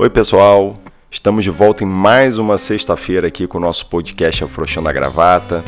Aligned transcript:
Oi, 0.00 0.08
pessoal. 0.08 0.78
Estamos 1.10 1.42
de 1.42 1.50
volta 1.50 1.82
em 1.82 1.86
mais 1.88 2.38
uma 2.38 2.56
sexta-feira 2.56 3.26
aqui 3.26 3.48
com 3.48 3.58
o 3.58 3.60
nosso 3.60 3.86
podcast 3.86 4.44
Afrouxando 4.44 4.88
a 4.88 4.92
Gravata. 4.92 5.64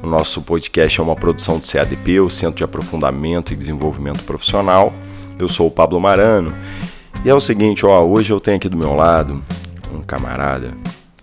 O 0.00 0.06
nosso 0.06 0.40
podcast 0.40 1.00
é 1.00 1.02
uma 1.02 1.16
produção 1.16 1.58
do 1.58 1.66
CADP, 1.66 2.20
o 2.20 2.30
Centro 2.30 2.58
de 2.58 2.62
Aprofundamento 2.62 3.52
e 3.52 3.56
Desenvolvimento 3.56 4.22
Profissional. 4.22 4.94
Eu 5.36 5.48
sou 5.48 5.66
o 5.66 5.70
Pablo 5.70 5.98
Marano. 5.98 6.54
E 7.24 7.28
é 7.28 7.34
o 7.34 7.40
seguinte, 7.40 7.84
ó, 7.84 8.04
hoje 8.04 8.32
eu 8.32 8.38
tenho 8.38 8.56
aqui 8.56 8.68
do 8.68 8.76
meu 8.76 8.94
lado 8.94 9.42
um 9.92 10.00
camarada 10.00 10.74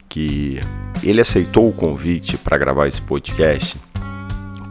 que 0.10 0.60
ele 1.02 1.22
aceitou 1.22 1.70
o 1.70 1.74
convite 1.74 2.38
para 2.38 2.58
gravar 2.58 2.90
esse 2.90 3.02
podcast 3.02 3.78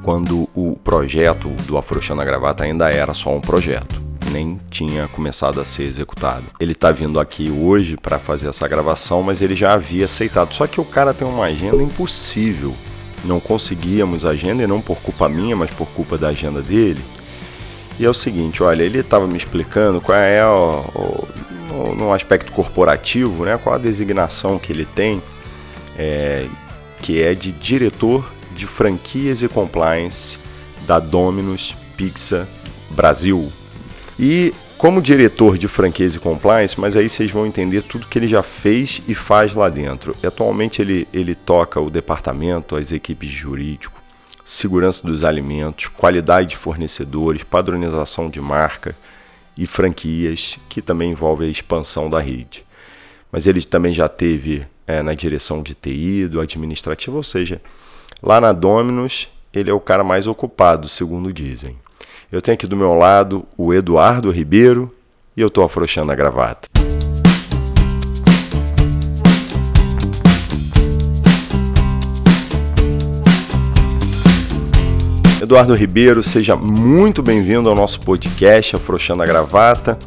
quando 0.02 0.46
o 0.54 0.76
projeto 0.84 1.48
do 1.66 1.78
Afrouxando 1.78 2.20
a 2.20 2.24
Gravata 2.26 2.64
ainda 2.64 2.90
era 2.90 3.14
só 3.14 3.34
um 3.34 3.40
projeto 3.40 4.07
nem 4.28 4.60
tinha 4.70 5.08
começado 5.08 5.60
a 5.60 5.64
ser 5.64 5.84
executado. 5.84 6.44
Ele 6.60 6.72
está 6.72 6.90
vindo 6.90 7.18
aqui 7.18 7.50
hoje 7.50 7.96
para 7.96 8.18
fazer 8.18 8.48
essa 8.48 8.66
gravação, 8.68 9.22
mas 9.22 9.42
ele 9.42 9.54
já 9.54 9.72
havia 9.72 10.04
aceitado. 10.04 10.52
Só 10.54 10.66
que 10.66 10.80
o 10.80 10.84
cara 10.84 11.14
tem 11.14 11.26
uma 11.26 11.44
agenda 11.44 11.82
impossível. 11.82 12.74
Não 13.24 13.40
conseguíamos 13.40 14.24
agenda, 14.24 14.62
e 14.62 14.66
não 14.66 14.80
por 14.80 14.98
culpa 14.98 15.28
minha, 15.28 15.56
mas 15.56 15.70
por 15.70 15.88
culpa 15.88 16.16
da 16.16 16.28
agenda 16.28 16.62
dele. 16.62 17.02
E 17.98 18.04
é 18.04 18.08
o 18.08 18.14
seguinte, 18.14 18.62
olha, 18.62 18.84
ele 18.84 19.00
estava 19.00 19.26
me 19.26 19.36
explicando 19.36 20.00
qual 20.00 20.16
é 20.16 20.46
o, 20.46 21.28
o, 21.74 21.94
no 21.96 22.12
aspecto 22.12 22.52
corporativo, 22.52 23.44
né, 23.44 23.58
qual 23.58 23.74
a 23.74 23.78
designação 23.78 24.56
que 24.56 24.72
ele 24.72 24.84
tem, 24.84 25.20
é, 25.98 26.46
que 27.00 27.20
é 27.20 27.34
de 27.34 27.50
diretor 27.50 28.24
de 28.54 28.66
franquias 28.66 29.42
e 29.42 29.48
compliance 29.48 30.38
da 30.86 31.00
Domino's 31.00 31.74
Pizza 31.96 32.48
Brasil. 32.90 33.52
E 34.18 34.52
como 34.76 35.00
diretor 35.00 35.56
de 35.56 35.68
franqueza 35.68 36.16
e 36.16 36.20
compliance, 36.20 36.78
mas 36.78 36.96
aí 36.96 37.08
vocês 37.08 37.30
vão 37.30 37.46
entender 37.46 37.82
tudo 37.82 38.06
que 38.06 38.18
ele 38.18 38.26
já 38.26 38.42
fez 38.42 39.00
e 39.06 39.14
faz 39.14 39.54
lá 39.54 39.68
dentro. 39.68 40.14
Atualmente 40.24 40.82
ele, 40.82 41.06
ele 41.12 41.34
toca 41.34 41.80
o 41.80 41.90
departamento, 41.90 42.74
as 42.74 42.90
equipes 42.90 43.28
de 43.28 43.36
jurídico, 43.36 44.00
segurança 44.44 45.06
dos 45.06 45.22
alimentos, 45.22 45.86
qualidade 45.88 46.50
de 46.50 46.56
fornecedores, 46.56 47.44
padronização 47.44 48.28
de 48.28 48.40
marca 48.40 48.96
e 49.56 49.66
franquias, 49.66 50.58
que 50.68 50.82
também 50.82 51.12
envolve 51.12 51.44
a 51.44 51.48
expansão 51.48 52.10
da 52.10 52.20
rede. 52.20 52.64
Mas 53.30 53.46
ele 53.46 53.62
também 53.62 53.92
já 53.92 54.08
teve 54.08 54.66
é, 54.86 55.02
na 55.02 55.14
direção 55.14 55.62
de 55.62 55.74
TI, 55.74 56.26
do 56.26 56.40
administrativo, 56.40 57.16
ou 57.18 57.22
seja, 57.22 57.60
lá 58.22 58.40
na 58.40 58.52
Dominus 58.52 59.28
ele 59.52 59.70
é 59.70 59.72
o 59.72 59.80
cara 59.80 60.02
mais 60.02 60.26
ocupado, 60.26 60.88
segundo 60.88 61.32
dizem. 61.32 61.76
Eu 62.30 62.42
tenho 62.42 62.56
aqui 62.56 62.66
do 62.66 62.76
meu 62.76 62.92
lado 62.92 63.46
o 63.56 63.72
Eduardo 63.72 64.30
Ribeiro 64.30 64.92
e 65.34 65.40
eu 65.40 65.48
estou 65.48 65.64
afrouxando 65.64 66.12
a 66.12 66.14
gravata. 66.14 66.68
Eduardo 75.40 75.74
Ribeiro, 75.74 76.22
seja 76.22 76.54
muito 76.54 77.22
bem-vindo 77.22 77.66
ao 77.66 77.74
nosso 77.74 77.98
podcast 78.00 78.76
Afrouxando 78.76 79.22
a 79.22 79.26
Gravata. 79.26 79.98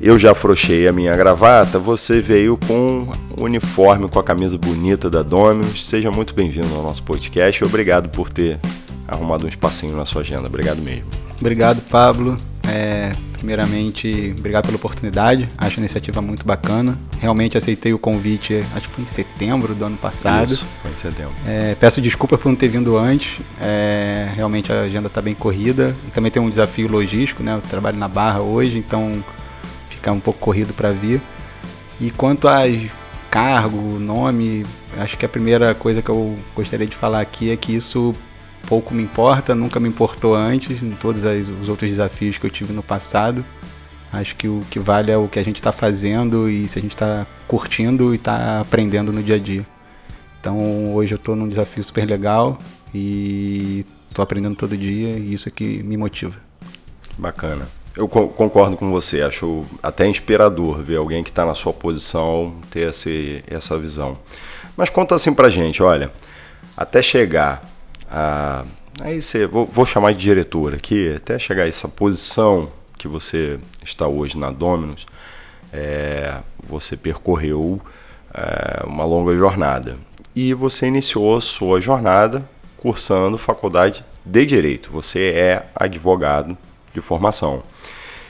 Eu 0.00 0.16
já 0.16 0.30
afrouxei 0.30 0.86
a 0.86 0.92
minha 0.92 1.16
gravata, 1.16 1.80
você 1.80 2.20
veio 2.20 2.56
com 2.68 3.08
o 3.36 3.42
uniforme, 3.42 4.08
com 4.08 4.20
a 4.20 4.22
camisa 4.22 4.56
bonita 4.56 5.10
da 5.10 5.22
Dominus. 5.22 5.88
Seja 5.88 6.12
muito 6.12 6.32
bem-vindo 6.32 6.72
ao 6.76 6.84
nosso 6.84 7.02
podcast 7.02 7.64
obrigado 7.64 8.08
por 8.10 8.30
ter 8.30 8.60
arrumado 9.06 9.44
um 9.44 9.48
espacinho 9.48 9.96
na 9.96 10.04
sua 10.04 10.22
agenda. 10.22 10.46
Obrigado 10.46 10.80
mesmo. 10.80 11.10
Obrigado, 11.40 11.80
Pablo. 11.90 12.36
É, 12.68 13.12
primeiramente, 13.32 14.34
obrigado 14.36 14.64
pela 14.64 14.76
oportunidade. 14.76 15.48
Acho 15.56 15.78
a 15.78 15.80
iniciativa 15.80 16.20
muito 16.20 16.44
bacana. 16.44 16.98
Realmente 17.20 17.56
aceitei 17.56 17.92
o 17.92 17.98
convite, 17.98 18.62
acho 18.74 18.88
que 18.88 18.94
foi 18.94 19.04
em 19.04 19.06
setembro 19.06 19.74
do 19.74 19.84
ano 19.84 19.96
passado. 19.96 20.52
Isso, 20.52 20.66
foi 20.82 20.90
em 20.90 20.98
setembro. 20.98 21.34
É, 21.46 21.74
peço 21.76 22.00
desculpa 22.00 22.36
por 22.36 22.48
não 22.48 22.56
ter 22.56 22.68
vindo 22.68 22.96
antes. 22.96 23.40
É, 23.60 24.30
realmente 24.34 24.72
a 24.72 24.82
agenda 24.82 25.06
está 25.06 25.22
bem 25.22 25.34
corrida. 25.34 25.94
E 26.08 26.10
também 26.10 26.30
tem 26.30 26.42
um 26.42 26.50
desafio 26.50 26.88
logístico, 26.90 27.42
né? 27.42 27.54
Eu 27.54 27.60
trabalho 27.60 27.96
na 27.96 28.08
Barra 28.08 28.40
hoje, 28.40 28.78
então 28.78 29.24
fica 29.88 30.10
um 30.10 30.20
pouco 30.20 30.40
corrido 30.40 30.72
para 30.72 30.90
vir. 30.90 31.22
E 32.00 32.10
quanto 32.10 32.48
a 32.48 32.62
cargo, 33.30 33.98
nome, 33.98 34.64
acho 34.98 35.16
que 35.16 35.24
a 35.26 35.28
primeira 35.28 35.74
coisa 35.74 36.02
que 36.02 36.08
eu 36.08 36.36
gostaria 36.54 36.86
de 36.86 36.96
falar 36.96 37.20
aqui 37.20 37.50
é 37.50 37.56
que 37.56 37.74
isso 37.74 38.14
pouco 38.66 38.92
me 38.92 39.02
importa, 39.02 39.54
nunca 39.54 39.78
me 39.78 39.88
importou 39.88 40.34
antes, 40.34 40.82
em 40.82 40.90
todos 40.90 41.24
os 41.24 41.68
outros 41.68 41.90
desafios 41.90 42.36
que 42.36 42.46
eu 42.46 42.50
tive 42.50 42.72
no 42.72 42.82
passado. 42.82 43.44
Acho 44.12 44.34
que 44.36 44.48
o 44.48 44.62
que 44.70 44.78
vale 44.78 45.10
é 45.10 45.16
o 45.16 45.28
que 45.28 45.38
a 45.38 45.44
gente 45.44 45.56
está 45.56 45.72
fazendo 45.72 46.48
e 46.48 46.68
se 46.68 46.78
a 46.78 46.82
gente 46.82 46.94
está 46.94 47.26
curtindo 47.46 48.12
e 48.12 48.16
está 48.16 48.60
aprendendo 48.60 49.12
no 49.12 49.22
dia 49.22 49.36
a 49.36 49.38
dia. 49.38 49.66
Então 50.40 50.94
hoje 50.94 51.14
eu 51.14 51.16
estou 51.16 51.36
num 51.36 51.48
desafio 51.48 51.82
super 51.82 52.06
legal 52.06 52.58
e 52.94 53.84
estou 54.08 54.22
aprendendo 54.22 54.56
todo 54.56 54.76
dia 54.76 55.18
e 55.18 55.32
isso 55.32 55.48
é 55.48 55.52
que 55.52 55.82
me 55.82 55.96
motiva. 55.96 56.38
Bacana. 57.18 57.68
Eu 57.96 58.08
concordo 58.08 58.76
com 58.76 58.90
você, 58.90 59.22
acho 59.22 59.64
até 59.82 60.06
inspirador 60.06 60.82
ver 60.82 60.96
alguém 60.96 61.24
que 61.24 61.30
está 61.30 61.46
na 61.46 61.54
sua 61.54 61.72
posição 61.72 62.54
ter 62.70 62.90
esse, 62.90 63.42
essa 63.46 63.78
visão. 63.78 64.18
Mas 64.76 64.90
conta 64.90 65.14
assim 65.14 65.32
pra 65.32 65.48
gente, 65.48 65.82
olha, 65.82 66.12
até 66.76 67.00
chegar 67.00 67.75
a. 68.10 68.64
Aí 69.00 69.20
você, 69.20 69.46
vou, 69.46 69.66
vou 69.66 69.84
chamar 69.84 70.12
de 70.12 70.18
diretor 70.18 70.74
aqui, 70.74 71.14
até 71.14 71.38
chegar 71.38 71.64
a 71.64 71.68
essa 71.68 71.86
posição 71.86 72.70
que 72.96 73.06
você 73.06 73.58
está 73.84 74.08
hoje 74.08 74.38
na 74.38 74.50
Dominus, 74.50 75.06
é, 75.70 76.38
você 76.66 76.96
percorreu 76.96 77.80
é, 78.32 78.84
uma 78.86 79.04
longa 79.04 79.36
jornada. 79.36 79.98
E 80.34 80.54
você 80.54 80.86
iniciou 80.86 81.36
a 81.36 81.40
sua 81.40 81.80
jornada 81.80 82.48
cursando 82.76 83.36
faculdade 83.36 84.04
de 84.24 84.46
Direito. 84.46 84.90
Você 84.90 85.32
é 85.32 85.66
advogado 85.74 86.56
de 86.94 87.00
formação. 87.00 87.62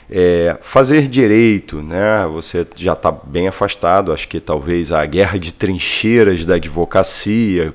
É, 0.08 0.56
fazer 0.62 1.08
direito, 1.08 1.82
né? 1.82 2.26
Você 2.32 2.64
já 2.76 2.92
está 2.92 3.10
bem 3.10 3.48
afastado. 3.48 4.12
Acho 4.12 4.28
que 4.28 4.38
talvez 4.38 4.92
a 4.92 5.04
guerra 5.04 5.38
de 5.38 5.52
trincheiras 5.52 6.44
da 6.44 6.54
advocacia, 6.54 7.74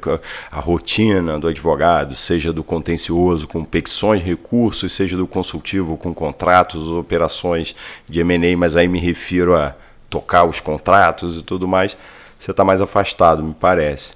a 0.50 0.59
rotina 0.59 1.38
do 1.38 1.47
advogado, 1.47 2.16
seja 2.16 2.53
do 2.53 2.64
contencioso 2.64 3.47
com 3.47 3.66
petições, 3.66 4.24
recursos, 4.24 4.94
seja 4.94 5.18
do 5.18 5.28
consultivo 5.28 5.97
com 5.97 6.14
contratos, 6.14 6.90
operações 6.90 7.75
de 8.08 8.22
M&A, 8.22 8.56
mas 8.56 8.78
aí 8.78 8.88
me 8.88 9.00
refiro 9.00 9.56
a 9.58 9.75
tocar 10.09 10.46
os 10.46 10.59
contratos 10.62 11.36
e 11.36 11.41
tudo 11.41 11.68
mais. 11.68 11.97
Você 12.40 12.52
está 12.52 12.64
mais 12.64 12.81
afastado, 12.81 13.44
me 13.44 13.53
parece. 13.53 14.14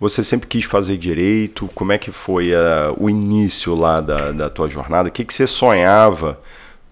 Você 0.00 0.22
sempre 0.22 0.46
quis 0.46 0.64
fazer 0.64 0.96
direito? 0.96 1.68
Como 1.74 1.90
é 1.90 1.98
que 1.98 2.12
foi 2.12 2.52
uh, 2.52 2.94
o 2.96 3.10
início 3.10 3.74
lá 3.74 4.00
da, 4.00 4.30
da 4.30 4.48
tua 4.48 4.68
jornada? 4.68 5.08
O 5.08 5.12
que, 5.12 5.24
que 5.24 5.34
você 5.34 5.46
sonhava? 5.46 6.38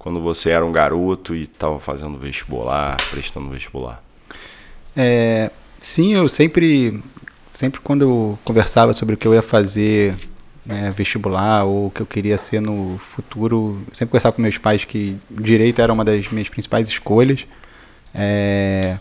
Quando 0.07 0.21
você 0.21 0.51
era 0.51 0.65
um 0.65 0.71
garoto 0.71 1.35
e 1.35 1.43
estava 1.43 1.81
fazendo 1.81 2.17
vestibular, 2.17 2.97
prestando 3.11 3.51
vestibular? 3.51 4.01
É, 4.97 5.51
sim, 5.81 6.15
eu 6.15 6.29
sempre, 6.29 7.03
sempre 7.51 7.81
quando 7.81 8.03
eu 8.03 8.39
conversava 8.45 8.93
sobre 8.93 9.17
o 9.17 9.19
que 9.19 9.27
eu 9.27 9.35
ia 9.35 9.43
fazer 9.43 10.15
né, 10.65 10.93
vestibular 10.97 11.65
ou 11.65 11.89
o 11.89 11.91
que 11.91 12.03
eu 12.03 12.07
queria 12.07 12.39
ser 12.39 12.61
no 12.61 12.97
futuro, 12.99 13.83
sempre 13.93 14.13
conversava 14.13 14.37
com 14.37 14.43
meus 14.43 14.57
pais 14.57 14.85
que 14.85 15.17
direito 15.29 15.83
era 15.83 15.93
uma 15.93 16.05
das 16.05 16.31
minhas 16.31 16.49
principais 16.49 16.89
escolhas. 16.89 17.45
É, 18.15 18.99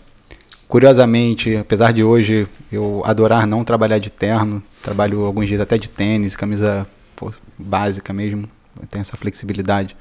curiosamente, 0.67 1.55
apesar 1.55 1.93
de 1.93 2.03
hoje 2.03 2.47
eu 2.71 3.03
adorar 3.05 3.45
não 3.45 3.63
trabalhar 3.63 3.99
de 3.99 4.09
terno, 4.09 4.63
trabalho 4.81 5.23
alguns 5.23 5.47
dias 5.47 5.61
até 5.61 5.77
de 5.77 5.87
tênis, 5.87 6.35
camisa 6.35 6.87
pô, 7.15 7.31
básica 7.59 8.11
mesmo, 8.11 8.49
tem 8.89 9.01
essa 9.01 9.15
flexibilidade. 9.15 9.95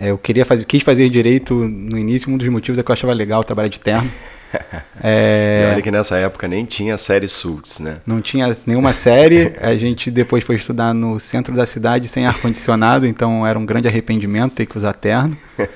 É, 0.00 0.10
eu 0.10 0.18
queria 0.18 0.44
fazer, 0.44 0.64
quis 0.64 0.82
fazer 0.82 1.08
direito 1.08 1.54
no 1.54 1.98
início, 1.98 2.32
um 2.32 2.36
dos 2.36 2.48
motivos 2.48 2.78
é 2.78 2.82
que 2.82 2.90
eu 2.90 2.92
achava 2.92 3.12
legal 3.12 3.42
trabalhar 3.42 3.68
de 3.68 3.80
terno. 3.80 4.10
é, 5.02 5.64
e 5.66 5.72
olha 5.72 5.82
que 5.82 5.90
nessa 5.90 6.16
época 6.16 6.46
nem 6.46 6.64
tinha 6.64 6.96
série 6.96 7.28
Suits, 7.28 7.80
né? 7.80 7.98
Não 8.06 8.22
tinha 8.22 8.56
nenhuma 8.64 8.92
série. 8.92 9.52
A 9.60 9.76
gente 9.76 10.10
depois 10.10 10.44
foi 10.44 10.54
estudar 10.54 10.94
no 10.94 11.18
centro 11.18 11.54
da 11.54 11.66
cidade 11.66 12.06
sem 12.08 12.26
ar-condicionado, 12.26 13.06
então 13.06 13.46
era 13.46 13.58
um 13.58 13.66
grande 13.66 13.88
arrependimento 13.88 14.54
ter 14.54 14.66
que 14.66 14.76
usar 14.76 14.92
terno. 14.92 15.36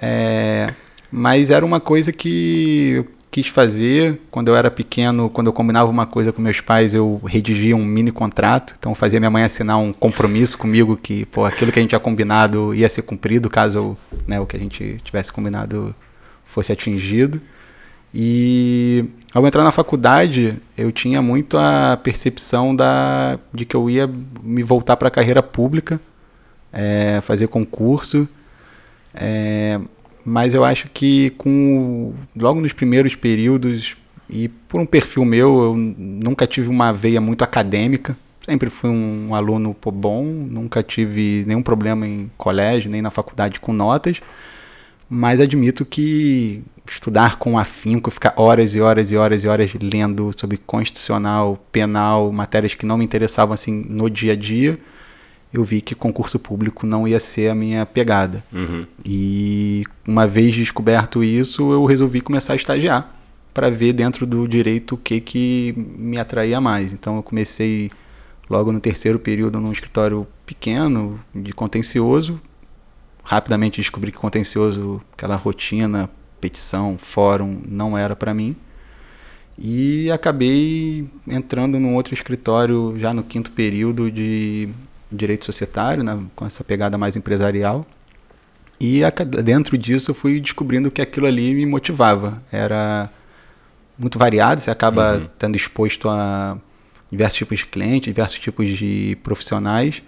É, 0.00 0.70
mas 1.10 1.50
era 1.50 1.64
uma 1.64 1.80
coisa 1.80 2.12
que 2.12 3.04
quis 3.36 3.48
fazer. 3.48 4.18
Quando 4.30 4.48
eu 4.48 4.56
era 4.56 4.70
pequeno, 4.70 5.28
quando 5.28 5.48
eu 5.48 5.52
combinava 5.52 5.90
uma 5.90 6.06
coisa 6.06 6.32
com 6.32 6.40
meus 6.40 6.62
pais, 6.62 6.94
eu 6.94 7.20
redigia 7.26 7.76
um 7.76 7.84
mini 7.84 8.10
contrato. 8.10 8.74
Então 8.78 8.94
fazia 8.94 9.20
minha 9.20 9.30
mãe 9.30 9.42
assinar 9.42 9.78
um 9.78 9.92
compromisso 9.92 10.56
comigo 10.56 10.96
que, 10.96 11.26
pô, 11.26 11.44
aquilo 11.44 11.70
que 11.70 11.78
a 11.78 11.82
gente 11.82 11.90
tinha 11.90 12.00
combinado 12.00 12.74
ia 12.74 12.88
ser 12.88 13.02
cumprido 13.02 13.50
caso 13.50 13.94
né, 14.26 14.40
o 14.40 14.46
que 14.46 14.56
a 14.56 14.58
gente 14.58 14.98
tivesse 15.04 15.30
combinado 15.30 15.94
fosse 16.44 16.72
atingido. 16.72 17.38
E 18.14 19.04
ao 19.34 19.46
entrar 19.46 19.62
na 19.62 19.70
faculdade, 19.70 20.56
eu 20.74 20.90
tinha 20.90 21.20
muito 21.20 21.58
a 21.58 21.98
percepção 22.02 22.74
da, 22.74 23.38
de 23.52 23.66
que 23.66 23.76
eu 23.76 23.90
ia 23.90 24.08
me 24.42 24.62
voltar 24.62 24.96
para 24.96 25.08
a 25.08 25.10
carreira 25.10 25.42
pública, 25.42 26.00
é, 26.72 27.20
fazer 27.20 27.48
concurso. 27.48 28.26
É, 29.14 29.78
mas 30.26 30.54
eu 30.54 30.64
acho 30.64 30.88
que 30.92 31.30
com 31.38 32.12
logo 32.34 32.60
nos 32.60 32.72
primeiros 32.72 33.14
períodos 33.14 33.96
e 34.28 34.48
por 34.48 34.80
um 34.80 34.84
perfil 34.84 35.24
meu, 35.24 35.62
eu 35.62 35.76
nunca 35.76 36.48
tive 36.48 36.68
uma 36.68 36.92
veia 36.92 37.20
muito 37.20 37.44
acadêmica. 37.44 38.16
Sempre 38.44 38.68
fui 38.68 38.90
um 38.90 39.36
aluno 39.36 39.74
bom, 39.92 40.24
nunca 40.24 40.82
tive 40.82 41.44
nenhum 41.46 41.62
problema 41.62 42.08
em 42.08 42.28
colégio, 42.36 42.90
nem 42.90 43.00
na 43.00 43.10
faculdade 43.10 43.60
com 43.60 43.72
notas. 43.72 44.20
Mas 45.08 45.40
admito 45.40 45.84
que 45.84 46.60
estudar 46.90 47.36
com 47.36 47.56
afinco, 47.56 48.10
ficar 48.10 48.34
horas 48.36 48.74
e 48.74 48.80
horas 48.80 49.12
e 49.12 49.16
horas 49.16 49.44
e 49.44 49.48
horas 49.48 49.72
lendo 49.80 50.32
sobre 50.36 50.56
constitucional, 50.56 51.56
penal, 51.70 52.32
matérias 52.32 52.74
que 52.74 52.84
não 52.84 52.98
me 52.98 53.04
interessavam 53.04 53.54
assim 53.54 53.84
no 53.88 54.10
dia 54.10 54.32
a 54.32 54.36
dia, 54.36 54.76
eu 55.52 55.64
vi 55.64 55.80
que 55.80 55.94
concurso 55.94 56.38
público 56.38 56.86
não 56.86 57.06
ia 57.06 57.20
ser 57.20 57.50
a 57.50 57.54
minha 57.54 57.86
pegada. 57.86 58.44
Uhum. 58.52 58.86
E 59.04 59.84
uma 60.06 60.26
vez 60.26 60.54
descoberto 60.54 61.22
isso, 61.22 61.72
eu 61.72 61.84
resolvi 61.84 62.20
começar 62.20 62.52
a 62.52 62.56
estagiar 62.56 63.14
para 63.54 63.70
ver 63.70 63.94
dentro 63.94 64.26
do 64.26 64.46
direito 64.46 64.96
o 64.96 64.98
que, 64.98 65.20
que 65.20 65.74
me 65.76 66.18
atraía 66.18 66.60
mais. 66.60 66.92
Então 66.92 67.16
eu 67.16 67.22
comecei 67.22 67.90
logo 68.50 68.70
no 68.70 68.80
terceiro 68.80 69.18
período 69.18 69.60
num 69.60 69.72
escritório 69.72 70.26
pequeno 70.44 71.18
de 71.34 71.52
contencioso. 71.52 72.40
Rapidamente 73.24 73.80
descobri 73.80 74.12
que 74.12 74.18
contencioso, 74.18 75.00
aquela 75.12 75.36
rotina, 75.36 76.08
petição, 76.40 76.96
fórum, 76.98 77.60
não 77.66 77.96
era 77.96 78.14
para 78.14 78.34
mim. 78.34 78.54
E 79.58 80.10
acabei 80.10 81.08
entrando 81.26 81.80
num 81.80 81.94
outro 81.94 82.12
escritório 82.12 82.94
já 82.98 83.14
no 83.14 83.22
quinto 83.22 83.50
período 83.52 84.10
de 84.10 84.68
direito 85.10 85.44
societário, 85.44 86.02
né, 86.02 86.18
com 86.34 86.46
essa 86.46 86.64
pegada 86.64 86.98
mais 86.98 87.16
empresarial. 87.16 87.86
E 88.80 89.00
dentro 89.42 89.78
disso 89.78 90.10
eu 90.10 90.14
fui 90.14 90.40
descobrindo 90.40 90.90
que 90.90 91.00
aquilo 91.00 91.26
ali 91.26 91.54
me 91.54 91.64
motivava. 91.64 92.42
Era 92.52 93.10
muito 93.98 94.18
variado, 94.18 94.60
você 94.60 94.70
acaba 94.70 95.14
uhum. 95.14 95.24
estando 95.24 95.56
exposto 95.56 96.08
a 96.08 96.58
diversos 97.10 97.38
tipos 97.38 97.58
de 97.60 97.66
clientes, 97.66 98.06
diversos 98.06 98.38
tipos 98.38 98.68
de 98.68 99.16
profissionais. 99.22 100.02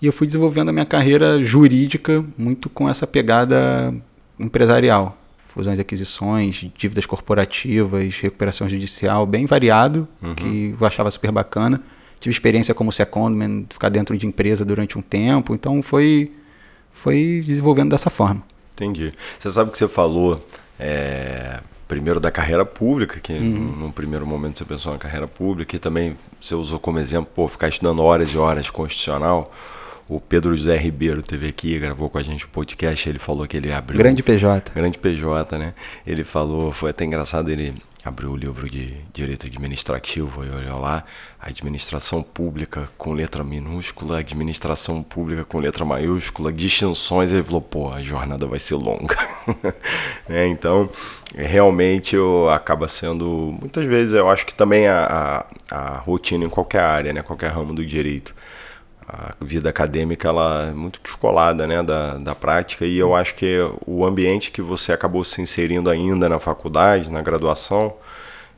E 0.00 0.06
eu 0.06 0.12
fui 0.12 0.26
desenvolvendo 0.26 0.68
a 0.68 0.72
minha 0.72 0.84
carreira 0.84 1.42
jurídica 1.42 2.24
muito 2.36 2.68
com 2.68 2.88
essa 2.88 3.06
pegada 3.06 3.94
empresarial. 4.38 5.18
Fusões 5.44 5.78
e 5.78 5.80
aquisições, 5.80 6.70
dívidas 6.76 7.06
corporativas, 7.06 8.20
recuperação 8.20 8.68
judicial, 8.68 9.24
bem 9.24 9.46
variado, 9.46 10.06
uhum. 10.22 10.34
que 10.34 10.76
eu 10.78 10.86
achava 10.86 11.10
super 11.10 11.32
bacana. 11.32 11.82
Tive 12.20 12.32
experiência 12.32 12.74
como 12.74 12.90
secondman, 12.90 13.66
ficar 13.70 13.88
dentro 13.88 14.16
de 14.16 14.26
empresa 14.26 14.64
durante 14.64 14.98
um 14.98 15.02
tempo, 15.02 15.54
então 15.54 15.82
foi, 15.82 16.32
foi 16.90 17.42
desenvolvendo 17.44 17.90
dessa 17.90 18.10
forma. 18.10 18.42
Entendi. 18.72 19.12
Você 19.38 19.50
sabe 19.50 19.70
que 19.70 19.78
você 19.78 19.88
falou 19.88 20.40
é, 20.78 21.60
primeiro 21.88 22.18
da 22.18 22.30
carreira 22.30 22.64
pública, 22.64 23.20
que 23.20 23.32
uhum. 23.32 23.76
num 23.78 23.90
primeiro 23.90 24.26
momento 24.26 24.58
você 24.58 24.64
pensou 24.64 24.92
na 24.92 24.98
carreira 24.98 25.28
pública, 25.28 25.76
e 25.76 25.78
também 25.78 26.16
você 26.40 26.54
usou 26.54 26.78
como 26.78 26.98
exemplo, 26.98 27.30
pô, 27.34 27.48
ficar 27.48 27.68
estudando 27.68 28.02
horas 28.02 28.30
e 28.30 28.36
horas 28.36 28.70
constitucional. 28.70 29.52
O 30.08 30.20
Pedro 30.20 30.56
José 30.56 30.76
Ribeiro 30.76 31.20
teve 31.20 31.48
aqui, 31.48 31.78
gravou 31.78 32.08
com 32.08 32.18
a 32.18 32.22
gente 32.22 32.44
o 32.44 32.48
um 32.48 32.50
podcast, 32.50 33.08
ele 33.08 33.18
falou 33.18 33.46
que 33.46 33.56
ele 33.56 33.72
abriu. 33.72 33.98
Grande 33.98 34.22
PJ. 34.22 34.72
Grande 34.72 34.98
PJ, 34.98 35.58
né? 35.58 35.74
Ele 36.06 36.22
falou, 36.22 36.72
foi 36.72 36.90
até 36.90 37.04
engraçado, 37.04 37.50
ele 37.50 37.74
abriu 38.08 38.30
o 38.30 38.36
livro 38.36 38.68
de 38.70 38.94
Direito 39.12 39.46
Administrativo 39.46 40.44
e 40.44 40.48
olhou 40.48 40.78
lá, 40.78 41.04
administração 41.40 42.22
pública 42.22 42.88
com 42.96 43.12
letra 43.12 43.42
minúscula, 43.42 44.18
administração 44.18 45.02
pública 45.02 45.44
com 45.44 45.58
letra 45.58 45.84
maiúscula, 45.84 46.52
distinções, 46.52 47.32
ele 47.32 47.42
falou, 47.42 47.60
pô, 47.60 47.92
a 47.92 48.02
jornada 48.02 48.46
vai 48.46 48.58
ser 48.58 48.76
longa. 48.76 49.16
é, 50.28 50.46
então, 50.46 50.88
realmente 51.34 52.14
eu, 52.14 52.48
acaba 52.50 52.86
sendo, 52.86 53.56
muitas 53.60 53.84
vezes 53.84 54.14
eu 54.14 54.28
acho 54.30 54.46
que 54.46 54.54
também 54.54 54.86
a, 54.86 55.44
a, 55.70 55.76
a 55.76 55.98
rotina 55.98 56.44
em 56.44 56.50
qualquer 56.50 56.82
área, 56.82 57.12
né, 57.12 57.22
qualquer 57.22 57.50
ramo 57.50 57.74
do 57.74 57.84
direito, 57.84 58.34
a 59.08 59.32
vida 59.40 59.68
acadêmica 59.68 60.28
ela 60.28 60.68
é 60.70 60.72
muito 60.72 61.00
descolada 61.02 61.66
né, 61.66 61.82
da, 61.82 62.18
da 62.18 62.34
prática 62.34 62.84
e 62.84 62.98
eu 62.98 63.14
acho 63.14 63.36
que 63.36 63.58
o 63.86 64.04
ambiente 64.04 64.50
que 64.50 64.60
você 64.60 64.92
acabou 64.92 65.22
se 65.22 65.40
inserindo 65.40 65.88
ainda 65.88 66.28
na 66.28 66.40
faculdade, 66.40 67.10
na 67.10 67.22
graduação, 67.22 67.94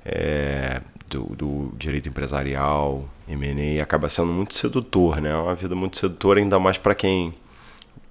é, 0.05 0.81
do, 1.09 1.25
do, 1.37 1.75
direito 1.77 2.09
empresarial, 2.09 3.07
M&A, 3.29 3.83
acaba 3.83 4.09
sendo 4.09 4.33
muito 4.33 4.55
sedutor, 4.55 5.21
né? 5.21 5.31
É 5.31 5.37
uma 5.37 5.55
vida 5.55 5.75
muito 5.75 5.99
sedutora, 5.99 6.41
ainda 6.41 6.59
mais 6.59 6.79
para 6.79 6.95
quem 6.95 7.35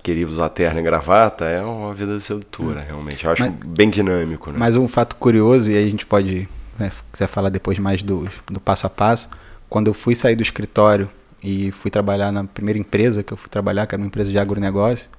queria 0.04 0.28
usar 0.28 0.50
terno 0.50 0.80
e 0.80 0.84
gravata, 0.84 1.46
é 1.46 1.62
uma 1.62 1.94
vida 1.94 2.20
sedutora, 2.20 2.82
realmente. 2.82 3.26
Eu 3.26 3.32
acho 3.32 3.44
mas, 3.44 3.54
bem 3.66 3.90
dinâmico, 3.90 4.52
né? 4.52 4.58
Mas 4.60 4.76
um 4.76 4.88
fato 4.88 5.16
curioso, 5.16 5.72
e 5.72 5.76
aí 5.76 5.86
a 5.86 5.90
gente 5.90 6.06
pode, 6.06 6.48
né, 6.78 6.92
quiser 7.12 7.28
falar 7.28 7.50
depois 7.50 7.80
mais 7.80 8.04
do, 8.04 8.28
do 8.46 8.60
passo 8.60 8.86
a 8.86 8.90
passo, 8.90 9.28
quando 9.68 9.88
eu 9.88 9.94
fui 9.94 10.14
sair 10.14 10.36
do 10.36 10.44
escritório 10.44 11.10
e 11.44 11.72
fui 11.72 11.92
trabalhar 11.92 12.32
na 12.32 12.44
primeira 12.44 12.80
empresa 12.80 13.24
que 13.24 13.32
eu 13.32 13.38
fui 13.38 13.50
trabalhar, 13.50 13.86
que 13.86 13.96
era 13.96 14.02
uma 14.02 14.08
empresa 14.08 14.32
de 14.32 14.38
agronegócio, 14.38 15.10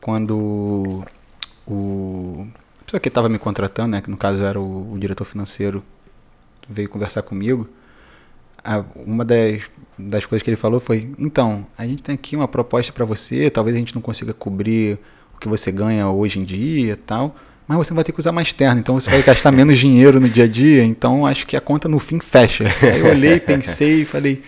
quando 0.00 1.04
o 1.66 2.46
a 2.80 2.84
pessoa 2.84 3.00
que 3.00 3.08
estava 3.08 3.30
me 3.30 3.38
contratando, 3.38 3.92
né, 3.92 4.02
que 4.02 4.10
no 4.10 4.16
caso 4.16 4.44
era 4.44 4.60
o, 4.60 4.92
o 4.92 4.98
diretor 4.98 5.24
financeiro, 5.24 5.82
veio 6.68 6.88
conversar 6.88 7.22
comigo, 7.22 7.66
a, 8.62 8.84
uma 8.94 9.24
das, 9.24 9.62
das 9.98 10.26
coisas 10.26 10.42
que 10.42 10.50
ele 10.50 10.56
falou 10.56 10.78
foi: 10.80 11.10
então, 11.18 11.66
a 11.78 11.86
gente 11.86 12.02
tem 12.02 12.14
aqui 12.14 12.36
uma 12.36 12.46
proposta 12.46 12.92
para 12.92 13.04
você, 13.04 13.48
talvez 13.50 13.74
a 13.74 13.78
gente 13.78 13.94
não 13.94 14.02
consiga 14.02 14.34
cobrir 14.34 14.98
o 15.34 15.38
que 15.38 15.48
você 15.48 15.72
ganha 15.72 16.08
hoje 16.08 16.38
em 16.38 16.44
dia 16.44 16.92
e 16.92 16.96
tal, 16.96 17.34
mas 17.66 17.78
você 17.78 17.94
vai 17.94 18.04
ter 18.04 18.12
que 18.12 18.20
usar 18.20 18.32
mais 18.32 18.52
terno, 18.52 18.80
então 18.80 18.94
você 18.94 19.10
vai 19.10 19.22
gastar 19.22 19.50
menos 19.50 19.78
dinheiro 19.78 20.20
no 20.20 20.28
dia 20.28 20.44
a 20.44 20.48
dia, 20.48 20.84
então 20.84 21.26
acho 21.26 21.46
que 21.46 21.56
a 21.56 21.60
conta 21.60 21.88
no 21.88 21.98
fim 21.98 22.20
fecha. 22.20 22.64
Aí 22.82 23.00
eu 23.00 23.06
olhei, 23.06 23.40
pensei 23.40 24.02
e 24.02 24.04
falei 24.04 24.42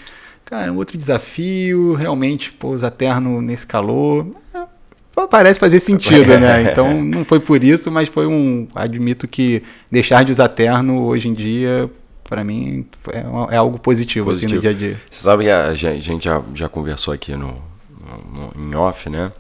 Cara, 0.47 0.73
um 0.73 0.77
outro 0.77 0.97
desafio, 0.97 1.95
realmente, 1.95 2.53
pô, 2.53 2.69
usar 2.69 2.93
terno 2.93 3.43
nesse 3.43 3.67
calor. 3.67 4.29
É, 4.55 5.27
parece 5.29 5.59
fazer 5.59 5.81
sentido, 5.81 6.39
né? 6.39 6.63
Então 6.71 7.03
não 7.03 7.25
foi 7.25 7.41
por 7.41 7.65
isso, 7.65 7.91
mas 7.91 8.09
foi 8.09 8.29
um. 8.29 8.69
Admito 8.73 9.27
que 9.27 9.65
deixar 9.91 10.25
de 10.25 10.31
usar 10.31 10.49
terno 10.49 11.03
hoje 11.03 11.29
em 11.29 11.35
dia, 11.35 11.91
para 12.23 12.45
mim, 12.45 12.87
é, 13.13 13.55
é, 13.55 13.57
algo 13.57 13.77
positivo, 13.77 14.27
positivo, 14.27 14.53
assim, 14.53 14.55
no 14.55 14.61
dia 14.61 14.71
a 14.71 14.73
dia. 14.73 15.01
Você 15.11 15.25
sabe 15.25 15.45
que 15.45 15.51
a 15.51 15.75
gente 15.75 16.27
já, 16.27 16.41
já 16.55 16.69
conversou 16.69 17.13
aqui 17.13 17.33
no, 17.33 17.61
no, 18.33 18.69
em 18.69 18.75
off, 18.77 19.11
né? 19.11 19.33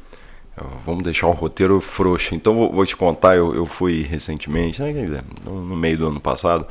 Vamos 0.85 1.05
deixar 1.05 1.29
o 1.29 1.32
roteiro 1.32 1.81
frouxo. 1.81 2.35
Então 2.35 2.52
vou, 2.52 2.73
vou 2.73 2.85
te 2.85 2.97
contar, 2.97 3.37
eu, 3.37 3.54
eu 3.54 3.66
fui 3.66 4.02
recentemente, 4.02 4.83
né, 4.83 5.23
no 5.45 5.76
meio 5.76 5.99
do 5.99 6.09
ano 6.09 6.19
passado, 6.19 6.66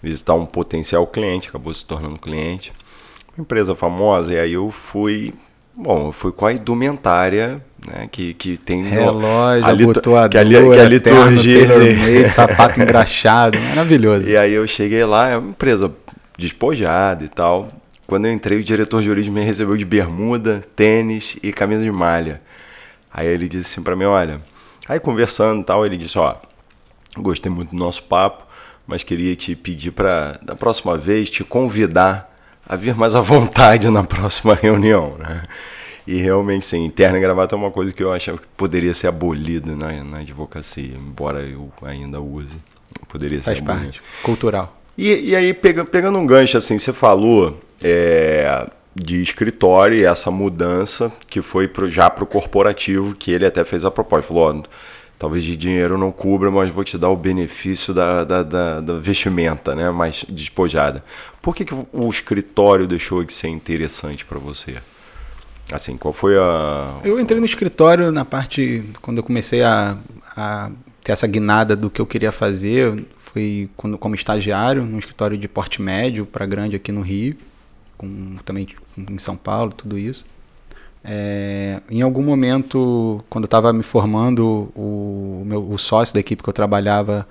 visitar 0.00 0.34
um 0.34 0.46
potencial 0.46 1.04
cliente, 1.08 1.48
acabou 1.48 1.74
se 1.74 1.84
tornando 1.84 2.18
cliente 2.18 2.72
empresa 3.40 3.74
famosa, 3.74 4.32
e 4.32 4.38
aí 4.38 4.52
eu 4.52 4.70
fui. 4.70 5.32
Bom, 5.74 6.08
eu 6.08 6.12
fui 6.12 6.32
com 6.32 6.46
a 6.46 6.52
indumentária, 6.52 7.62
né? 7.86 8.08
Que, 8.10 8.34
que 8.34 8.56
tem. 8.56 8.82
Relógio, 8.84 9.64
a 9.64 9.72
que 10.28 10.38
a, 10.38 10.44
que 10.44 10.80
a 10.80 10.88
liturgia. 10.88 11.66
Meio, 11.78 12.28
sapato 12.30 12.80
engraxado, 12.80 13.58
maravilhoso. 13.58 14.28
E 14.28 14.36
aí 14.36 14.52
eu 14.52 14.66
cheguei 14.66 15.04
lá, 15.04 15.28
é 15.28 15.36
uma 15.36 15.50
empresa 15.50 15.92
despojada 16.36 17.24
e 17.24 17.28
tal. 17.28 17.68
Quando 18.06 18.26
eu 18.26 18.32
entrei, 18.32 18.58
o 18.58 18.64
diretor 18.64 19.00
jurídico 19.02 19.34
me 19.34 19.44
recebeu 19.44 19.76
de 19.76 19.84
bermuda, 19.84 20.64
tênis 20.74 21.38
e 21.42 21.52
camisa 21.52 21.82
de 21.82 21.92
malha. 21.92 22.40
Aí 23.12 23.28
ele 23.28 23.48
disse 23.48 23.72
assim 23.72 23.82
para 23.82 23.94
mim, 23.94 24.04
olha, 24.04 24.40
aí 24.88 24.98
conversando 24.98 25.60
e 25.60 25.64
tal, 25.64 25.84
ele 25.84 25.96
disse, 25.96 26.18
ó, 26.18 26.36
gostei 27.16 27.50
muito 27.50 27.70
do 27.70 27.76
nosso 27.76 28.02
papo, 28.04 28.44
mas 28.86 29.04
queria 29.04 29.34
te 29.36 29.54
pedir 29.54 29.92
para 29.92 30.38
da 30.42 30.54
próxima 30.56 30.96
vez 30.96 31.30
te 31.30 31.44
convidar 31.44 32.29
a 32.70 32.76
vir 32.76 32.94
mais 32.94 33.16
à 33.16 33.20
vontade 33.20 33.90
na 33.90 34.04
próxima 34.04 34.54
reunião, 34.54 35.10
né? 35.18 35.42
E 36.06 36.18
realmente, 36.18 36.64
sim, 36.64 36.84
interna 36.84 37.18
e 37.18 37.20
gravata 37.20 37.56
é 37.56 37.58
uma 37.58 37.72
coisa 37.72 37.92
que 37.92 38.00
eu 38.00 38.12
achava 38.12 38.38
que 38.38 38.46
poderia 38.56 38.94
ser 38.94 39.08
abolida 39.08 39.74
na, 39.74 40.04
na 40.04 40.18
advocacia, 40.18 40.94
embora 40.94 41.40
eu 41.40 41.68
ainda 41.82 42.20
use. 42.20 42.58
Poderia 43.08 43.42
Faz 43.42 43.58
ser 43.58 43.64
parte. 43.64 43.80
Abolida. 43.80 44.04
Cultural. 44.22 44.80
E, 44.96 45.30
e 45.30 45.34
aí, 45.34 45.52
pega, 45.52 45.84
pegando 45.84 46.16
um 46.16 46.24
gancho, 46.24 46.56
assim, 46.56 46.78
você 46.78 46.92
falou 46.92 47.60
é, 47.82 48.68
de 48.94 49.20
escritório 49.20 49.98
e 49.98 50.04
essa 50.04 50.30
mudança 50.30 51.12
que 51.28 51.42
foi 51.42 51.66
pro, 51.66 51.90
já 51.90 52.08
para 52.08 52.22
o 52.22 52.26
corporativo, 52.26 53.16
que 53.16 53.32
ele 53.32 53.46
até 53.46 53.64
fez 53.64 53.84
a 53.84 53.90
proposta. 53.90 54.28
Falou, 54.28 54.48
ó, 54.48 54.62
talvez 55.20 55.44
de 55.44 55.54
dinheiro 55.54 55.98
não 55.98 56.10
cubra, 56.10 56.50
mas 56.50 56.70
vou 56.70 56.82
te 56.82 56.96
dar 56.96 57.10
o 57.10 57.16
benefício 57.16 57.92
da, 57.92 58.24
da, 58.24 58.42
da, 58.42 58.80
da 58.80 58.94
vestimenta 58.94 59.74
né, 59.74 59.90
mais 59.90 60.24
despojada. 60.26 61.04
Por 61.42 61.54
que, 61.54 61.66
que 61.66 61.74
o 61.92 62.08
escritório 62.08 62.86
deixou 62.86 63.22
de 63.22 63.34
ser 63.34 63.48
interessante 63.48 64.24
para 64.24 64.38
você? 64.38 64.78
Assim, 65.70 65.98
qual 65.98 66.14
foi 66.14 66.38
a. 66.38 66.94
Eu 67.04 67.20
entrei 67.20 67.38
no 67.38 67.44
escritório 67.44 68.10
na 68.10 68.24
parte. 68.24 68.82
Quando 69.02 69.18
eu 69.18 69.22
comecei 69.22 69.62
a, 69.62 69.98
a 70.34 70.70
ter 71.04 71.12
essa 71.12 71.26
guinada 71.26 71.76
do 71.76 71.90
que 71.90 72.00
eu 72.00 72.06
queria 72.06 72.32
fazer, 72.32 73.06
foi 73.18 73.68
quando, 73.76 73.98
como 73.98 74.14
estagiário, 74.14 74.84
num 74.84 74.98
escritório 74.98 75.36
de 75.36 75.46
porte 75.46 75.82
médio 75.82 76.24
para 76.24 76.46
grande 76.46 76.76
aqui 76.76 76.90
no 76.90 77.02
Rio, 77.02 77.36
com, 77.98 78.36
também 78.42 78.66
em 78.96 79.18
São 79.18 79.36
Paulo, 79.36 79.70
tudo 79.70 79.98
isso. 79.98 80.24
É, 81.04 81.80
em 81.90 82.02
algum 82.02 82.22
momento, 82.22 83.24
quando 83.30 83.44
eu 83.44 83.46
estava 83.46 83.72
me 83.72 83.82
formando, 83.82 84.70
o 84.76 85.42
meu, 85.46 85.70
o 85.70 85.78
sócio 85.78 86.12
da 86.14 86.20
equipe 86.20 86.42
que 86.42 86.48
eu 86.48 86.52
trabalhava 86.52 87.26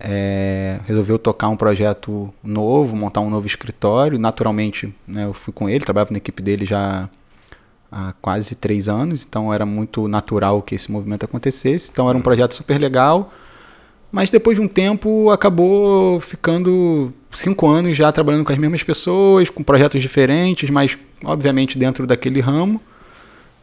é, 0.00 0.80
resolveu 0.84 1.18
tocar 1.18 1.48
um 1.48 1.56
projeto 1.56 2.32
novo, 2.42 2.96
montar 2.96 3.20
um 3.20 3.30
novo 3.30 3.46
escritório. 3.46 4.18
Naturalmente, 4.18 4.92
né, 5.06 5.24
eu 5.24 5.32
fui 5.32 5.52
com 5.52 5.68
ele, 5.68 5.84
trabalhava 5.84 6.10
na 6.10 6.18
equipe 6.18 6.42
dele 6.42 6.66
já 6.66 7.08
há 7.90 8.12
quase 8.20 8.54
três 8.54 8.88
anos, 8.88 9.24
então 9.28 9.52
era 9.52 9.66
muito 9.66 10.08
natural 10.08 10.62
que 10.62 10.74
esse 10.74 10.90
movimento 10.90 11.24
acontecesse. 11.24 11.90
Então 11.92 12.08
era 12.08 12.18
um 12.18 12.22
projeto 12.22 12.54
super 12.54 12.80
legal, 12.80 13.32
mas 14.10 14.30
depois 14.30 14.58
de 14.58 14.64
um 14.64 14.68
tempo 14.68 15.30
acabou 15.30 16.18
ficando 16.18 17.12
cinco 17.30 17.68
anos 17.68 17.96
já 17.96 18.10
trabalhando 18.10 18.44
com 18.44 18.52
as 18.52 18.58
mesmas 18.58 18.82
pessoas, 18.82 19.48
com 19.48 19.62
projetos 19.62 20.02
diferentes, 20.02 20.68
mas 20.70 20.98
obviamente 21.24 21.78
dentro 21.78 22.06
daquele 22.06 22.40
ramo. 22.40 22.80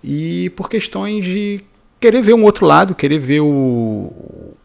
E 0.04 0.50
por 0.52 0.70
questões 0.70 1.26
de 1.26 1.62
querer 2.00 2.22
ver 2.22 2.34
um 2.34 2.44
outro 2.44 2.66
lado, 2.66 2.96
querer 2.96 3.20
ver 3.20 3.42
o, 3.42 4.14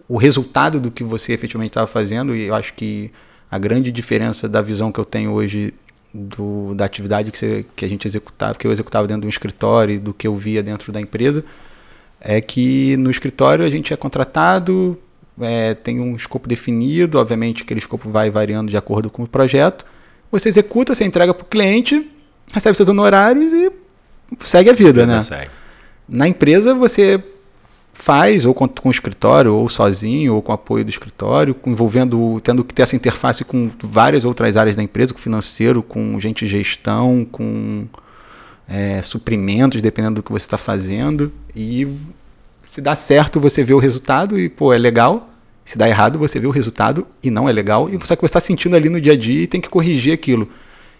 o 0.08 0.16
resultado 0.16 0.78
do 0.80 0.90
que 0.90 1.02
você 1.02 1.32
efetivamente 1.32 1.70
estava 1.70 1.86
fazendo. 1.86 2.34
E 2.34 2.44
eu 2.44 2.54
acho 2.54 2.74
que 2.74 3.10
a 3.50 3.58
grande 3.58 3.90
diferença 3.90 4.48
da 4.48 4.62
visão 4.62 4.92
que 4.92 4.98
eu 4.98 5.04
tenho 5.04 5.32
hoje 5.32 5.74
do, 6.12 6.74
da 6.74 6.84
atividade 6.84 7.30
que, 7.30 7.38
você, 7.38 7.66
que 7.74 7.84
a 7.84 7.88
gente 7.88 8.06
executava, 8.06 8.54
que 8.54 8.66
eu 8.66 8.70
executava 8.70 9.06
dentro 9.08 9.22
do 9.22 9.28
escritório 9.28 9.96
e 9.96 9.98
do 9.98 10.14
que 10.14 10.26
eu 10.26 10.36
via 10.36 10.62
dentro 10.62 10.92
da 10.92 11.00
empresa, 11.00 11.44
é 12.20 12.40
que 12.40 12.96
no 12.96 13.10
escritório 13.10 13.64
a 13.64 13.70
gente 13.70 13.92
é 13.92 13.96
contratado, 13.96 14.96
é, 15.40 15.74
tem 15.74 16.00
um 16.00 16.14
escopo 16.14 16.48
definido, 16.48 17.18
obviamente 17.18 17.62
aquele 17.62 17.80
escopo 17.80 18.08
vai 18.08 18.30
variando 18.30 18.70
de 18.70 18.76
acordo 18.76 19.10
com 19.10 19.24
o 19.24 19.28
projeto. 19.28 19.84
Você 20.30 20.48
executa, 20.48 20.94
você 20.94 21.04
entrega 21.04 21.34
para 21.34 21.42
o 21.42 21.46
cliente, 21.46 22.08
recebe 22.52 22.76
seus 22.76 22.88
honorários 22.88 23.52
e 23.52 23.70
segue 24.40 24.70
a 24.70 24.72
vida, 24.72 25.06
né? 25.06 25.22
Segue. 25.22 25.50
Na 26.08 26.28
empresa 26.28 26.74
você 26.74 27.22
faz, 27.94 28.44
ou 28.44 28.52
com, 28.52 28.68
com 28.68 28.88
o 28.88 28.92
escritório, 28.92 29.54
ou 29.54 29.68
sozinho, 29.68 30.34
ou 30.34 30.42
com 30.42 30.52
apoio 30.52 30.84
do 30.84 30.90
escritório, 30.90 31.54
envolvendo, 31.64 32.40
tendo 32.42 32.64
que 32.64 32.74
ter 32.74 32.82
essa 32.82 32.96
interface 32.96 33.44
com 33.44 33.70
várias 33.82 34.24
outras 34.24 34.56
áreas 34.56 34.76
da 34.76 34.82
empresa, 34.82 35.14
com 35.14 35.20
financeiro, 35.20 35.82
com 35.82 36.18
gente 36.18 36.44
de 36.44 36.50
gestão, 36.50 37.26
com 37.30 37.86
é, 38.68 39.00
suprimentos, 39.00 39.80
dependendo 39.80 40.16
do 40.16 40.22
que 40.22 40.32
você 40.32 40.44
está 40.44 40.58
fazendo. 40.58 41.32
E 41.54 41.88
se 42.68 42.80
dá 42.80 42.96
certo, 42.96 43.38
você 43.38 43.62
vê 43.62 43.72
o 43.72 43.78
resultado 43.78 44.38
e, 44.38 44.48
pô, 44.48 44.72
é 44.72 44.78
legal. 44.78 45.30
Se 45.64 45.78
dá 45.78 45.88
errado, 45.88 46.18
você 46.18 46.38
vê 46.38 46.46
o 46.46 46.50
resultado 46.50 47.06
e 47.22 47.30
não 47.30 47.48
é 47.48 47.52
legal. 47.52 47.88
E 47.88 47.92
só 48.04 48.14
que 48.16 48.20
você 48.20 48.26
está 48.26 48.40
sentindo 48.40 48.76
ali 48.76 48.88
no 48.88 49.00
dia 49.00 49.12
a 49.12 49.16
dia 49.16 49.42
e 49.42 49.46
tem 49.46 49.60
que 49.60 49.68
corrigir 49.68 50.12
aquilo. 50.12 50.50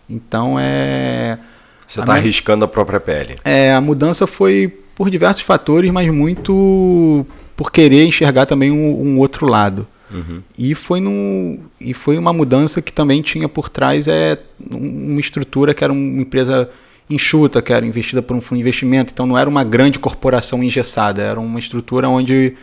Então 0.08 0.56
é. 0.58 1.38
Você 1.86 2.00
está 2.00 2.14
arriscando 2.14 2.64
a 2.64 2.68
própria 2.68 3.00
pele. 3.00 3.36
É, 3.44 3.72
a 3.74 3.80
mudança 3.80 4.26
foi 4.26 4.68
por 4.94 5.10
diversos 5.10 5.42
fatores, 5.42 5.90
mas 5.90 6.08
muito 6.10 7.26
por 7.56 7.70
querer 7.70 8.04
enxergar 8.04 8.46
também 8.46 8.70
um, 8.70 9.00
um 9.00 9.18
outro 9.18 9.46
lado. 9.46 9.86
Uhum. 10.10 10.42
E, 10.56 10.74
foi 10.74 11.00
no, 11.00 11.58
e 11.80 11.92
foi 11.92 12.16
uma 12.16 12.32
mudança 12.32 12.80
que 12.80 12.92
também 12.92 13.20
tinha 13.22 13.48
por 13.48 13.68
trás 13.68 14.06
é, 14.06 14.38
uma 14.70 15.20
estrutura 15.20 15.74
que 15.74 15.82
era 15.82 15.92
uma 15.92 16.22
empresa 16.22 16.68
enxuta, 17.08 17.60
que 17.60 17.72
era 17.72 17.84
investida 17.84 18.22
por 18.22 18.36
um 18.36 18.40
fundo 18.40 18.58
de 18.58 18.62
investimento. 18.62 19.12
Então 19.12 19.26
não 19.26 19.36
era 19.36 19.48
uma 19.48 19.64
grande 19.64 19.98
corporação 19.98 20.62
engessada, 20.62 21.22
era 21.22 21.40
uma 21.40 21.58
estrutura 21.58 22.08
onde 22.08 22.54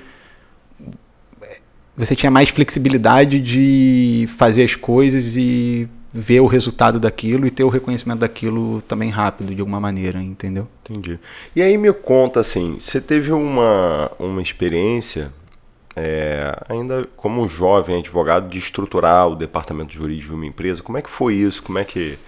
você 1.95 2.15
tinha 2.15 2.31
mais 2.31 2.49
flexibilidade 2.49 3.39
de 3.39 4.27
fazer 4.37 4.63
as 4.63 4.75
coisas 4.75 5.35
e 5.35 5.87
ver 6.13 6.41
o 6.41 6.45
resultado 6.45 6.99
daquilo 6.99 7.47
e 7.47 7.51
ter 7.51 7.63
o 7.63 7.69
reconhecimento 7.69 8.19
daquilo 8.19 8.81
também 8.81 9.09
rápido, 9.09 9.55
de 9.55 9.61
alguma 9.61 9.79
maneira, 9.79 10.21
entendeu? 10.21 10.67
Entendi. 10.83 11.19
E 11.55 11.61
aí 11.61 11.77
me 11.77 11.91
conta 11.93 12.39
assim, 12.41 12.77
você 12.79 12.99
teve 12.99 13.31
uma, 13.31 14.11
uma 14.19 14.41
experiência, 14.41 15.31
é, 15.95 16.53
ainda 16.67 17.07
como 17.15 17.47
jovem 17.47 17.99
advogado, 17.99 18.49
de 18.49 18.59
estruturar 18.59 19.29
o 19.29 19.35
departamento 19.35 19.93
jurídico 19.93 20.29
de 20.29 20.35
uma 20.35 20.45
empresa. 20.45 20.83
Como 20.83 20.97
é 20.97 21.01
que 21.01 21.09
foi 21.09 21.35
isso? 21.35 21.63
Como 21.63 21.79
é 21.79 21.85
que, 21.85 22.19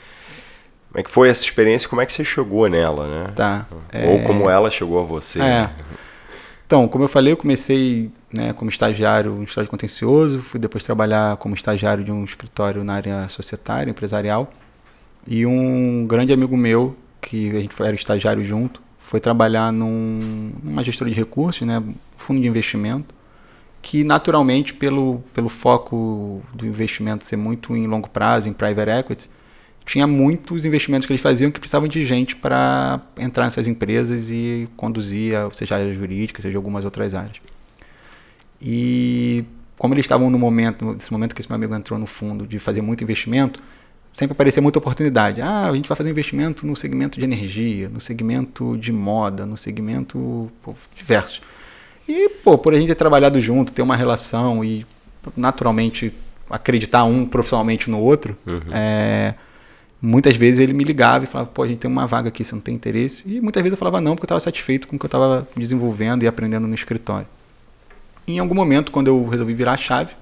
como 0.89 0.99
é 1.01 1.03
que 1.03 1.11
foi 1.11 1.29
essa 1.29 1.43
experiência? 1.43 1.89
Como 1.89 2.01
é 2.01 2.05
que 2.05 2.13
você 2.13 2.23
chegou 2.23 2.69
nela, 2.69 3.07
né? 3.07 3.33
Tá. 3.35 3.65
Ou 3.93 4.19
é... 4.19 4.23
como 4.23 4.49
ela 4.49 4.71
chegou 4.71 4.99
a 4.99 5.03
você. 5.03 5.41
É. 5.41 5.69
Então, 6.73 6.87
como 6.87 7.03
eu 7.03 7.07
falei, 7.07 7.33
eu 7.33 7.37
comecei 7.37 8.09
né, 8.33 8.51
como 8.51 8.67
estagiário 8.67 9.37
em 9.37 9.43
escritório 9.43 9.69
contencioso, 9.69 10.41
fui 10.41 10.59
depois 10.59 10.83
trabalhar 10.83 11.37
como 11.37 11.53
estagiário 11.53 12.03
de 12.03 12.11
um 12.11 12.23
escritório 12.23 12.83
na 12.83 12.95
área 12.95 13.29
societária, 13.29 13.91
empresarial. 13.91 14.51
E 15.27 15.45
um 15.45 16.07
grande 16.07 16.33
amigo 16.33 16.57
meu, 16.57 16.97
que 17.21 17.51
a 17.51 17.59
gente 17.59 17.79
era 17.79 17.93
estagiário 17.93 18.43
junto, 18.43 18.81
foi 18.97 19.19
trabalhar 19.19 19.71
num, 19.71 20.51
numa 20.63 20.83
gestora 20.83 21.11
de 21.11 21.15
recursos, 21.15 21.61
né, 21.61 21.79
fundo 22.17 22.41
de 22.41 22.47
investimento, 22.47 23.13
que 23.79 24.03
naturalmente, 24.03 24.73
pelo, 24.73 25.23
pelo 25.31 25.49
foco 25.49 26.41
do 26.55 26.65
investimento 26.65 27.23
ser 27.23 27.37
muito 27.37 27.77
em 27.77 27.85
longo 27.85 28.09
prazo, 28.09 28.49
em 28.49 28.53
private 28.53 28.89
equity, 28.89 29.29
tinha 29.85 30.07
muitos 30.07 30.65
investimentos 30.65 31.05
que 31.05 31.11
eles 31.11 31.21
faziam 31.21 31.51
que 31.51 31.59
precisavam 31.59 31.87
de 31.87 32.05
gente 32.05 32.35
para 32.35 33.01
entrar 33.17 33.45
nessas 33.45 33.67
empresas 33.67 34.29
e 34.29 34.69
conduzir, 34.77 35.35
seja 35.51 35.75
a 35.75 35.79
área 35.79 35.93
jurídica, 35.93 36.41
seja 36.41 36.57
algumas 36.57 36.85
outras 36.85 37.13
áreas. 37.13 37.37
E 38.61 39.43
como 39.77 39.93
eles 39.93 40.05
estavam 40.05 40.29
no 40.29 40.39
momento, 40.39 40.93
nesse 40.93 41.11
momento 41.11 41.35
que 41.35 41.41
esse 41.41 41.49
meu 41.49 41.55
amigo 41.55 41.75
entrou 41.75 41.99
no 41.99 42.05
fundo 42.05 42.47
de 42.47 42.57
fazer 42.59 42.81
muito 42.81 43.03
investimento, 43.03 43.61
sempre 44.13 44.33
aparecia 44.33 44.61
muita 44.61 44.79
oportunidade. 44.79 45.41
Ah, 45.41 45.67
a 45.69 45.73
gente 45.73 45.89
vai 45.89 45.95
fazer 45.97 46.09
um 46.09 46.11
investimento 46.11 46.65
no 46.65 46.75
segmento 46.75 47.19
de 47.19 47.25
energia, 47.25 47.89
no 47.89 47.99
segmento 47.99 48.77
de 48.77 48.93
moda, 48.93 49.45
no 49.45 49.57
segmento 49.57 50.49
pô, 50.61 50.73
diversos. 50.95 51.41
E, 52.07 52.29
pô, 52.43 52.57
por 52.57 52.73
a 52.73 52.77
gente 52.77 52.87
ter 52.87 52.95
trabalhado 52.95 53.39
junto, 53.39 53.73
ter 53.73 53.81
uma 53.81 53.95
relação 53.95 54.63
e 54.63 54.85
naturalmente 55.35 56.13
acreditar 56.49 57.03
um 57.05 57.25
profissionalmente 57.25 57.89
no 57.89 57.99
outro, 57.99 58.37
uhum. 58.45 58.61
é, 58.71 59.33
muitas 60.05 60.35
vezes 60.35 60.59
ele 60.59 60.73
me 60.73 60.83
ligava 60.83 61.23
e 61.23 61.27
falava, 61.27 61.49
pô, 61.49 61.63
a 61.63 61.67
gente 61.67 61.79
tem 61.79 61.89
uma 61.89 62.05
vaga 62.05 62.27
aqui, 62.27 62.43
você 62.43 62.53
não 62.53 62.61
tem 62.61 62.75
interesse? 62.75 63.23
E 63.25 63.39
muitas 63.39 63.63
vezes 63.63 63.71
eu 63.71 63.77
falava 63.77 64.01
não, 64.01 64.15
porque 64.15 64.25
eu 64.25 64.27
estava 64.27 64.39
satisfeito 64.41 64.85
com 64.85 64.97
o 64.97 64.99
que 64.99 65.05
eu 65.05 65.07
estava 65.07 65.47
desenvolvendo 65.55 66.23
e 66.23 66.27
aprendendo 66.27 66.67
no 66.67 66.75
escritório. 66.75 67.25
Em 68.27 68.37
algum 68.37 68.53
momento, 68.53 68.91
quando 68.91 69.07
eu 69.07 69.25
resolvi 69.29 69.53
virar 69.53 69.73
a 69.73 69.77
chave, 69.77 70.13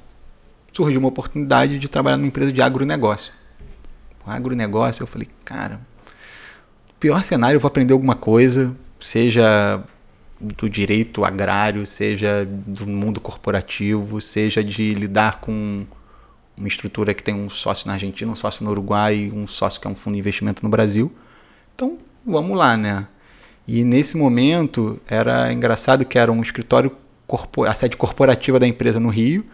surgiu 0.71 0.99
uma 0.99 1.09
oportunidade 1.09 1.79
de 1.79 1.87
trabalhar 1.87 2.17
numa 2.17 2.27
empresa 2.27 2.51
de 2.51 2.61
agronegócio. 2.61 3.33
agronegócio, 4.23 5.01
eu 5.01 5.07
falei, 5.07 5.27
cara, 5.43 5.81
pior 6.99 7.23
cenário, 7.23 7.55
eu 7.55 7.59
vou 7.59 7.67
aprender 7.67 7.93
alguma 7.93 8.15
coisa, 8.15 8.75
seja 8.99 9.83
do 10.39 10.69
direito 10.69 11.25
agrário, 11.25 11.87
seja 11.87 12.45
do 12.45 12.85
mundo 12.85 13.19
corporativo, 13.19 14.21
seja 14.21 14.63
de 14.63 14.93
lidar 14.93 15.41
com 15.41 15.85
uma 16.61 16.67
estrutura 16.67 17.13
que 17.13 17.23
tem 17.23 17.33
um 17.33 17.49
sócio 17.49 17.87
na 17.87 17.93
Argentina, 17.93 18.31
um 18.31 18.35
sócio 18.35 18.63
no 18.63 18.69
Uruguai, 18.69 19.31
um 19.33 19.47
sócio 19.47 19.81
que 19.81 19.87
é 19.87 19.89
um 19.89 19.95
fundo 19.95 20.13
de 20.13 20.19
investimento 20.19 20.63
no 20.63 20.69
Brasil. 20.69 21.11
Então, 21.75 21.97
vamos 22.25 22.55
lá, 22.55 22.77
né? 22.77 23.07
E 23.67 23.83
nesse 23.83 24.15
momento 24.15 24.99
era 25.07 25.51
engraçado 25.51 26.05
que 26.05 26.19
era 26.19 26.31
um 26.31 26.41
escritório 26.41 26.95
a 27.67 27.73
sede 27.73 27.97
corporativa 27.97 28.59
da 28.59 28.67
empresa 28.67 28.99
no 28.99 29.09
Rio, 29.09 29.45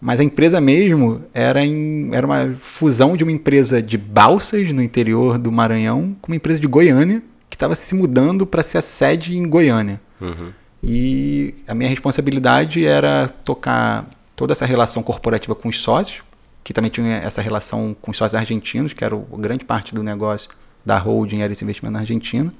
mas 0.00 0.18
a 0.20 0.24
empresa 0.24 0.60
mesmo 0.60 1.24
era, 1.34 1.62
em, 1.64 2.08
era 2.14 2.26
uma 2.26 2.54
fusão 2.54 3.16
de 3.16 3.24
uma 3.24 3.32
empresa 3.32 3.82
de 3.82 3.98
balsas 3.98 4.72
no 4.72 4.82
interior 4.82 5.36
do 5.36 5.52
Maranhão 5.52 6.16
com 6.22 6.32
uma 6.32 6.36
empresa 6.36 6.58
de 6.58 6.66
Goiânia 6.66 7.22
que 7.50 7.56
estava 7.56 7.74
se 7.74 7.94
mudando 7.94 8.46
para 8.46 8.62
ser 8.62 8.78
a 8.78 8.82
sede 8.82 9.36
em 9.36 9.46
Goiânia. 9.46 10.00
Uhum. 10.20 10.52
E 10.82 11.54
a 11.68 11.74
minha 11.74 11.90
responsabilidade 11.90 12.86
era 12.86 13.28
tocar 13.44 14.08
toda 14.34 14.52
essa 14.52 14.64
relação 14.64 15.02
corporativa 15.02 15.54
com 15.54 15.68
os 15.68 15.78
sócios, 15.78 16.22
que 16.62 16.72
também 16.72 16.90
tinha 16.90 17.16
essa 17.16 17.40
relação 17.40 17.96
com 18.00 18.10
os 18.10 18.16
sócios 18.16 18.38
argentinos, 18.38 18.92
que 18.92 19.04
era 19.04 19.14
o, 19.14 19.36
grande 19.36 19.64
parte 19.64 19.94
do 19.94 20.02
negócio 20.02 20.50
da 20.84 20.98
holding, 20.98 21.40
era 21.40 21.52
esse 21.52 21.64
investimento 21.64 21.92
na 21.94 22.00
Argentina. 22.00 22.52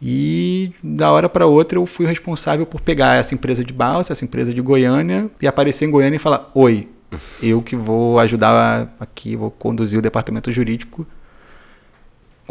E 0.00 0.72
da 0.82 1.10
hora 1.10 1.28
para 1.28 1.46
outra 1.46 1.78
eu 1.78 1.86
fui 1.86 2.06
responsável 2.06 2.66
por 2.66 2.80
pegar 2.80 3.14
essa 3.14 3.34
empresa 3.34 3.64
de 3.64 3.72
balsa, 3.72 4.12
essa 4.12 4.24
empresa 4.24 4.52
de 4.52 4.60
Goiânia 4.60 5.30
e 5.40 5.46
aparecer 5.46 5.86
em 5.86 5.90
Goiânia 5.90 6.16
e 6.16 6.20
falar: 6.20 6.50
"Oi, 6.54 6.88
eu 7.42 7.62
que 7.62 7.74
vou 7.74 8.18
ajudar 8.20 8.94
aqui, 9.00 9.36
vou 9.36 9.50
conduzir 9.50 9.98
o 9.98 10.02
departamento 10.02 10.52
jurídico". 10.52 11.06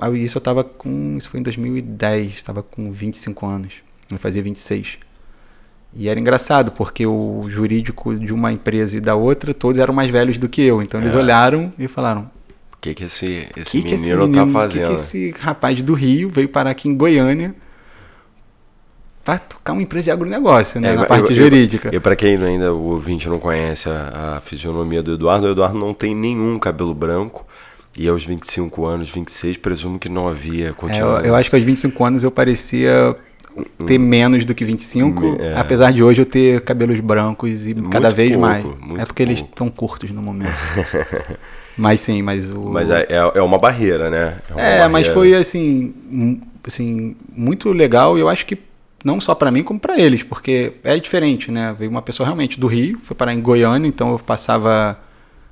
Aí 0.01 0.23
isso 0.23 0.37
eu 0.37 0.39
estava 0.39 0.63
com, 0.63 1.15
isso 1.17 1.29
foi 1.29 1.39
em 1.39 1.43
2010, 1.43 2.33
estava 2.33 2.61
com 2.63 2.91
25 2.91 3.45
anos. 3.45 3.75
Eu 4.11 4.17
fazia 4.17 4.43
26. 4.43 4.97
E 5.95 6.09
era 6.09 6.19
engraçado, 6.19 6.71
porque 6.71 7.05
o 7.07 7.45
jurídico 7.47 8.13
de 8.15 8.33
uma 8.33 8.51
empresa 8.51 8.97
e 8.97 8.99
da 8.99 9.15
outra, 9.15 9.53
todos 9.53 9.79
eram 9.79 9.93
mais 9.93 10.11
velhos 10.11 10.37
do 10.37 10.49
que 10.49 10.61
eu. 10.61 10.81
Então 10.81 10.99
eles 10.99 11.13
é. 11.13 11.17
olharam 11.17 11.71
e 11.79 11.87
falaram: 11.87 12.29
que, 12.85 12.93
que 12.93 13.03
esse, 13.05 13.47
esse, 13.57 13.71
que 13.71 13.77
menino, 13.77 13.89
que 13.89 13.95
esse 13.95 14.09
menino 14.09 14.45
tá 14.45 14.47
fazendo? 14.47 14.85
O 14.85 14.89
que, 14.89 14.95
que 14.95 15.01
esse 15.01 15.31
rapaz 15.39 15.81
do 15.81 15.93
Rio 15.93 16.29
veio 16.29 16.47
parar 16.47 16.69
aqui 16.69 16.87
em 16.87 16.95
Goiânia 16.95 17.55
para 19.23 19.39
tocar 19.39 19.73
uma 19.73 19.81
empresa 19.81 20.05
de 20.05 20.11
agronegócio, 20.11 20.79
né? 20.79 20.93
É, 20.93 20.95
na 20.95 21.05
parte 21.05 21.31
eu, 21.31 21.35
jurídica. 21.35 21.89
E 21.91 21.99
para 21.99 22.15
quem 22.15 22.37
ainda 22.37 22.71
o 22.71 22.91
ouvinte 22.91 23.27
não 23.27 23.39
conhece 23.39 23.89
a, 23.89 24.35
a, 24.37 24.41
fisionomia 24.41 25.01
do 25.01 25.13
Eduardo, 25.13 25.47
o 25.47 25.51
Eduardo 25.51 25.79
não 25.79 25.95
tem 25.95 26.13
nenhum 26.13 26.59
cabelo 26.59 26.93
branco. 26.93 27.45
E 27.97 28.09
aos 28.09 28.25
25 28.25 28.85
anos, 28.85 29.09
26, 29.09 29.55
presumo 29.55 29.97
que 29.97 30.09
não 30.09 30.27
havia 30.27 30.73
continuado. 30.73 31.19
É, 31.19 31.21
eu, 31.21 31.25
eu, 31.27 31.35
acho 31.35 31.49
que 31.49 31.55
aos 31.55 31.63
25 31.63 32.03
anos 32.03 32.23
eu 32.25 32.29
parecia 32.29 33.15
ter 33.85 33.97
menos 33.97 34.45
do 34.45 34.53
que 34.53 34.65
25, 34.65 35.37
É. 35.39 35.57
apesar 35.57 35.91
de 35.91 36.03
hoje 36.03 36.21
eu 36.21 36.25
ter 36.25 36.61
cabelos 36.61 36.99
brancos 36.99 37.67
e 37.67 37.73
Muito 37.73 37.89
cada 37.89 38.09
vez 38.09 38.29
pouco, 38.29 38.41
mais. 38.41 38.65
É 38.99 39.05
porque 39.05 39.23
eles 39.23 39.39
pouco. 39.39 39.53
estão 39.53 39.69
curtos 39.69 40.11
no 40.11 40.21
momento. 40.21 40.51
mas 41.77 42.01
sim, 42.01 42.21
mas 42.21 42.51
o. 42.51 42.61
Mas 42.69 42.89
é, 42.89 43.07
é, 43.09 43.31
é 43.39 43.41
uma 43.41 43.57
barreira, 43.57 44.09
né? 44.09 44.37
É, 44.55 44.81
mas 44.87 45.07
barreira. 45.07 45.13
foi 45.13 45.33
assim, 45.35 45.93
assim, 46.65 47.15
muito 47.35 47.71
legal 47.71 48.17
e 48.17 48.21
eu 48.21 48.29
acho 48.29 48.45
que 48.45 48.57
não 49.03 49.19
só 49.21 49.35
pra 49.35 49.51
mim 49.51 49.63
como 49.63 49.79
pra 49.79 49.99
eles, 49.99 50.23
porque 50.23 50.73
é 50.83 50.97
diferente, 50.97 51.51
né? 51.51 51.75
Veio 51.77 51.91
uma 51.91 52.01
pessoa 52.01 52.25
realmente 52.25 52.59
do 52.59 52.65
Rio, 52.67 52.97
foi 53.01 53.15
parar 53.15 53.33
em 53.33 53.39
Goiânia, 53.41 53.87
então 53.87 54.11
eu 54.11 54.19
passava 54.19 54.99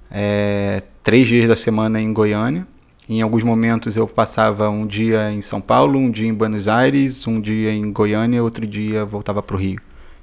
é, 0.10 0.82
três 1.04 1.28
dias 1.28 1.48
da 1.48 1.56
semana 1.56 2.02
em 2.02 2.12
Goiânia. 2.12 2.66
Em 3.10 3.22
alguns 3.22 3.44
momentos 3.44 3.98
eu 3.98 4.08
passava 4.08 4.70
um 4.70 4.86
dia 4.88 5.32
em 5.32 5.42
São 5.42 5.60
Paulo, 5.60 6.00
um 6.00 6.10
dia 6.10 6.28
em 6.28 6.34
Buenos 6.34 6.68
Aires, 6.68 7.28
um 7.28 7.40
dia 7.42 7.72
em 7.74 7.92
Goiânia, 7.92 8.42
outro 8.42 8.66
dia 8.66 9.04
voltava 9.04 9.44
pro 9.44 9.58
Rio. 9.58 9.80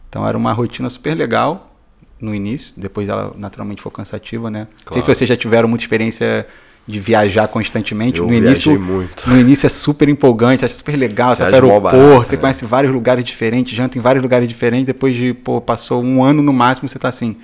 Então 0.08 0.26
era 0.26 0.36
uma 0.36 0.52
rotina 0.52 0.88
super 0.88 1.14
legal 1.14 1.74
no 2.20 2.34
início, 2.34 2.74
depois 2.76 3.08
ela 3.08 3.32
naturalmente 3.36 3.80
foi 3.82 3.92
cansativa, 3.92 4.50
né? 4.50 4.60
Não 4.60 4.66
sei 4.66 4.84
Claro. 4.84 5.02
se 5.02 5.14
vocês 5.14 5.28
já 5.28 5.36
tiveram 5.36 5.68
muita 5.68 5.84
experiência 5.84 6.46
de 6.86 6.98
viajar 6.98 7.46
constantemente. 7.48 8.18
Eu 8.18 8.26
no 8.26 8.34
início, 8.34 8.78
muito. 8.80 9.28
no 9.28 9.38
início 9.38 9.66
é 9.66 9.70
super 9.70 10.08
empolgante, 10.08 10.64
acha 10.64 10.74
super 10.74 10.96
legal, 10.96 11.34
você 11.36 11.42
vai 11.42 11.52
para 11.52 11.66
o 11.66 11.70
aeroporto, 11.70 12.28
você 12.28 12.36
né? 12.36 12.40
conhece 12.40 12.64
vários 12.64 12.92
lugares 12.92 13.22
diferentes, 13.24 13.74
janta 13.76 13.96
em 13.96 14.00
vários 14.00 14.22
lugares 14.22 14.48
diferentes, 14.48 14.86
depois 14.86 15.14
de, 15.14 15.32
pô, 15.34 15.60
passou 15.60 16.02
um 16.02 16.24
ano 16.24 16.42
no 16.42 16.52
máximo, 16.52 16.88
você 16.88 16.98
tá 16.98 17.08
assim, 17.08 17.36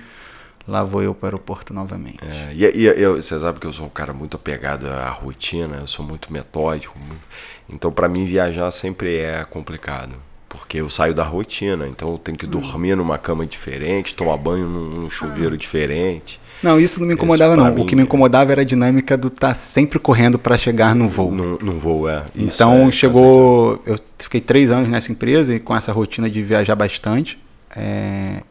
lá 0.67 0.83
vou 0.83 1.01
eu 1.01 1.13
para 1.13 1.25
o 1.25 1.27
aeroporto 1.29 1.73
novamente. 1.73 2.17
É, 2.21 2.51
e, 2.53 2.63
e 2.81 2.85
eu, 2.85 3.15
você 3.21 3.39
sabe 3.39 3.59
que 3.59 3.67
eu 3.67 3.73
sou 3.73 3.85
um 3.85 3.89
cara 3.89 4.13
muito 4.13 4.35
apegado 4.35 4.87
à 4.87 5.09
rotina, 5.09 5.77
eu 5.81 5.87
sou 5.87 6.03
muito 6.05 6.31
metódico. 6.31 6.97
muito- 6.99 7.21
então, 7.69 7.91
para 7.91 8.07
mim, 8.07 8.25
viajar 8.25 8.69
sempre 8.71 9.17
é 9.17 9.43
complicado. 9.43 10.15
Porque 10.49 10.77
eu 10.79 10.89
saio 10.89 11.13
da 11.13 11.23
rotina, 11.23 11.85
então 11.87 12.09
eu 12.13 12.17
tenho 12.17 12.37
que 12.37 12.47
dormir 12.47 12.95
numa 12.95 13.17
cama 13.17 13.45
diferente, 13.45 14.15
tomar 14.15 14.37
banho 14.37 14.65
num, 14.65 15.09
chuveiro 15.09 15.57
diferente. 15.57 16.39
Não, 16.63 16.79
isso 16.79 16.99
não 17.01 17.07
me 17.07 17.13
incomodava 17.13 17.55
não, 17.55 17.71
mim 17.75 17.81
o 17.81 17.85
que 17.85 17.95
me 17.95 18.03
incomodava 18.03 18.51
era 18.53 18.61
a 18.61 18.65
dinâmica 18.65 19.17
do 19.17 19.27
estar 19.27 19.53
sempre 19.53 19.99
correndo 19.99 20.39
para 20.39 20.57
chegar 20.57 20.95
no 20.95 21.07
voo. 21.07 21.31
Num, 21.31 21.57
num 21.61 21.77
voo, 21.77 22.07
é. 22.09 22.23
Isso 22.33 22.55
Então 22.55 22.87
é, 22.87 22.91
chegou. 22.91 23.83
Eu 23.85 23.99
fiquei 24.17 24.39
três 24.39 24.71
anos 24.71 24.89
nessa 24.89 25.11
empresa 25.11 25.53
e 25.53 25.59
com 25.59 25.75
essa 25.75 25.91
rotina 25.91 26.29
de 26.29 26.41
viajar 26.41 26.75
bastante. 26.75 27.37
é, 27.75 28.41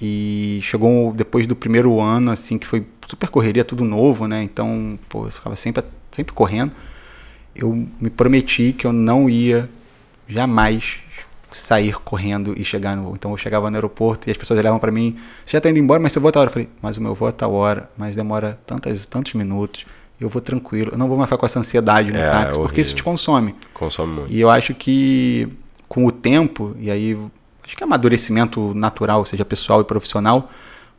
e 0.00 0.60
chegou 0.62 1.12
depois 1.12 1.46
do 1.46 1.54
primeiro 1.54 2.00
ano, 2.00 2.30
assim, 2.30 2.58
que 2.58 2.66
foi 2.66 2.84
super 3.06 3.28
correria, 3.28 3.64
tudo 3.64 3.84
novo, 3.84 4.26
né? 4.26 4.42
Então, 4.42 4.98
pô, 5.08 5.26
eu 5.26 5.30
ficava 5.30 5.56
sempre, 5.56 5.84
sempre 6.10 6.34
correndo. 6.34 6.72
Eu 7.54 7.86
me 8.00 8.10
prometi 8.10 8.72
que 8.72 8.86
eu 8.86 8.92
não 8.92 9.28
ia 9.30 9.68
jamais 10.28 10.98
sair 11.52 11.94
correndo 12.00 12.54
e 12.56 12.64
chegar 12.64 12.96
no 12.96 13.04
voo. 13.04 13.14
Então 13.14 13.30
eu 13.30 13.36
chegava 13.36 13.70
no 13.70 13.76
aeroporto 13.76 14.28
e 14.28 14.30
as 14.32 14.36
pessoas 14.36 14.58
olhavam 14.58 14.78
para 14.78 14.90
mim, 14.90 15.16
você 15.44 15.56
já 15.56 15.60
tá 15.60 15.70
indo 15.70 15.78
embora, 15.78 16.00
mas 16.00 16.12
você 16.12 16.18
volta 16.18 16.38
a 16.38 16.42
hora. 16.42 16.48
Eu 16.48 16.52
falei, 16.52 16.68
mas 16.82 16.96
o 16.96 17.02
meu 17.02 17.14
voo 17.14 17.28
é 17.28 17.32
tal 17.32 17.52
hora, 17.52 17.88
mas 17.96 18.16
demora 18.16 18.58
tantas, 18.66 19.06
tantos 19.06 19.34
minutos. 19.34 19.86
Eu 20.20 20.28
vou 20.28 20.40
tranquilo, 20.40 20.90
eu 20.92 20.98
não 20.98 21.08
vou 21.08 21.16
mais 21.16 21.28
ficar 21.28 21.38
com 21.38 21.46
essa 21.46 21.58
ansiedade 21.58 22.12
no 22.12 22.18
É, 22.18 22.28
táxi, 22.28 22.58
é 22.58 22.62
porque 22.62 22.80
isso 22.80 22.94
te 22.94 23.02
consome. 23.02 23.54
Consome 23.74 24.14
muito. 24.14 24.32
E 24.32 24.40
eu 24.40 24.48
acho 24.48 24.72
que 24.74 25.48
com 25.88 26.06
o 26.06 26.12
tempo, 26.12 26.74
e 26.78 26.90
aí 26.90 27.16
acho 27.64 27.76
que 27.76 27.82
é 27.82 27.86
amadurecimento 27.86 28.72
natural, 28.74 29.24
seja 29.24 29.44
pessoal 29.44 29.80
e 29.80 29.84
profissional, 29.84 30.50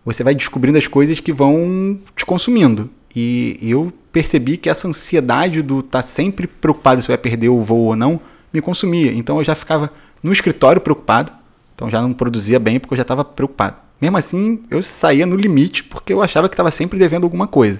você 0.04 0.24
vai 0.24 0.36
descobrindo 0.36 0.78
as 0.78 0.88
coisas 0.88 1.20
que 1.20 1.32
vão 1.32 2.00
te 2.16 2.26
consumindo. 2.26 2.90
E 3.16 3.58
eu 3.62 3.94
percebi 4.12 4.58
que 4.58 4.70
essa 4.70 4.88
ansiedade 4.88 5.62
do 5.62 5.80
estar 5.80 6.04
sempre 6.04 6.48
preocupado 6.48 7.02
se 7.02 7.08
vai 7.08 7.18
perder 7.18 7.50
o 7.50 7.62
voo 7.62 7.86
ou 7.86 7.96
não, 7.96 8.20
me 8.52 8.62
consumia. 8.62 9.12
Então 9.14 9.38
eu 9.38 9.44
já 9.44 9.56
ficava 9.56 9.92
no 10.22 10.32
escritório 10.32 10.82
preocupado, 10.82 11.32
então 11.74 11.90
já 11.90 12.02
não 12.02 12.14
produzia 12.14 12.60
bem 12.60 12.80
porque 12.80 12.94
eu 12.94 12.98
já 12.98 13.04
estava 13.04 13.24
preocupado. 13.24 13.78
Mesmo 14.02 14.18
assim, 14.18 14.62
eu 14.70 14.84
saía 14.84 15.26
no 15.26 15.36
limite 15.36 15.84
porque 15.84 16.12
eu 16.12 16.22
achava 16.22 16.50
que 16.50 16.54
estava 16.54 16.72
sempre 16.72 17.00
devendo 17.00 17.24
alguma 17.24 17.48
coisa. 17.48 17.80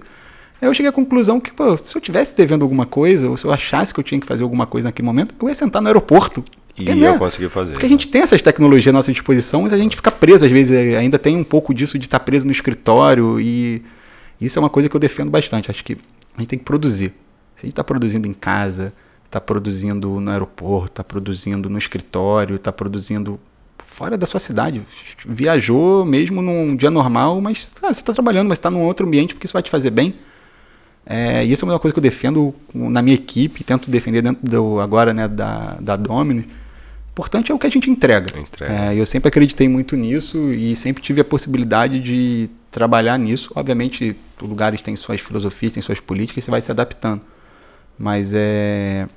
Aí 0.62 0.68
eu 0.70 0.74
cheguei 0.74 0.90
à 0.90 0.94
conclusão 0.94 1.40
que, 1.40 1.52
pô, 1.52 1.78
se 1.78 1.96
eu 1.96 2.02
tivesse 2.02 2.36
devendo 2.36 2.64
alguma 2.64 2.86
coisa, 2.86 3.30
ou 3.30 3.36
se 3.36 3.46
eu 3.46 3.52
achasse 3.52 3.94
que 3.94 4.00
eu 4.00 4.04
tinha 4.04 4.20
que 4.20 4.26
fazer 4.26 4.44
alguma 4.44 4.66
coisa 4.66 4.88
naquele 4.88 5.06
momento, 5.06 5.36
eu 5.40 5.50
ia 5.50 5.56
sentar 5.56 5.82
no 5.82 5.90
aeroporto. 5.90 6.44
E 6.78 6.90
eu 6.90 6.96
né? 6.96 7.18
consegui 7.18 7.48
fazer. 7.48 7.72
Porque 7.72 7.86
a 7.86 7.90
gente 7.90 8.08
tem 8.08 8.22
essas 8.22 8.42
tecnologias 8.42 8.94
à 8.94 8.98
nossa 8.98 9.12
disposição, 9.12 9.62
mas 9.62 9.72
a 9.72 9.78
gente 9.78 9.96
fica 9.96 10.12
preso, 10.12 10.44
às 10.44 10.52
vezes, 10.52 10.72
eh, 10.72 10.98
ainda 10.98 11.18
tem 11.18 11.38
um 11.38 11.44
pouco 11.44 11.74
disso 11.74 11.98
de 11.98 12.06
estar 12.06 12.20
preso 12.20 12.46
no 12.46 12.52
escritório, 12.52 13.40
e 13.40 13.82
isso 14.42 14.60
é 14.60 14.62
uma 14.62 14.70
coisa 14.70 14.90
que 14.90 14.96
eu 14.96 15.00
defendo 15.00 15.30
bastante. 15.30 15.72
Acho 15.72 15.84
que 15.84 15.94
a 16.36 16.40
gente 16.40 16.50
tem 16.50 16.60
que 16.60 16.66
produzir. 16.66 17.14
Se 17.56 17.62
a 17.62 17.66
gente 17.66 17.72
está 17.72 17.84
produzindo 17.84 18.28
em 18.28 18.34
casa, 18.34 18.92
está 19.26 19.40
produzindo 19.40 20.20
no 20.20 20.32
aeroporto, 20.32 20.88
está 20.88 21.04
produzindo 21.04 21.70
no 21.70 21.78
escritório, 21.78 22.58
está 22.58 22.74
produzindo 22.74 23.40
fora 23.78 24.18
da 24.18 24.26
sua 24.26 24.40
cidade, 24.40 24.82
viajou 25.26 26.06
mesmo 26.06 26.42
num 26.42 26.76
dia 26.76 26.90
normal, 26.90 27.40
mas 27.40 27.72
cara, 27.80 27.94
você 27.94 28.02
está 28.02 28.14
trabalhando, 28.14 28.50
mas 28.50 28.58
está 28.58 28.70
num 28.70 28.82
outro 28.82 29.06
ambiente 29.08 29.34
porque 29.34 29.46
isso 29.46 29.54
vai 29.54 29.64
te 29.64 29.70
fazer 29.70 29.92
bem. 29.92 30.16
É, 31.06 31.44
isso 31.44 31.64
é 31.64 31.70
uma 31.70 31.80
coisa 31.80 31.94
que 31.94 32.00
eu 32.00 32.04
defendo 32.04 32.54
na 32.74 33.02
minha 33.02 33.16
equipe, 33.16 33.64
tento 33.64 33.90
defender 33.90 34.22
dentro 34.22 34.46
do, 34.46 34.80
agora 34.80 35.14
né, 35.14 35.28
da, 35.28 35.78
da 35.80 35.96
Domini. 35.96 36.48
O 37.16 37.22
importante 37.22 37.50
é 37.52 37.56
o 37.56 37.60
que 37.60 37.66
a 37.66 37.70
gente 37.70 37.90
entrega. 37.90 38.38
Entrega. 38.38 38.74
É, 38.74 38.96
eu 38.96 39.06
sempre 39.06 39.30
acreditei 39.30 39.70
muito 39.70 39.96
nisso 39.96 40.52
e 40.52 40.76
sempre 40.76 41.02
tive 41.02 41.22
a 41.22 41.24
possibilidade 41.24 42.00
de 42.00 42.50
trabalhar 42.70 43.18
nisso. 43.18 43.54
Obviamente, 43.56 44.16
os 44.42 44.50
lugares 44.50 44.82
têm 44.82 44.96
suas 44.98 45.22
filosofias, 45.22 45.72
têm 45.72 45.82
suas 45.82 46.00
políticas, 46.02 46.44
você 46.44 46.52
vai 46.52 46.62
se 46.62 46.70
adaptando. 46.70 47.22
Mas 47.98 48.34
é 48.34 49.08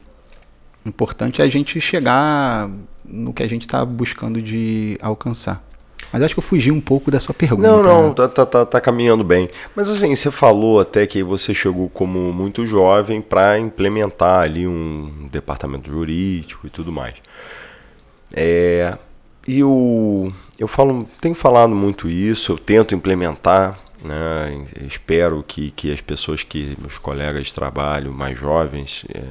o 0.85 0.89
importante 0.89 1.43
é 1.43 1.45
a 1.45 1.49
gente 1.49 1.81
chegar 1.81 2.71
no 3.05 3.33
que 3.33 3.43
a 3.43 3.49
gente 3.49 3.63
está 3.63 3.85
buscando 3.85 4.41
de 4.41 4.97
alcançar. 5.03 5.63
Mas 6.13 6.23
acho 6.23 6.35
que 6.35 6.39
eu 6.39 6.43
fugi 6.45 6.71
um 6.71 6.81
pouco 6.81 7.11
da 7.11 7.21
sua 7.21 7.35
pergunta. 7.35 7.69
Não, 7.69 7.83
não, 7.83 8.09
né? 8.09 8.15
tá, 8.15 8.29
tá, 8.29 8.47
tá, 8.47 8.65
tá 8.65 8.81
caminhando 8.81 9.23
bem. 9.23 9.49
Mas 9.77 9.91
assim, 9.91 10.15
você 10.15 10.31
falou 10.31 10.81
até 10.81 11.07
que 11.07 11.23
você 11.23 11.53
chegou 11.53 11.91
como 11.91 12.33
muito 12.33 12.67
jovem 12.67 13.21
para 13.21 13.59
implementar 13.59 14.41
ali 14.41 14.67
um 14.67 15.29
departamento 15.31 15.91
jurídico 15.91 16.67
e 16.67 16.71
tudo 16.71 16.91
mais. 16.91 17.15
É, 18.35 18.97
e 19.47 19.61
eu, 19.61 20.33
eu 20.59 20.69
falo, 20.69 21.09
tenho 21.21 21.35
falado 21.35 21.75
muito 21.75 22.09
isso, 22.09 22.53
eu 22.53 22.59
tento 22.59 22.95
implementar, 22.95 23.79
né? 24.05 24.64
Espero 24.87 25.45
que, 25.47 25.71
que 25.71 25.93
as 25.93 26.01
pessoas 26.01 26.43
que, 26.43 26.77
meus 26.81 26.99
colegas 26.99 27.47
de 27.47 27.55
trabalho 27.55 28.12
mais 28.12 28.38
jovens, 28.38 29.05
é, 29.14 29.23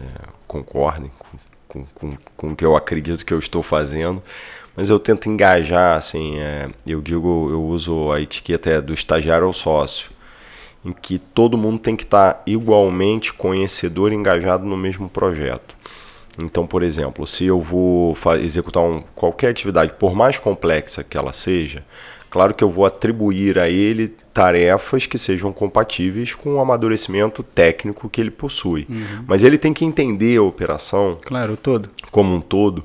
concordem 0.48 1.12
com, 1.18 1.38
com, 1.68 1.86
com, 1.86 2.18
com 2.36 2.48
o 2.50 2.56
que 2.56 2.66
eu 2.66 2.76
acredito 2.76 3.26
que 3.26 3.34
eu 3.34 3.40
estou 3.40 3.62
fazendo. 3.62 4.22
Mas 4.76 4.90
eu 4.90 5.00
tento 5.00 5.28
engajar, 5.28 5.98
assim, 5.98 6.40
é, 6.40 6.70
eu 6.86 7.02
digo, 7.02 7.50
eu 7.52 7.64
uso 7.64 8.12
a 8.12 8.22
etiqueta 8.22 8.70
é, 8.70 8.82
do 8.82 8.94
estagiário 8.94 9.48
ao 9.48 9.54
sócio, 9.54 10.12
em 10.86 10.92
que 10.92 11.18
todo 11.18 11.58
mundo 11.58 11.80
tem 11.80 11.96
que 11.96 12.04
estar 12.04 12.44
igualmente 12.46 13.34
conhecedor 13.34 14.12
e 14.12 14.16
engajado 14.16 14.66
no 14.66 14.78
mesmo 14.78 15.10
projeto. 15.10 15.76
Então, 16.40 16.68
por 16.68 16.84
exemplo, 16.84 17.26
se 17.26 17.46
eu 17.46 17.62
vou 17.62 18.16
executar 18.40 18.84
um, 18.84 19.02
qualquer 19.16 19.50
atividade, 19.50 19.94
por 19.98 20.14
mais 20.16 20.38
complexa 20.38 21.04
que 21.04 21.18
ela 21.18 21.34
seja, 21.34 21.84
claro 22.30 22.54
que 22.54 22.64
eu 22.64 22.70
vou 22.70 22.86
atribuir 22.86 23.58
a 23.58 23.68
ele 23.70 24.16
tarefas 24.34 25.08
que 25.08 25.18
sejam 25.18 25.52
compatíveis 25.52 26.36
com 26.36 26.56
o 26.56 26.60
amadurecimento 26.60 27.42
técnico 27.42 28.08
que 28.08 28.22
ele 28.22 28.30
possui. 28.30 28.88
Mas 29.26 29.44
ele 29.44 29.58
tem 29.58 29.74
que 29.74 29.84
entender 29.84 30.38
a 30.38 30.44
operação 30.44 31.18
Claro, 31.26 31.58
todo. 31.58 31.90
como 32.12 32.36
um 32.36 32.40
todo, 32.42 32.84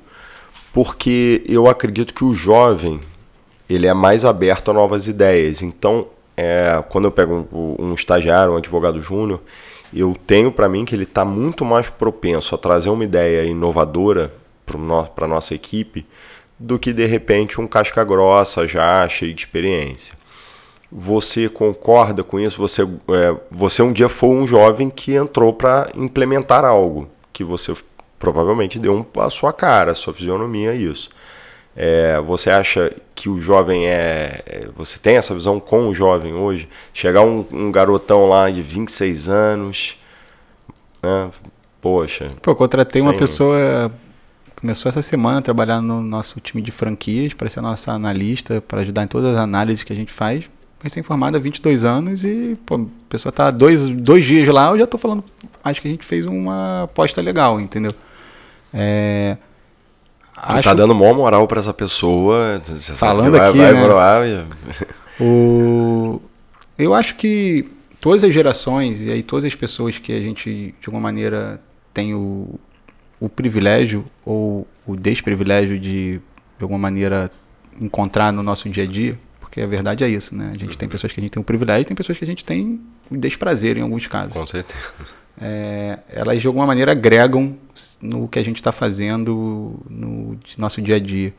porque 0.73 1.45
eu 1.47 1.69
acredito 1.69 2.15
que 2.15 2.25
o 2.25 2.35
jovem 2.35 3.01
ele 3.69 3.87
é 3.87 3.93
mais 3.95 4.25
aberto 4.25 4.71
a 4.71 4.75
novas 4.75 5.07
ideias. 5.07 5.61
Então, 5.63 6.07
é, 6.37 6.83
quando 6.89 7.05
eu 7.07 7.11
pego 7.11 7.47
um, 7.53 7.77
um 7.91 7.95
estagiário, 7.95 8.55
um 8.55 8.57
advogado 8.57 9.01
júnior, 9.01 9.41
eu 9.93 10.17
tenho 10.27 10.51
para 10.51 10.69
mim 10.69 10.85
que 10.85 10.95
ele 10.95 11.05
está 11.05 11.25
muito 11.25 11.65
mais 11.65 11.91
propenso 11.91 12.55
a 12.55 12.59
trazer 12.59 12.91
uma 12.91 13.05
ideia 13.05 13.45
inovadora 13.45 14.33
para 14.65 15.25
a 15.25 15.29
nossa 15.29 15.55
equipe 15.55 16.07
do 16.59 16.79
que 16.79 16.93
de 16.93 17.05
repente 17.07 17.61
um 17.61 17.67
casca 17.67 18.03
grossa 18.05 18.67
já 18.67 19.07
cheio 19.09 19.35
de 19.35 19.43
experiência. 19.43 20.15
Você 20.91 21.49
concorda 21.49 22.23
com 22.23 22.39
isso? 22.39 22.59
Você, 22.59 22.83
é, 22.83 23.37
você 23.51 23.83
um 23.83 23.93
dia 23.93 24.09
foi 24.09 24.31
um 24.31 24.47
jovem 24.47 24.91
que 24.91 25.15
entrou 25.15 25.53
para 25.53 25.91
implementar 25.95 26.65
algo 26.65 27.09
que 27.33 27.43
você 27.43 27.75
provavelmente 28.19 28.79
deu 28.79 28.95
um, 28.95 29.21
a 29.21 29.31
sua 29.31 29.53
cara, 29.53 29.93
a 29.93 29.95
sua 29.95 30.15
fisionomia 30.15 30.71
a 30.71 30.75
isso. 30.75 31.11
É, 31.75 32.21
você 32.21 32.51
acha 32.51 32.93
que 33.15 33.29
o 33.29 33.41
jovem 33.41 33.87
é, 33.87 34.43
é, 34.47 34.69
Você 34.77 34.99
tem 34.99 35.17
essa 35.17 35.35
visão 35.35 35.59
com 35.59 35.89
o 35.89 35.95
jovem 35.95 36.35
hoje? 36.35 36.69
Chegar 36.93 37.23
um, 37.23 37.45
um 37.51 37.73
garotão 37.73 38.29
lá 38.29 38.51
de 38.51 38.61
26 38.61 39.29
anos, 39.29 39.97
né? 41.03 41.31
Poxa. 41.81 42.31
Pô, 42.41 42.53
eu 42.53 42.57
contratei 42.57 43.03
uma 43.03 43.13
Sim. 43.13 43.19
pessoa. 43.19 43.93
Começou 44.55 44.89
essa 44.89 45.03
semana 45.03 45.39
a 45.39 45.43
trabalhar 45.43 45.81
no 45.81 46.01
nosso 46.01 46.39
time 46.39 46.63
de 46.63 46.71
franquias, 46.71 47.35
para 47.35 47.49
ser 47.49 47.61
nossa 47.61 47.91
analista, 47.91 48.61
para 48.61 48.81
ajudar 48.83 49.03
em 49.03 49.09
todas 49.09 49.35
as 49.35 49.37
análises 49.37 49.83
que 49.83 49.93
a 49.93 49.97
gente 49.97 50.13
faz. 50.13 50.49
Recém-formada 50.81 51.37
há 51.37 51.41
22 51.41 51.85
anos 51.85 52.25
e 52.25 52.57
pô, 52.67 52.77
a 52.77 52.87
pessoa 53.09 53.33
tá 53.33 53.51
dois, 53.51 53.89
dois 53.91 54.25
dias 54.25 54.47
lá, 54.49 54.71
eu 54.71 54.79
já 54.79 54.87
tô 54.87 54.99
falando. 54.99 55.25
Acho 55.65 55.81
que 55.81 55.89
a 55.89 55.91
gente 55.91 56.05
fez 56.05 56.27
uma 56.27 56.85
aposta 56.85 57.21
legal, 57.21 57.61
entendeu? 57.61 57.93
É, 58.73 59.37
Acho... 60.43 60.69
Tá 60.69 60.75
dando 60.75 60.95
maior 60.95 61.15
moral 61.15 61.47
para 61.47 61.61
essa 61.61 61.73
pessoa. 61.73 62.61
Falando 62.97 63.31
vai, 63.31 63.49
aqui, 63.49 63.59
vai, 63.59 63.73
né? 63.73 63.89
Vai, 63.89 64.47
o... 65.21 66.21
Eu 66.77 66.95
acho 66.95 67.15
que 67.15 67.65
todas 68.01 68.25
as 68.25 68.35
gerações 68.35 69.01
e 69.01 69.11
aí 69.11 69.23
todas 69.23 69.45
as 69.45 69.55
pessoas 69.55 69.99
que 69.99 70.13
a 70.13 70.21
gente 70.21 70.75
de 70.81 70.87
alguma 70.87 71.01
maneira 71.01 71.61
tem 71.95 72.13
o, 72.13 72.59
o 73.21 73.29
privilégio 73.29 74.05
ou 74.25 74.67
o 74.85 74.97
desprivilégio 74.97 75.79
de 75.79 76.21
de 76.63 76.65
alguma 76.65 76.79
maneira 76.79 77.31
encontrar 77.81 78.33
no 78.33 78.43
nosso 78.43 78.69
dia 78.69 78.85
a 78.85 78.87
dia, 78.87 79.19
porque 79.41 79.61
a 79.61 79.67
verdade 79.67 80.05
é 80.05 80.09
isso, 80.09 80.33
né? 80.35 80.53
A 80.55 80.59
gente 80.59 80.79
tem 80.79 80.89
pessoas 80.89 81.13
que 81.13 81.19
a 81.19 81.23
gente 81.23 81.33
tem 81.33 81.41
o 81.41 81.45
privilégio, 81.45 81.85
tem 81.85 81.97
pessoas 81.97 82.17
que 82.17 82.25
a 82.25 82.27
gente 82.27 82.45
tem 82.45 82.81
o 83.11 83.17
desprazer 83.17 83.77
em 83.79 83.81
alguns 83.81 84.07
casos. 84.07 84.33
Com 84.33 84.47
certeza. 84.47 84.79
É, 85.41 85.99
elas 86.09 86.41
de 86.41 86.47
alguma 86.47 86.67
maneira 86.67 86.93
agregam 86.93 87.57
no 88.01 88.29
que 88.29 88.39
a 88.39 88.45
gente 88.45 88.57
está 88.57 88.71
fazendo 88.71 89.81
no 89.89 90.39
nosso 90.59 90.81
dia 90.81 90.97
a 90.97 91.01
dia. 91.01 91.35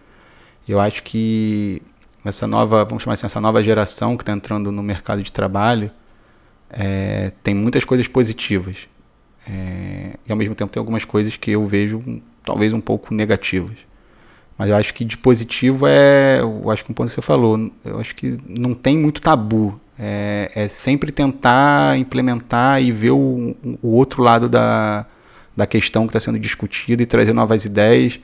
Eu 0.68 0.80
acho 0.80 1.04
que 1.04 1.82
essa 2.24 2.48
nova, 2.48 2.86
vamos 2.86 3.04
chamar 3.04 3.14
assim, 3.16 3.26
essa 3.26 3.42
nova 3.42 3.64
geração 3.64 4.16
que 4.16 4.24
está 4.24 4.32
entrando 4.32 4.72
no 4.72 4.82
mercado 4.82 5.22
de 5.22 5.32
trabalho 5.32 5.92
é, 6.70 7.32
tem 7.44 7.54
muitas 7.54 7.84
coisas 7.84 8.08
positivas. 8.08 8.88
É, 9.48 10.18
e 10.26 10.32
ao 10.32 10.38
mesmo 10.38 10.56
tempo 10.56 10.72
tem 10.72 10.80
algumas 10.80 11.04
coisas 11.04 11.36
que 11.36 11.52
eu 11.52 11.68
vejo 11.68 12.22
talvez 12.44 12.74
um 12.74 12.82
pouco 12.82 13.14
negativas. 13.14 13.78
Mas 14.58 14.70
eu 14.70 14.76
acho 14.76 14.94
que 14.94 15.04
de 15.04 15.18
positivo 15.18 15.86
é, 15.88 16.40
eu 16.40 16.70
acho 16.70 16.86
que 16.86 16.92
um 16.92 16.94
ponto 16.94 17.10
que 17.10 17.16
você 17.16 17.22
falou, 17.22 17.72
eu 17.84 18.00
acho 18.00 18.16
que 18.16 18.38
não 18.48 18.74
tem 18.74 18.98
muito 18.98 19.22
tabu. 19.22 19.80
É, 20.06 20.52
é 20.54 20.68
sempre 20.68 21.13
tentar 21.13 21.98
implementar 21.98 22.82
e 22.82 22.92
ver 22.92 23.12
o, 23.12 23.56
o 23.82 23.88
outro 23.88 24.22
lado 24.22 24.50
da, 24.50 25.06
da 25.56 25.66
questão 25.66 26.06
que 26.06 26.10
está 26.10 26.20
sendo 26.20 26.38
discutida 26.38 27.02
e 27.02 27.06
trazer 27.06 27.32
novas 27.32 27.63
ideias. 27.63 28.20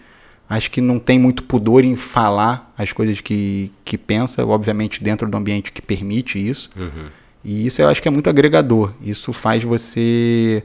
Acho 0.50 0.70
que 0.70 0.82
não 0.82 1.00
tem 1.00 1.18
muito 1.18 1.42
pudor 1.44 1.86
em 1.86 1.96
falar 1.96 2.74
as 2.78 2.92
coisas 2.92 3.22
que, 3.22 3.72
que 3.86 3.98
pensa, 3.98 4.46
obviamente 4.46 5.02
dentro 5.02 5.30
do 5.30 5.38
ambiente 5.38 5.72
que 5.72 5.82
permite 5.82 6.38
isso. 6.46 6.70
Uhum. 6.76 7.06
E 7.46 7.68
isso 7.68 7.82
eu 7.82 7.88
acho 7.88 8.02
que 8.02 8.10
é 8.10 8.12
muito 8.12 8.30
agregador. 8.30 8.92
Isso 9.02 9.32
faz 9.32 9.64
você 9.64 10.62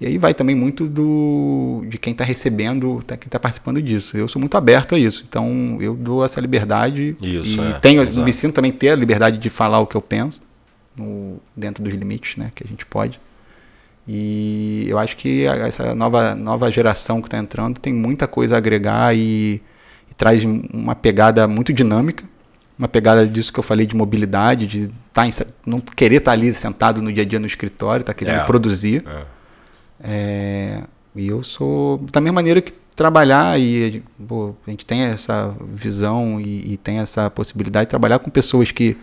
e 0.00 0.06
aí 0.06 0.18
vai 0.18 0.34
também 0.34 0.56
muito 0.56 0.88
do 0.88 1.84
de 1.88 1.98
quem 1.98 2.12
está 2.12 2.24
recebendo, 2.24 3.00
tá, 3.06 3.16
quem 3.16 3.28
está 3.28 3.38
participando 3.38 3.80
disso. 3.80 4.16
Eu 4.16 4.26
sou 4.26 4.40
muito 4.40 4.56
aberto 4.56 4.96
a 4.96 4.98
isso, 4.98 5.24
então 5.28 5.78
eu 5.80 5.94
dou 5.94 6.24
essa 6.24 6.40
liberdade 6.40 7.16
isso, 7.22 7.60
e 7.60 7.60
é, 7.60 7.72
tenho, 7.74 8.24
me 8.24 8.32
sinto 8.32 8.54
também 8.54 8.72
ter 8.72 8.88
a 8.88 8.96
liberdade 8.96 9.38
de 9.38 9.48
falar 9.48 9.78
o 9.78 9.86
que 9.86 9.96
eu 9.96 10.02
penso 10.02 10.47
no, 10.98 11.40
dentro 11.56 11.82
dos 11.82 11.94
limites, 11.94 12.36
né, 12.36 12.50
que 12.54 12.64
a 12.64 12.66
gente 12.66 12.84
pode. 12.84 13.20
E 14.06 14.86
eu 14.88 14.98
acho 14.98 15.16
que 15.16 15.44
essa 15.44 15.94
nova, 15.94 16.34
nova 16.34 16.70
geração 16.70 17.20
que 17.20 17.28
está 17.28 17.38
entrando 17.38 17.78
tem 17.78 17.92
muita 17.92 18.26
coisa 18.26 18.54
a 18.54 18.58
agregar 18.58 19.14
e, 19.14 19.60
e, 20.10 20.14
traz 20.16 20.44
uma 20.44 20.94
pegada 20.94 21.46
muito 21.46 21.72
dinâmica, 21.72 22.24
uma 22.78 22.88
pegada 22.88 23.26
disso 23.26 23.52
que 23.52 23.58
eu 23.58 23.62
falei 23.62 23.84
de 23.84 23.94
mobilidade, 23.94 24.66
de 24.66 24.90
tá 25.12 25.26
em, 25.26 25.30
não 25.66 25.78
querer 25.80 26.16
estar 26.16 26.30
tá 26.30 26.36
ali 26.36 26.54
sentado 26.54 27.02
no 27.02 27.12
dia 27.12 27.22
a 27.22 27.26
dia 27.26 27.38
no 27.38 27.46
escritório, 27.46 28.04
tá 28.04 28.14
querendo 28.14 28.40
é, 28.40 28.44
produzir. 28.44 29.04
É 29.06 29.38
é, 30.00 30.82
e 31.14 31.28
eu 31.28 31.42
sou 31.42 31.98
da 32.12 32.20
mesma 32.20 32.36
maneira 32.36 32.60
que 32.60 32.72
trabalhar 32.94 33.58
e 33.58 34.02
pô, 34.26 34.54
a 34.66 34.70
gente 34.70 34.86
tem 34.86 35.02
essa 35.02 35.54
visão 35.72 36.40
e, 36.40 36.72
e, 36.72 36.76
tem 36.76 36.98
essa 36.98 37.28
possibilidade 37.30 37.86
de 37.86 37.90
trabalhar 37.90 38.18
com 38.18 38.30
pessoas 38.30 38.70
que 38.70 38.96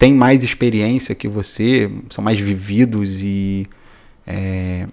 têm 0.00 0.14
mais 0.14 0.42
experiência 0.42 1.14
que 1.14 1.28
você, 1.28 1.90
são 2.08 2.24
mais 2.24 2.40
vividos 2.40 3.20
e 3.22 3.66
é, 4.26 4.86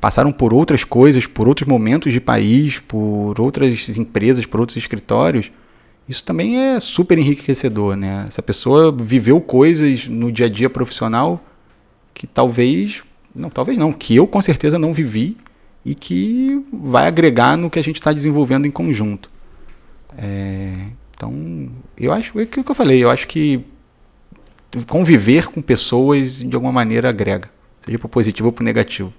passaram 0.00 0.30
por 0.30 0.54
outras 0.54 0.84
coisas, 0.84 1.26
por 1.26 1.48
outros 1.48 1.68
momentos 1.68 2.12
de 2.12 2.20
país, 2.20 2.78
por 2.78 3.40
outras 3.40 3.98
empresas, 3.98 4.46
por 4.46 4.60
outros 4.60 4.76
escritórios. 4.76 5.50
Isso 6.08 6.22
também 6.22 6.56
é 6.56 6.78
super 6.78 7.18
enriquecedor, 7.18 7.96
né? 7.96 8.26
Essa 8.28 8.40
pessoa 8.40 8.92
viveu 8.96 9.40
coisas 9.40 10.06
no 10.06 10.30
dia 10.30 10.46
a 10.46 10.48
dia 10.48 10.70
profissional 10.70 11.44
que 12.14 12.24
talvez 12.24 13.02
não, 13.34 13.50
talvez 13.50 13.76
não, 13.76 13.92
que 13.92 14.14
eu 14.14 14.26
com 14.26 14.40
certeza 14.40 14.78
não 14.78 14.92
vivi 14.92 15.36
e 15.84 15.96
que 15.96 16.64
vai 16.72 17.08
agregar 17.08 17.56
no 17.56 17.68
que 17.68 17.78
a 17.80 17.82
gente 17.82 17.96
está 17.96 18.12
desenvolvendo 18.12 18.66
em 18.66 18.70
conjunto. 18.70 19.28
É, 20.16 20.74
então, 21.16 21.68
eu 21.96 22.12
acho, 22.12 22.38
é 22.38 22.44
o 22.44 22.46
que 22.46 22.60
eu 22.60 22.74
falei, 22.74 23.02
eu 23.02 23.10
acho 23.10 23.26
que 23.26 23.64
conviver 24.86 25.46
com 25.46 25.62
pessoas 25.62 26.36
de 26.36 26.54
alguma 26.54 26.72
maneira 26.72 27.08
agrega, 27.08 27.50
seja 27.84 27.98
para 27.98 28.08
positivo 28.08 28.48
ou 28.48 28.52
para 28.52 28.64
negativo. 28.64 29.12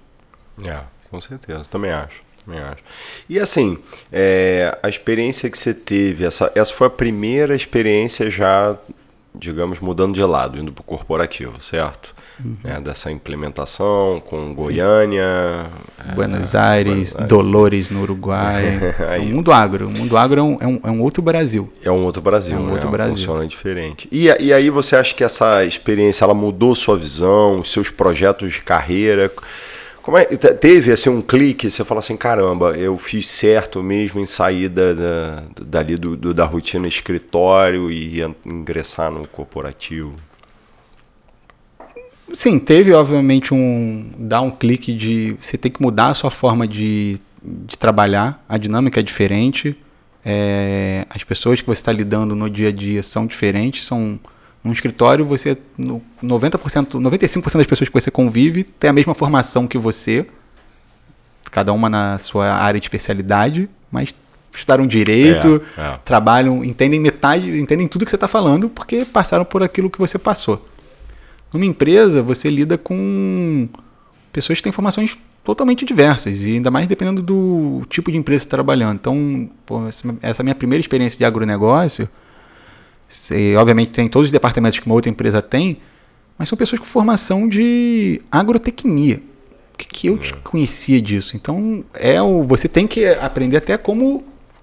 É, 0.64 0.80
com 1.10 1.20
certeza, 1.20 1.64
também 1.64 1.90
acho. 1.90 2.22
Também 2.44 2.60
acho. 2.60 2.82
E 3.28 3.38
assim, 3.38 3.78
é, 4.10 4.76
a 4.82 4.88
experiência 4.88 5.50
que 5.50 5.58
você 5.58 5.74
teve, 5.74 6.24
essa, 6.24 6.50
essa 6.54 6.72
foi 6.72 6.86
a 6.86 6.90
primeira 6.90 7.54
experiência 7.54 8.30
já, 8.30 8.76
digamos, 9.34 9.80
mudando 9.80 10.14
de 10.14 10.22
lado, 10.22 10.58
indo 10.58 10.72
para 10.72 10.80
o 10.80 10.84
corporativo, 10.84 11.60
certo? 11.60 12.14
Uhum. 12.44 12.56
né, 12.62 12.80
dessa 12.80 13.10
implementação 13.10 14.22
com 14.26 14.54
Goiânia, 14.54 15.66
é, 16.08 16.14
Buenos, 16.14 16.54
Aires, 16.54 16.92
Buenos 16.92 17.16
Aires, 17.16 17.28
Dolores 17.28 17.90
no 17.90 18.02
Uruguai. 18.02 18.78
o 19.22 19.26
mundo 19.26 19.52
agro. 19.52 19.88
O 19.88 19.90
mundo 19.90 20.16
agro 20.16 20.40
é 20.40 20.42
um, 20.42 20.56
é 20.60 20.66
um, 20.66 20.80
é 20.84 20.90
um, 20.90 21.00
outro 21.02 21.22
Brasil. 21.22 21.70
É 21.82 21.90
um 21.90 22.04
outro 22.04 22.20
Brasil, 22.20 22.56
é 22.56 22.60
um 22.60 22.66
né? 22.66 22.72
outro 22.72 22.90
Brasil. 22.90 23.16
Funciona 23.16 23.46
diferente. 23.46 24.08
E, 24.10 24.26
e 24.26 24.52
aí 24.52 24.70
você 24.70 24.96
acha 24.96 25.14
que 25.14 25.24
essa 25.24 25.64
experiência 25.64 26.24
ela 26.24 26.34
mudou 26.34 26.74
sua 26.74 26.96
visão, 26.96 27.60
os 27.60 27.70
seus 27.70 27.90
projetos 27.90 28.52
de 28.52 28.60
carreira? 28.62 29.30
Como 30.02 30.16
é, 30.16 30.24
teve 30.24 30.92
assim, 30.92 31.10
um 31.10 31.20
clique, 31.20 31.70
você 31.70 31.84
fala 31.84 32.00
assim, 32.00 32.16
caramba, 32.16 32.72
eu 32.76 32.96
fiz 32.96 33.28
certo 33.28 33.82
mesmo 33.82 34.18
em 34.18 34.26
sair 34.26 34.68
da, 34.68 34.94
da, 34.94 35.42
dali 35.60 35.96
do, 35.96 36.16
do, 36.16 36.32
da 36.32 36.44
rotina 36.46 36.88
escritório 36.88 37.90
e 37.90 38.22
ingressar 38.44 39.10
no 39.10 39.26
corporativo? 39.28 40.14
Sim, 42.32 42.58
teve 42.58 42.92
obviamente 42.92 43.52
um. 43.52 44.10
dar 44.18 44.40
um 44.40 44.50
clique 44.50 44.92
de. 44.92 45.36
Você 45.38 45.56
tem 45.58 45.70
que 45.70 45.82
mudar 45.82 46.08
a 46.08 46.14
sua 46.14 46.30
forma 46.30 46.66
de, 46.66 47.18
de 47.42 47.76
trabalhar, 47.76 48.44
a 48.48 48.56
dinâmica 48.56 49.00
é 49.00 49.02
diferente, 49.02 49.76
é, 50.24 51.06
as 51.10 51.24
pessoas 51.24 51.60
que 51.60 51.66
você 51.66 51.80
está 51.80 51.92
lidando 51.92 52.34
no 52.34 52.48
dia 52.48 52.68
a 52.68 52.72
dia 52.72 53.02
são 53.02 53.26
diferentes, 53.26 53.86
são. 53.86 54.18
Num 54.62 54.72
escritório, 54.72 55.24
você. 55.24 55.56
90%, 56.22 57.00
95% 57.00 57.56
das 57.56 57.66
pessoas 57.66 57.88
que 57.88 57.94
você 57.94 58.10
convive 58.10 58.62
tem 58.62 58.90
a 58.90 58.92
mesma 58.92 59.14
formação 59.14 59.66
que 59.66 59.78
você, 59.78 60.26
cada 61.50 61.72
uma 61.72 61.88
na 61.88 62.18
sua 62.18 62.52
área 62.52 62.78
de 62.78 62.84
especialidade, 62.84 63.70
mas 63.90 64.14
estudaram 64.52 64.86
direito, 64.86 65.62
é, 65.78 65.80
é. 65.80 65.98
trabalham, 66.04 66.62
entendem 66.62 67.00
metade, 67.00 67.58
entendem 67.58 67.88
tudo 67.88 68.04
que 68.04 68.10
você 68.10 68.16
está 68.16 68.28
falando, 68.28 68.68
porque 68.68 69.04
passaram 69.04 69.44
por 69.44 69.62
aquilo 69.62 69.88
que 69.88 69.98
você 69.98 70.18
passou. 70.18 70.68
Numa 71.52 71.64
empresa, 71.64 72.22
você 72.22 72.48
lida 72.48 72.78
com 72.78 73.68
pessoas 74.32 74.58
que 74.58 74.62
têm 74.62 74.72
formações 74.72 75.16
totalmente 75.42 75.84
diversas, 75.84 76.42
e 76.42 76.52
ainda 76.52 76.70
mais 76.70 76.86
dependendo 76.86 77.22
do 77.22 77.82
tipo 77.88 78.12
de 78.12 78.18
empresa 78.18 78.40
que 78.40 78.46
está 78.46 78.56
trabalhando. 78.56 78.96
Então, 78.96 79.50
pô, 79.66 79.80
essa 80.22 80.42
minha 80.42 80.54
primeira 80.54 80.80
experiência 80.80 81.18
de 81.18 81.24
agronegócio, 81.24 82.08
você, 83.08 83.56
obviamente 83.56 83.90
tem 83.90 84.08
todos 84.08 84.28
os 84.28 84.32
departamentos 84.32 84.78
que 84.78 84.86
uma 84.86 84.94
outra 84.94 85.10
empresa 85.10 85.42
tem, 85.42 85.78
mas 86.38 86.48
são 86.48 86.56
pessoas 86.56 86.78
com 86.78 86.86
formação 86.86 87.48
de 87.48 88.20
agrotecnia. 88.30 89.20
O 89.74 89.78
que, 89.78 89.86
que 89.86 90.06
eu 90.08 90.18
é. 90.22 90.32
conhecia 90.44 91.00
disso? 91.00 91.36
Então, 91.36 91.84
é 91.94 92.20
o, 92.20 92.42
você 92.42 92.68
tem 92.68 92.86
que 92.86 93.06
aprender 93.06 93.56
até 93.56 93.76
como 93.76 94.22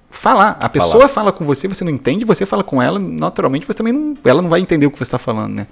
falar. 0.10 0.58
A 0.62 0.70
pessoa 0.70 0.94
falar. 0.94 1.10
fala 1.10 1.32
com 1.32 1.44
você, 1.44 1.68
você 1.68 1.84
não 1.84 1.92
entende, 1.92 2.24
você 2.24 2.46
fala 2.46 2.64
com 2.64 2.82
ela, 2.82 3.00
naturalmente 3.00 3.66
você 3.66 3.74
também 3.74 3.92
não, 3.92 4.16
ela 4.24 4.42
não 4.42 4.50
vai 4.50 4.62
entender 4.62 4.86
o 4.86 4.92
que 4.92 4.98
você 4.98 5.04
está 5.04 5.18
falando, 5.18 5.54
né? 5.54 5.68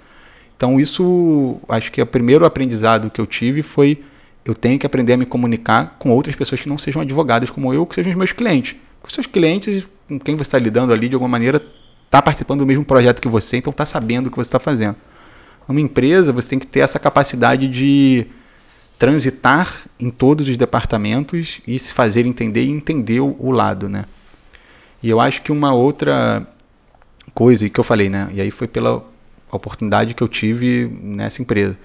Então 0.58 0.80
isso, 0.80 1.58
acho 1.68 1.92
que 1.92 2.02
o 2.02 2.06
primeiro 2.06 2.46
aprendizado 2.46 3.10
que 3.10 3.20
eu 3.20 3.26
tive 3.26 3.62
foi 3.62 4.02
eu 4.46 4.54
tenho 4.54 4.78
que 4.78 4.86
aprender 4.86 5.14
a 5.14 5.18
me 5.18 5.26
comunicar 5.26 5.96
com 5.98 6.12
outras 6.12 6.36
pessoas 6.36 6.62
que 6.62 6.70
não 6.70 6.78
sejam 6.78 7.02
advogadas 7.02 7.50
como 7.50 7.74
eu, 7.74 7.84
que 7.86 7.96
sejam 7.96 8.12
os 8.12 8.18
meus 8.18 8.32
clientes. 8.32 8.76
Com 9.02 9.10
seus 9.10 9.26
clientes, 9.26 9.88
com 10.08 10.20
quem 10.20 10.36
você 10.36 10.44
está 10.44 10.60
lidando 10.60 10.94
ali, 10.94 11.10
de 11.10 11.16
alguma 11.16 11.30
maneira, 11.30 11.60
está 12.06 12.22
participando 12.22 12.60
do 12.60 12.66
mesmo 12.66 12.86
projeto 12.86 13.20
que 13.20 13.28
você, 13.28 13.58
então 13.58 13.72
está 13.72 13.86
sabendo 13.88 14.28
o 14.28 14.32
que 14.32 14.38
você 14.38 14.48
está 14.48 14.60
fazendo. 14.60 14.96
Numa 15.68 15.82
empresa, 15.82 16.32
você 16.32 16.50
tem 16.50 16.60
que 16.60 16.68
ter 16.68 16.82
essa 16.82 17.00
capacidade 17.00 17.68
de 17.68 18.28
transitar 19.00 19.68
em 20.00 20.12
todos 20.12 20.48
os 20.48 20.56
departamentos 20.56 21.60
e 21.68 21.80
se 21.80 21.92
fazer 21.92 22.28
entender 22.28 22.64
e 22.64 22.70
entender 22.70 23.20
o, 23.20 23.50
lado, 23.50 23.90
né? 23.90 24.06
E 25.02 25.10
eu 25.10 25.20
acho 25.20 25.42
que 25.42 25.52
uma 25.52 25.74
outra 25.74 26.48
coisa, 27.34 27.68
que 27.68 27.80
eu 27.80 27.84
falei, 27.84 28.10
né? 28.10 28.30
E 28.32 28.40
aí 28.40 28.52
foi 28.52 28.68
pela 28.68 29.04
a 29.56 29.58
oportunidade 29.58 30.14
que 30.14 30.22
eu 30.22 30.28
tive 30.28 30.88
nessa 31.02 31.42
empresa. 31.42 31.78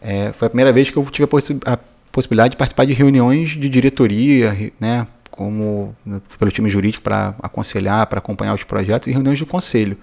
É, 0.00 0.32
foi 0.32 0.46
a 0.46 0.50
primeira 0.50 0.72
vez 0.72 0.90
que 0.90 0.96
eu 0.96 1.04
tive 1.06 1.24
a, 1.24 1.28
possi 1.28 1.58
a, 1.64 1.78
possibilidade 2.10 2.52
de 2.52 2.56
participar 2.56 2.84
de 2.84 2.92
reuniões 2.92 3.50
de 3.50 3.68
diretoria, 3.68 4.72
né, 4.78 5.06
como 5.30 5.96
pelo 6.38 6.50
time 6.50 6.68
jurídico 6.68 7.02
para 7.02 7.34
aconselhar, 7.42 8.06
para 8.06 8.18
acompanhar 8.18 8.54
os 8.54 8.64
projetos 8.64 9.08
e 9.08 9.12
reuniões 9.12 9.38
de 9.38 9.46
conselho. 9.46 9.96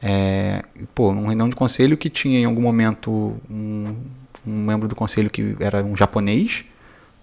É, 0.00 0.62
pô, 0.94 1.12
numa 1.12 1.26
reunião 1.26 1.48
de 1.48 1.56
conselho 1.56 1.96
que 1.96 2.08
tinha 2.08 2.38
em 2.38 2.44
algum 2.44 2.62
momento 2.62 3.36
um, 3.50 3.94
um 4.46 4.64
membro 4.64 4.88
do 4.88 4.94
conselho 4.94 5.28
que 5.28 5.56
era 5.60 5.82
um 5.84 5.96
japonês, 5.96 6.64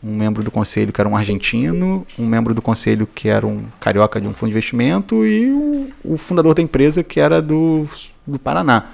um 0.05 0.15
membro 0.15 0.43
do 0.43 0.51
conselho 0.51 0.93
que 0.93 1.01
era 1.01 1.09
um 1.09 1.17
argentino, 1.17 2.05
um 2.17 2.27
membro 2.27 2.53
do 2.53 2.61
conselho 2.61 3.07
que 3.07 3.27
era 3.27 3.45
um 3.45 3.65
carioca 3.79 4.21
de 4.21 4.27
um 4.27 4.33
fundo 4.35 4.51
de 4.51 4.57
investimento 4.57 5.25
e 5.25 5.49
o, 5.51 5.89
o 6.03 6.17
fundador 6.17 6.53
da 6.53 6.61
empresa 6.61 7.03
que 7.03 7.19
era 7.19 7.41
do, 7.41 7.87
do 8.25 8.37
Paraná. 8.37 8.85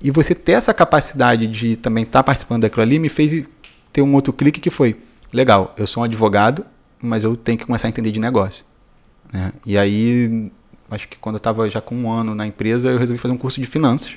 E 0.00 0.12
você 0.12 0.32
ter 0.32 0.52
essa 0.52 0.72
capacidade 0.72 1.48
de 1.48 1.74
também 1.74 2.04
estar 2.04 2.20
tá 2.20 2.22
participando 2.22 2.62
daquilo 2.62 2.82
ali 2.82 3.00
me 3.00 3.08
fez 3.08 3.44
ter 3.92 4.02
um 4.02 4.14
outro 4.14 4.32
clique 4.32 4.60
que 4.60 4.70
foi: 4.70 4.96
legal, 5.32 5.74
eu 5.76 5.86
sou 5.86 6.02
um 6.02 6.04
advogado, 6.04 6.64
mas 7.02 7.24
eu 7.24 7.36
tenho 7.36 7.58
que 7.58 7.66
começar 7.66 7.88
a 7.88 7.90
entender 7.90 8.12
de 8.12 8.20
negócio. 8.20 8.64
Né? 9.32 9.52
E 9.66 9.76
aí, 9.76 10.52
acho 10.90 11.08
que 11.08 11.18
quando 11.18 11.36
eu 11.36 11.38
estava 11.38 11.68
já 11.68 11.80
com 11.80 11.96
um 11.96 12.12
ano 12.12 12.36
na 12.36 12.46
empresa, 12.46 12.88
eu 12.88 12.98
resolvi 12.98 13.18
fazer 13.18 13.34
um 13.34 13.38
curso 13.38 13.60
de 13.60 13.66
finanças. 13.66 14.12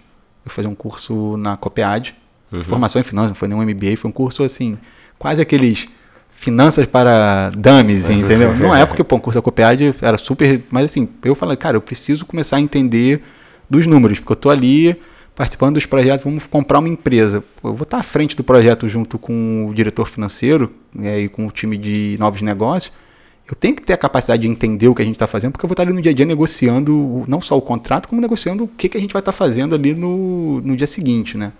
Eu 0.46 0.52
fazer 0.52 0.68
um 0.68 0.76
curso 0.76 1.38
na 1.38 1.58
Copiad, 1.58 2.14
uhum. 2.52 2.64
formação 2.64 3.00
em 3.00 3.04
finanças, 3.04 3.32
não 3.32 3.36
foi 3.36 3.48
nem 3.48 3.58
um 3.58 3.62
MBA, 3.62 3.98
foi 3.98 4.10
um 4.10 4.14
curso 4.14 4.44
assim, 4.44 4.78
quase 5.18 5.42
aqueles 5.42 5.88
finanças 6.30 6.86
para 6.86 7.50
dummies, 7.50 8.10
entendeu? 8.10 8.56
Não 8.56 8.76
é 8.76 8.86
porque 8.86 9.04
pô, 9.04 9.16
o 9.16 9.20
curso 9.20 9.40
da 9.40 9.42
Copiad 9.42 9.96
era 10.02 10.18
super, 10.18 10.62
mas 10.70 10.86
assim, 10.86 11.10
eu 11.24 11.34
falei, 11.34 11.58
cara, 11.58 11.78
eu 11.78 11.82
preciso 11.82 12.26
começar 12.26 12.58
a 12.58 12.62
entender 12.62 13.24
dos 13.70 13.88
números, 13.88 14.20
porque 14.20 14.34
eu 14.34 14.36
tô 14.36 14.50
ali 14.50 14.96
participando 15.36 15.76
dos 15.76 15.86
projetos, 15.86 16.24
vamos 16.24 16.48
comprar 16.48 16.80
uma 16.80 16.90
empresa. 16.90 17.44
Eu 17.64 17.74
vou 17.74 17.84
estar 17.84 17.98
à 17.98 18.04
frente 18.04 18.36
do 18.36 18.44
projeto 18.44 18.88
junto 18.88 19.20
com 19.20 19.68
o 19.70 19.74
diretor 19.74 20.08
financeiro 20.08 20.74
né, 20.94 21.22
e 21.22 21.30
com 21.30 21.46
o 21.46 21.52
time 21.52 21.78
de 21.78 22.18
novos 22.20 22.42
negócios. 22.42 22.92
Eu 23.48 23.56
tenho 23.56 23.76
que 23.76 23.84
ter 23.84 23.94
a 23.94 23.98
capacidade 23.98 24.42
de 24.42 24.48
entender 24.48 24.88
o 24.88 24.96
que 24.96 25.02
a 25.02 25.06
gente 25.06 25.16
está 25.16 25.28
fazendo, 25.28 25.52
porque 25.52 25.64
eu 25.64 25.68
vou 25.70 25.74
estar 25.74 25.84
ali 25.84 25.94
no 25.94 26.02
dia 26.02 26.12
a 26.12 26.16
dia 26.16 26.26
negociando 26.26 27.24
não 27.28 27.40
só 27.40 27.56
o 27.56 27.62
contrato, 27.62 28.10
como 28.10 28.20
negociando 28.20 28.64
o 28.64 28.68
que, 28.68 28.90
que 28.90 28.98
a 28.98 29.00
gente 29.00 29.14
vai 29.14 29.22
estar 29.22 29.32
fazendo 29.32 29.76
ali 29.76 29.94
no, 29.94 30.60
no 30.62 30.76
dia 30.76 30.88
seguinte, 30.88 31.38
né? 31.38 31.54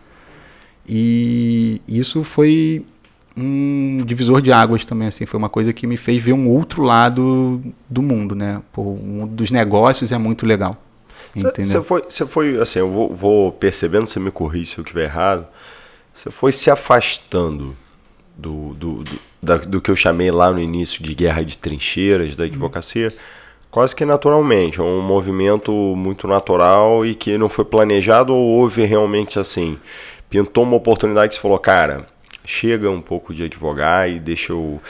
E 0.88 1.82
isso 1.88 2.24
foi 2.24 2.86
um 3.36 4.04
divisor 4.06 4.42
de 4.42 4.52
águas 4.52 4.84
também, 4.84 5.08
assim, 5.08 5.26
foi 5.26 5.38
uma 5.38 5.50
coisa 5.50 5.72
que 5.72 5.86
me 5.86 5.96
fez 5.96 6.22
ver 6.22 6.34
um 6.34 6.50
outro 6.50 6.82
lado 6.82 7.62
do 7.88 8.02
mundo, 8.02 8.34
né? 8.34 8.62
Pô, 8.72 8.82
um 8.82 9.28
dos 9.28 9.52
negócios 9.52 10.12
é 10.12 10.18
muito 10.18 10.46
legal. 10.46 10.82
Você 11.36 11.82
foi, 11.84 12.02
você 12.02 12.26
foi, 12.26 12.60
assim, 12.60 12.80
eu 12.80 12.90
vou, 12.90 13.14
vou 13.14 13.52
percebendo, 13.52 14.08
você 14.08 14.20
me 14.20 14.32
corrige 14.32 14.72
se 14.72 14.78
eu 14.80 14.82
estiver 14.82 15.04
errado, 15.04 15.46
você 16.14 16.32
foi 16.32 16.52
se 16.52 16.72
afastando 16.72 17.76
do, 18.36 18.74
do, 18.74 19.04
do, 19.04 19.20
da, 19.42 19.58
do 19.58 19.82
que 19.82 19.92
eu 19.92 19.96
chamei 19.96 20.32
lá 20.32 20.52
no 20.52 20.60
início 20.60 21.04
de 21.04 21.14
guerra 21.14 21.44
de 21.44 21.58
trincheiras 21.58 22.36
da 22.36 22.46
advocacia, 22.46 23.10
quase 23.70 23.96
que 23.96 24.04
naturalmente, 24.04 24.82
um 24.82 25.02
movimento 25.02 25.72
muito 25.72 26.28
natural 26.28 27.06
e 27.06 27.14
que 27.14 27.38
não 27.38 27.50
foi 27.50 27.66
planejado 27.66 28.34
ou 28.34 28.60
houve 28.60 28.84
realmente 28.86 29.38
assim, 29.38 29.78
pintou 30.30 30.64
uma 30.64 30.76
oportunidade 30.76 31.34
e 31.34 31.36
você 31.36 31.42
falou, 31.42 31.60
cara, 31.60 32.08
chega 32.46 32.90
um 32.90 33.02
pouco 33.02 33.34
de 33.34 33.44
advogar 33.44 34.10
e 34.10 34.20
deixa 34.20 34.54
eu 34.54 34.82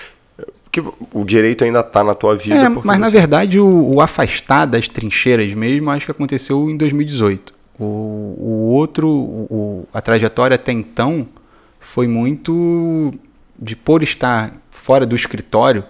que 0.72 0.84
o 1.14 1.26
direito 1.26 1.64
ainda 1.64 1.80
está 1.80 2.04
na 2.04 2.14
tua 2.14 2.36
vida. 2.36 2.56
É, 2.56 2.70
mas 2.70 3.00
na 3.00 3.10
verdade 3.10 3.60
o, 3.60 3.96
o, 3.96 4.02
afastar 4.02 4.66
das 4.66 4.88
trincheiras 4.88 5.52
mesmo 5.54 5.90
acho 5.90 6.06
que 6.06 6.12
aconteceu 6.12 6.70
em 6.70 6.78
2018. 6.78 7.54
O, 7.80 7.84
o 7.84 8.72
outro, 8.74 9.08
o, 9.10 9.88
a 9.94 10.02
trajetória 10.02 10.56
até 10.56 10.72
então 10.72 11.28
foi 11.80 12.08
muito 12.08 13.12
de 13.60 13.76
por 13.76 14.04
estar 14.04 14.54
fora 14.70 15.06
do 15.06 15.16
escritório, 15.16 15.84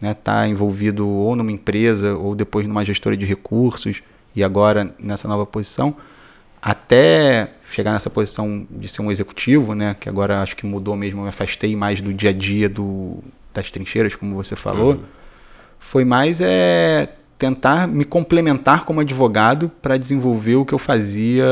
né, 0.00 0.12
tá 0.12 0.46
envolvido 0.46 1.08
ou 1.08 1.34
numa 1.34 1.52
empresa 1.52 2.14
ou 2.16 2.34
depois 2.34 2.66
numa 2.66 2.84
gestora 2.84 3.16
de 3.16 3.24
recursos 3.24 4.02
e 4.34 4.44
agora 4.44 4.94
nessa 4.98 5.26
nova 5.26 5.46
posição, 5.46 5.96
até 6.60 7.50
chegar 7.70 7.92
nessa 7.92 8.08
posição 8.08 8.66
de 8.70 8.88
ser 8.88 9.02
um 9.02 9.10
executivo, 9.10 9.74
né, 9.74 9.96
que 9.98 10.08
agora 10.08 10.42
acho 10.42 10.56
que 10.56 10.64
mudou 10.64 10.96
mesmo, 10.96 11.20
eu 11.20 11.24
me 11.24 11.28
afastei 11.28 11.74
mais 11.74 12.00
do 12.00 12.12
dia 12.12 12.30
a 12.30 12.32
dia 12.32 12.68
do, 12.68 13.18
das 13.52 13.70
trincheiras, 13.70 14.14
como 14.14 14.34
você 14.34 14.54
falou, 14.54 14.92
uhum. 14.92 15.00
foi 15.78 16.04
mais 16.04 16.40
é, 16.40 17.08
tentar 17.38 17.86
me 17.86 18.04
complementar 18.04 18.84
como 18.84 19.00
advogado 19.00 19.70
para 19.82 19.96
desenvolver 19.96 20.56
o 20.56 20.64
que 20.64 20.72
eu 20.72 20.78
fazia 20.78 21.46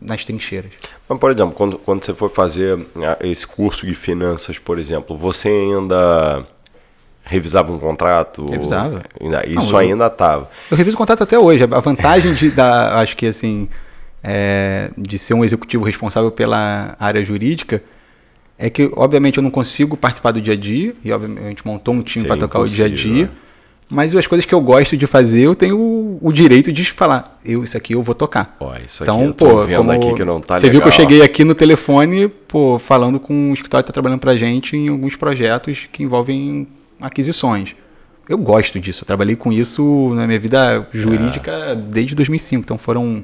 nas 0.00 0.24
trincheiras. 0.24 0.72
Mas, 1.08 1.18
por 1.18 1.30
exemplo, 1.30 1.54
quando, 1.54 1.78
quando 1.78 2.04
você 2.04 2.14
for 2.14 2.30
fazer 2.30 2.78
ah, 3.02 3.18
esse 3.20 3.46
curso 3.46 3.86
de 3.86 3.94
finanças, 3.94 4.58
por 4.58 4.78
exemplo, 4.78 5.16
você 5.16 5.48
ainda 5.48 6.44
revisava 7.24 7.72
um 7.72 7.78
contrato? 7.78 8.46
Revisava. 8.46 9.02
Isso 9.46 9.72
Não, 9.72 9.80
eu, 9.80 9.90
ainda 9.90 10.06
estava. 10.06 10.48
Eu 10.70 10.76
reviso 10.76 10.94
o 10.94 10.98
contrato 10.98 11.22
até 11.22 11.38
hoje. 11.38 11.64
A 11.64 11.80
vantagem 11.80 12.34
de, 12.34 12.50
da, 12.50 13.00
acho 13.00 13.16
que 13.16 13.26
assim, 13.26 13.68
é, 14.24 14.90
de 14.96 15.18
ser 15.18 15.34
um 15.34 15.44
executivo 15.44 15.84
responsável 15.84 16.30
pela 16.30 16.96
área 16.98 17.22
jurídica 17.22 17.82
é 18.58 18.70
que, 18.70 18.90
obviamente, 18.96 19.36
eu 19.36 19.42
não 19.42 19.50
consigo 19.50 19.96
participar 19.96 20.30
do 20.30 20.40
dia 20.40 20.54
a 20.54 20.56
dia, 20.56 20.94
e 21.04 21.12
obviamente 21.12 21.44
a 21.44 21.48
gente 21.48 21.66
montou 21.66 21.92
um 21.92 22.02
time 22.02 22.24
para 22.24 22.36
tocar 22.36 22.60
o 22.60 22.66
dia 22.66 22.86
a 22.86 22.88
dia. 22.88 23.24
Né? 23.24 23.30
Mas 23.90 24.14
as 24.14 24.26
coisas 24.26 24.46
que 24.46 24.54
eu 24.54 24.60
gosto 24.60 24.96
de 24.96 25.06
fazer, 25.06 25.42
eu 25.42 25.54
tenho 25.54 25.78
o, 25.78 26.18
o 26.22 26.32
direito 26.32 26.72
de 26.72 26.84
falar, 26.90 27.38
eu 27.44 27.62
isso 27.62 27.76
aqui 27.76 27.92
eu 27.92 28.02
vou 28.02 28.14
tocar. 28.14 28.56
Ó, 28.58 28.74
isso 28.82 29.02
então, 29.02 29.28
aqui 29.28 29.34
pô, 29.34 29.62
vendo 29.64 29.90
aqui 29.90 30.14
que 30.14 30.24
não 30.24 30.38
tá 30.38 30.58
Você 30.58 30.66
legal. 30.66 30.72
viu 30.72 30.80
que 30.80 30.88
eu 30.88 30.92
cheguei 30.92 31.22
aqui 31.22 31.44
no 31.44 31.54
telefone, 31.54 32.28
pô, 32.28 32.78
falando 32.78 33.20
com 33.20 33.50
o 33.50 33.52
escritório 33.52 33.84
que 33.84 33.90
está 33.90 33.92
trabalhando 33.92 34.20
para 34.20 34.36
gente 34.36 34.76
em 34.76 34.88
alguns 34.88 35.16
projetos 35.16 35.86
que 35.92 36.02
envolvem 36.02 36.66
aquisições. 37.00 37.76
Eu 38.26 38.38
gosto 38.38 38.80
disso, 38.80 39.02
eu 39.02 39.06
trabalhei 39.06 39.36
com 39.36 39.52
isso 39.52 40.12
na 40.14 40.26
minha 40.26 40.38
vida 40.38 40.88
jurídica 40.90 41.50
é. 41.50 41.74
desde 41.74 42.14
2005, 42.14 42.62
então 42.64 42.78
foram 42.78 43.22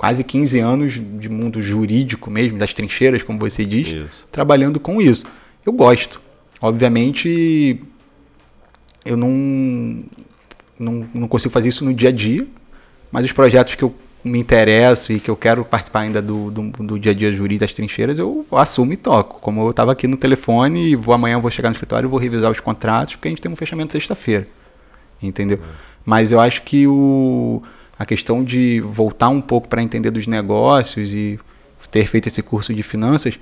quase 0.00 0.24
15 0.24 0.58
anos 0.58 0.94
de 0.94 1.28
mundo 1.28 1.60
jurídico 1.60 2.30
mesmo, 2.30 2.56
das 2.56 2.72
trincheiras, 2.72 3.22
como 3.22 3.38
você 3.38 3.66
diz, 3.66 3.88
isso. 3.88 4.26
trabalhando 4.32 4.80
com 4.80 4.98
isso. 4.98 5.26
Eu 5.64 5.74
gosto. 5.74 6.22
Obviamente, 6.58 7.78
eu 9.04 9.14
não, 9.14 10.02
não, 10.78 11.06
não 11.12 11.28
consigo 11.28 11.52
fazer 11.52 11.68
isso 11.68 11.84
no 11.84 11.92
dia 11.92 12.08
a 12.08 12.12
dia, 12.12 12.46
mas 13.12 13.26
os 13.26 13.32
projetos 13.32 13.74
que 13.74 13.82
eu 13.82 13.94
me 14.24 14.38
interesso 14.38 15.12
e 15.12 15.20
que 15.20 15.30
eu 15.30 15.36
quero 15.36 15.66
participar 15.66 16.00
ainda 16.00 16.22
do, 16.22 16.50
do, 16.50 16.62
do 16.70 16.98
dia 16.98 17.12
a 17.12 17.14
dia 17.14 17.30
jurídico 17.30 17.60
das 17.66 17.74
trincheiras, 17.74 18.18
eu 18.18 18.46
assumo 18.52 18.94
e 18.94 18.96
toco. 18.96 19.38
Como 19.38 19.60
eu 19.60 19.70
estava 19.70 19.92
aqui 19.92 20.06
no 20.06 20.16
telefone 20.16 20.92
e 20.92 20.96
vou 20.96 21.12
amanhã 21.12 21.34
eu 21.34 21.42
vou 21.42 21.50
chegar 21.50 21.68
no 21.68 21.74
escritório 21.74 22.06
e 22.06 22.10
vou 22.10 22.18
revisar 22.18 22.50
os 22.50 22.58
contratos, 22.58 23.16
porque 23.16 23.28
a 23.28 23.30
gente 23.32 23.42
tem 23.42 23.52
um 23.52 23.56
fechamento 23.56 23.92
sexta-feira. 23.92 24.48
Entendeu? 25.22 25.58
É. 25.58 25.90
Mas 26.06 26.32
eu 26.32 26.40
acho 26.40 26.62
que 26.62 26.86
o 26.86 27.62
a 28.00 28.06
questão 28.06 28.42
de 28.42 28.80
voltar 28.80 29.28
um 29.28 29.42
pouco 29.42 29.68
para 29.68 29.82
entender 29.82 30.10
dos 30.10 30.26
negócios 30.26 31.12
e 31.12 31.38
ter 31.90 32.06
feito 32.06 32.28
esse 32.28 32.42
curso 32.42 32.72
de 32.72 32.82
finanças 32.82 33.38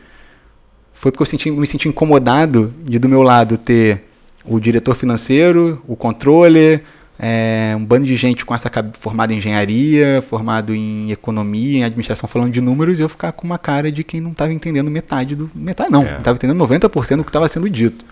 foi 0.92 1.12
porque 1.12 1.22
eu 1.22 1.26
senti, 1.26 1.48
me 1.48 1.64
senti 1.64 1.88
incomodado 1.88 2.74
de 2.82 2.98
do 2.98 3.08
meu 3.08 3.22
lado 3.22 3.56
ter 3.56 4.02
o 4.44 4.58
diretor 4.58 4.96
financeiro, 4.96 5.80
o 5.86 5.94
controle, 5.94 6.82
é, 7.20 7.72
um 7.76 7.84
bando 7.84 8.04
de 8.04 8.16
gente 8.16 8.44
com 8.44 8.52
essa 8.52 8.68
formada 8.94 9.32
em 9.32 9.36
engenharia, 9.36 10.20
formado 10.22 10.74
em 10.74 11.12
economia, 11.12 11.78
em 11.78 11.84
administração, 11.84 12.28
falando 12.28 12.50
de 12.50 12.60
números, 12.60 12.98
e 12.98 13.02
eu 13.02 13.08
ficar 13.08 13.30
com 13.30 13.46
uma 13.46 13.58
cara 13.58 13.92
de 13.92 14.02
quem 14.02 14.20
não 14.20 14.32
estava 14.32 14.52
entendendo 14.52 14.90
metade 14.90 15.36
do. 15.36 15.48
Metade 15.54 15.92
não, 15.92 16.02
é. 16.02 16.18
estava 16.18 16.34
entendendo 16.34 16.58
90% 16.66 17.16
do 17.16 17.22
que 17.22 17.28
estava 17.28 17.46
sendo 17.46 17.70
dito. 17.70 18.04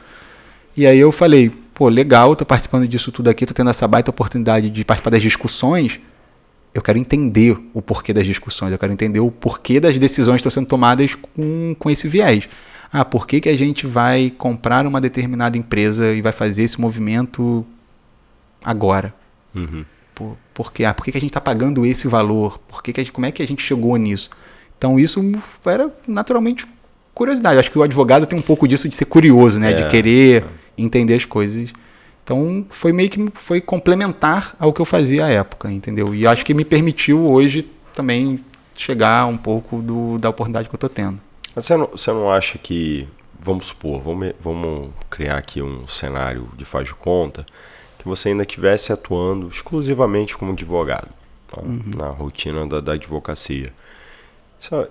E 0.76 0.86
aí 0.86 0.98
eu 1.00 1.10
falei, 1.10 1.50
pô, 1.74 1.88
legal, 1.88 2.34
estou 2.34 2.46
participando 2.46 2.86
disso 2.86 3.10
tudo 3.10 3.30
aqui, 3.30 3.42
estou 3.42 3.54
tendo 3.54 3.70
essa 3.70 3.88
baita 3.88 4.10
oportunidade 4.10 4.70
de 4.70 4.84
participar 4.84 5.10
das 5.10 5.22
discussões 5.22 5.98
eu 6.76 6.82
quero 6.82 6.98
entender 6.98 7.56
o 7.72 7.80
porquê 7.80 8.12
das 8.12 8.26
discussões, 8.26 8.70
eu 8.70 8.78
quero 8.78 8.92
entender 8.92 9.20
o 9.20 9.30
porquê 9.30 9.80
das 9.80 9.98
decisões 9.98 10.42
que 10.42 10.48
estão 10.48 10.62
sendo 10.62 10.68
tomadas 10.68 11.14
com, 11.14 11.74
com 11.78 11.90
esse 11.90 12.06
viés. 12.06 12.48
Ah, 12.92 13.04
por 13.04 13.26
que, 13.26 13.40
que 13.40 13.48
a 13.48 13.56
gente 13.56 13.86
vai 13.86 14.30
comprar 14.36 14.86
uma 14.86 15.00
determinada 15.00 15.56
empresa 15.56 16.12
e 16.12 16.20
vai 16.20 16.32
fazer 16.32 16.64
esse 16.64 16.80
movimento 16.80 17.66
agora? 18.62 19.14
Uhum. 19.54 19.84
Por, 20.14 20.36
por, 20.52 20.72
quê? 20.72 20.84
Ah, 20.84 20.92
por 20.92 21.04
que, 21.04 21.12
que 21.12 21.18
a 21.18 21.20
gente 21.20 21.30
está 21.30 21.40
pagando 21.40 21.84
esse 21.86 22.06
valor? 22.08 22.58
Por 22.68 22.82
que 22.82 22.92
que 22.92 23.00
gente, 23.00 23.12
como 23.12 23.26
é 23.26 23.32
que 23.32 23.42
a 23.42 23.46
gente 23.46 23.62
chegou 23.62 23.96
nisso? 23.96 24.30
Então 24.76 25.00
isso 25.00 25.20
era 25.64 25.90
naturalmente 26.06 26.66
curiosidade. 27.14 27.58
Acho 27.58 27.70
que 27.70 27.78
o 27.78 27.82
advogado 27.82 28.26
tem 28.26 28.38
um 28.38 28.42
pouco 28.42 28.68
disso 28.68 28.86
de 28.88 28.94
ser 28.94 29.06
curioso, 29.06 29.58
né? 29.58 29.72
É. 29.72 29.74
De 29.74 29.88
querer 29.88 30.44
entender 30.76 31.14
as 31.14 31.24
coisas. 31.24 31.72
Então 32.26 32.66
foi 32.70 32.90
meio 32.92 33.08
que 33.08 33.30
foi 33.36 33.60
complementar 33.60 34.56
ao 34.58 34.72
que 34.72 34.80
eu 34.80 34.84
fazia 34.84 35.26
à 35.26 35.28
época, 35.28 35.70
entendeu? 35.70 36.12
E 36.12 36.26
acho 36.26 36.44
que 36.44 36.52
me 36.52 36.64
permitiu 36.64 37.24
hoje 37.24 37.62
também 37.94 38.40
chegar 38.74 39.26
um 39.26 39.36
pouco 39.36 39.80
do, 39.80 40.18
da 40.18 40.28
oportunidade 40.28 40.68
que 40.68 40.74
eu 40.74 40.76
estou 40.76 40.90
tendo. 40.90 41.20
Você 41.54 41.76
não, 41.76 41.86
você 41.86 42.10
não 42.10 42.28
acha 42.28 42.58
que, 42.58 43.06
vamos 43.38 43.68
supor, 43.68 44.00
vamos, 44.00 44.32
vamos 44.40 44.90
criar 45.08 45.36
aqui 45.36 45.62
um 45.62 45.86
cenário 45.86 46.48
de 46.58 46.64
faz 46.64 46.88
de 46.88 46.94
conta, 46.94 47.46
que 47.96 48.08
você 48.08 48.30
ainda 48.30 48.42
estivesse 48.42 48.92
atuando 48.92 49.46
exclusivamente 49.46 50.36
como 50.36 50.50
advogado, 50.50 51.10
tá? 51.46 51.62
uhum. 51.62 51.80
na 51.96 52.08
rotina 52.08 52.66
da, 52.66 52.80
da 52.80 52.94
advocacia. 52.94 53.72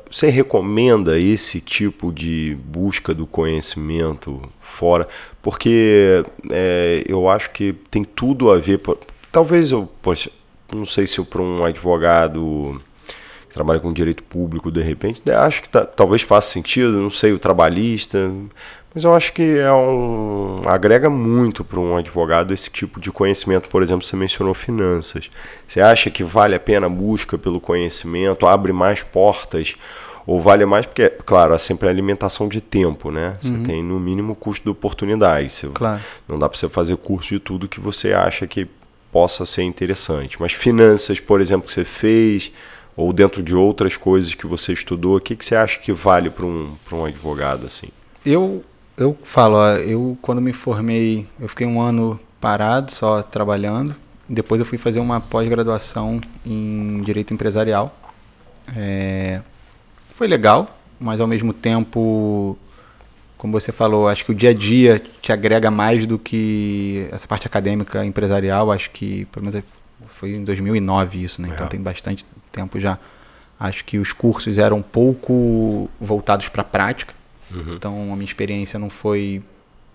Você 0.09 0.29
recomenda 0.29 1.19
esse 1.19 1.59
tipo 1.59 2.13
de 2.13 2.57
busca 2.63 3.13
do 3.13 3.27
conhecimento 3.27 4.41
fora? 4.75 5.07
Porque 5.41 6.23
é, 6.51 7.03
eu 7.07 7.29
acho 7.29 7.51
que 7.51 7.73
tem 7.89 8.03
tudo 8.03 8.51
a 8.51 8.57
ver. 8.57 8.81
Talvez 9.31 9.71
eu, 9.71 9.89
poxa, 10.01 10.29
não 10.73 10.85
sei 10.85 11.07
se 11.07 11.21
para 11.23 11.41
um 11.41 11.63
advogado 11.63 12.81
trabalha 13.53 13.79
com 13.79 13.93
direito 13.93 14.21
público 14.21 14.69
de 14.69 14.81
repente, 14.81 15.21
né, 15.25 15.33
acho 15.33 15.61
que 15.61 15.69
tá, 15.69 15.85
talvez 15.85 16.21
faça 16.21 16.51
sentido, 16.51 16.91
não 16.91 17.09
sei, 17.09 17.31
o 17.31 17.39
trabalhista, 17.39 18.29
mas 18.95 19.03
eu 19.03 19.13
acho 19.13 19.33
que 19.33 19.57
é 19.57 19.73
um 19.73 20.61
agrega 20.65 21.09
muito 21.09 21.61
para 21.61 21.77
um 21.77 21.97
advogado 21.97 22.53
esse 22.53 22.69
tipo 22.69 22.97
de 22.97 23.11
conhecimento. 23.11 23.67
Por 23.67 23.83
exemplo, 23.83 24.05
você 24.05 24.15
mencionou 24.15 24.53
finanças. 24.53 25.29
Você 25.67 25.81
acha 25.81 26.09
que 26.09 26.23
vale 26.23 26.55
a 26.55 26.59
pena 26.61 26.85
a 26.85 26.89
busca 26.89 27.37
pelo 27.37 27.59
conhecimento, 27.59 28.47
abre 28.47 28.71
mais 28.71 29.03
portas 29.03 29.75
ou 30.25 30.41
vale 30.41 30.65
mais 30.65 30.85
porque, 30.85 31.09
claro, 31.09 31.53
há 31.53 31.59
sempre 31.59 31.87
a 31.87 31.91
alimentação 31.91 32.47
de 32.47 32.59
tempo, 32.59 33.11
né? 33.11 33.33
Você 33.39 33.49
uhum. 33.49 33.63
tem 33.63 33.83
no 33.83 33.99
mínimo 33.99 34.35
custo 34.35 34.63
de 34.63 34.69
oportunidade. 34.69 35.49
Você, 35.49 35.67
claro. 35.67 36.01
Não 36.27 36.39
dá 36.39 36.49
para 36.49 36.57
você 36.57 36.67
fazer 36.67 36.97
curso 36.97 37.35
de 37.35 37.39
tudo 37.39 37.67
que 37.67 37.79
você 37.79 38.11
acha 38.13 38.47
que 38.47 38.67
possa 39.11 39.45
ser 39.45 39.63
interessante. 39.63 40.41
Mas 40.41 40.53
finanças, 40.53 41.19
por 41.19 41.39
exemplo, 41.39 41.67
que 41.67 41.71
você 41.71 41.85
fez, 41.85 42.51
ou 42.97 43.13
dentro 43.13 43.43
de 43.43 43.55
outras 43.55 43.95
coisas 43.95 44.33
que 44.33 44.47
você 44.47 44.73
estudou, 44.73 45.17
o 45.17 45.21
que, 45.21 45.35
que 45.35 45.45
você 45.45 45.55
acha 45.55 45.79
que 45.79 45.93
vale 45.93 46.29
para 46.29 46.45
um, 46.45 46.73
um 46.91 47.05
advogado 47.05 47.65
assim? 47.65 47.87
Eu, 48.25 48.63
eu 48.97 49.15
falo, 49.21 49.57
ó, 49.57 49.73
eu 49.75 50.17
quando 50.21 50.41
me 50.41 50.53
formei, 50.53 51.27
eu 51.39 51.47
fiquei 51.47 51.67
um 51.67 51.79
ano 51.79 52.19
parado, 52.41 52.91
só 52.91 53.21
trabalhando. 53.21 53.95
Depois 54.27 54.59
eu 54.59 54.65
fui 54.65 54.77
fazer 54.79 54.99
uma 54.99 55.21
pós-graduação 55.21 56.19
em 56.43 57.01
Direito 57.03 57.33
Empresarial. 57.33 57.95
É, 58.75 59.41
foi 60.15 60.27
legal, 60.27 60.79
mas 60.97 61.19
ao 61.19 61.27
mesmo 61.27 61.51
tempo, 61.51 62.57
como 63.37 63.51
você 63.51 63.73
falou, 63.73 64.07
acho 64.07 64.23
que 64.23 64.31
o 64.31 64.35
dia 64.35 64.51
a 64.51 64.53
dia 64.53 65.03
te 65.21 65.29
agrega 65.33 65.69
mais 65.69 66.05
do 66.05 66.17
que 66.17 67.05
essa 67.11 67.27
parte 67.27 67.45
acadêmica 67.45 68.05
empresarial. 68.05 68.71
Acho 68.71 68.91
que, 68.91 69.25
pelo 69.25 69.45
menos, 69.45 69.61
foi 70.07 70.31
em 70.31 70.45
2009 70.45 71.21
isso, 71.21 71.41
né? 71.41 71.49
Então 71.51 71.65
é. 71.65 71.69
tem 71.69 71.81
bastante 71.81 72.25
tempo 72.49 72.79
já. 72.79 72.97
Acho 73.59 73.83
que 73.83 73.97
os 73.97 74.13
cursos 74.13 74.57
eram 74.57 74.77
um 74.77 74.81
pouco 74.81 75.89
voltados 75.99 76.47
para 76.47 76.61
a 76.61 76.65
prática. 76.65 77.13
Uhum. 77.53 77.73
Então 77.75 78.13
a 78.13 78.15
minha 78.15 78.23
experiência 78.23 78.79
não 78.79 78.89
foi. 78.89 79.43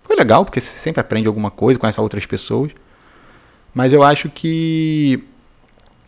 Foi 0.05 0.15
legal, 0.17 0.45
porque 0.45 0.61
você 0.61 0.79
sempre 0.79 1.01
aprende 1.01 1.29
alguma 1.29 1.51
coisa, 1.51 1.81
conhece 1.81 1.99
outras 1.99 2.27
pessoas. 2.27 2.73
Mas 3.73 3.91
eu 3.91 4.03
acho 4.03 4.29
que 4.29 5.25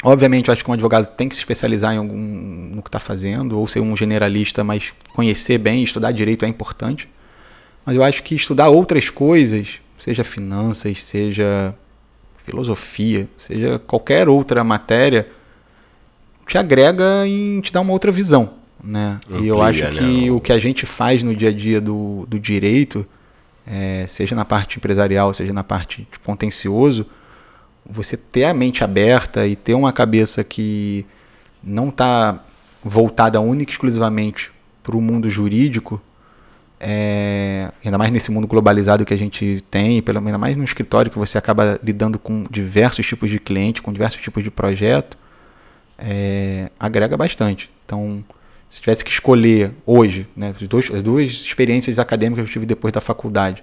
Obviamente, 0.03 0.49
eu 0.49 0.53
acho 0.53 0.65
que 0.65 0.71
um 0.71 0.75
advogado 0.75 1.07
tem 1.07 1.29
que 1.29 1.35
se 1.35 1.41
especializar 1.41 1.95
em 1.95 1.99
algum, 1.99 2.17
no 2.17 2.83
que 2.83 2.89
está 2.89 2.99
fazendo, 2.99 3.59
ou 3.59 3.69
ser 3.69 3.81
um 3.81 3.97
generalista, 3.97 4.65
mas 4.65 4.93
conhecer 5.15 5.59
bem, 5.59 5.85
estudar 5.85 6.11
direito 6.11 6.45
é 6.45 6.49
importante. 6.49 7.09
Mas 7.87 7.95
eu 7.95 8.03
acho 8.03 8.23
que 8.23 8.35
estudar 8.35 8.69
outras 8.69 9.09
coisas, 9.11 9.81
seja 9.99 10.25
finanças, 10.25 11.03
seja 11.03 11.75
filosofia, 12.37 13.29
seja 13.39 13.79
qualquer 13.79 14.29
outra 14.29 14.65
matéria, 14.65 15.29
te 16.47 16.59
agrega 16.59 17.25
e 17.27 17.61
te 17.63 17.73
dá 17.73 17.81
uma 17.81 17.93
outra 17.93 18.11
visão. 18.11 18.55
Né? 18.83 19.21
Amplia, 19.27 19.41
e 19.41 19.49
eu 19.49 19.63
acho 19.63 19.89
que 19.91 20.25
né? 20.27 20.31
o 20.33 20.41
que 20.41 20.53
a 20.53 20.59
gente 20.59 20.85
faz 20.85 21.23
no 21.23 21.35
dia 21.37 21.51
a 21.51 21.53
dia 21.53 21.81
do, 21.81 22.27
do 22.29 22.41
direito, 22.41 23.07
é, 23.65 24.05
seja 24.09 24.35
na 24.35 24.45
parte 24.45 24.79
empresarial, 24.79 25.33
seja 25.33 25.53
na 25.53 25.63
parte 25.63 26.07
de 26.11 26.19
contencioso, 26.19 27.07
você 27.93 28.17
ter 28.17 28.45
a 28.45 28.55
mente 28.55 28.83
aberta 28.83 29.47
e 29.47 29.55
ter 29.55 29.75
uma 29.75 29.93
cabeça 29.93 30.43
que 30.43 31.05
não 31.63 31.91
está 31.91 32.41
voltada 32.83 33.41
única 33.41 33.71
e 33.71 33.75
exclusivamente 33.75 34.51
para 34.83 34.97
o 34.97 35.01
mundo 35.01 35.29
jurídico, 35.29 36.01
é, 36.81 37.71
ainda 37.85 37.97
mais 37.97 38.11
nesse 38.11 38.33
mundo 38.33 38.47
globalizado 38.47 39.05
que 39.05 39.15
a 39.15 39.17
gente 39.17 39.63
tem, 39.71 40.03
pelo 40.03 40.21
menos 40.21 40.41
mais 40.41 40.57
no 40.57 40.65
escritório 40.65 41.11
que 41.11 41.19
você 41.19 41.39
acaba 41.39 41.79
lidando 41.83 42.19
com 42.19 42.45
diversos 42.51 43.07
tipos 43.07 43.31
de 43.31 43.39
cliente, 43.39 43.81
com 43.81 43.93
diversos 43.93 44.21
tipos 44.21 44.43
de 44.43 44.51
projeto, 44.51 45.17
é, 45.97 46.71
agrega 46.81 47.17
bastante. 47.17 47.71
Então, 47.85 48.25
se 48.69 48.81
tivesse 48.81 49.05
que 49.05 49.11
escolher 49.11 49.71
hoje, 49.87 50.27
né, 50.35 50.55
dois, 50.63 50.91
as 50.93 51.03
duas 51.03 51.31
experiências 51.31 51.99
acadêmicas 51.99 52.43
que 52.45 52.49
eu 52.49 52.53
tive 52.53 52.67
depois 52.67 52.93
da 52.93 53.01
faculdade, 53.01 53.63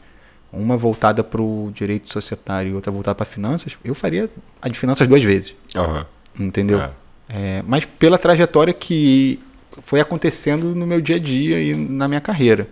uma 0.52 0.76
voltada 0.76 1.24
para 1.24 1.42
o 1.42 1.72
direito 1.74 2.12
societário 2.12 2.72
e 2.72 2.74
outra 2.76 2.92
voltada 2.92 3.16
para 3.16 3.26
finanças, 3.26 3.78
eu 3.84 3.94
faria 3.94 4.30
a 4.62 4.70
de 4.70 4.78
finanças 4.78 5.08
duas 5.08 5.24
vezes. 5.24 5.54
Uhum. 5.76 6.46
Entendeu? 6.46 6.82
É. 6.82 6.92
É, 7.30 7.64
mas 7.68 7.86
pela 7.86 8.18
trajetória 8.18 8.74
que 8.74 9.40
foi 9.82 10.00
acontecendo 10.00 10.74
no 10.74 10.88
meu 10.88 11.00
dia 11.00 11.18
a 11.18 11.20
dia 11.20 11.62
e 11.62 11.76
na 11.76 12.08
minha 12.08 12.20
carreira. 12.20 12.68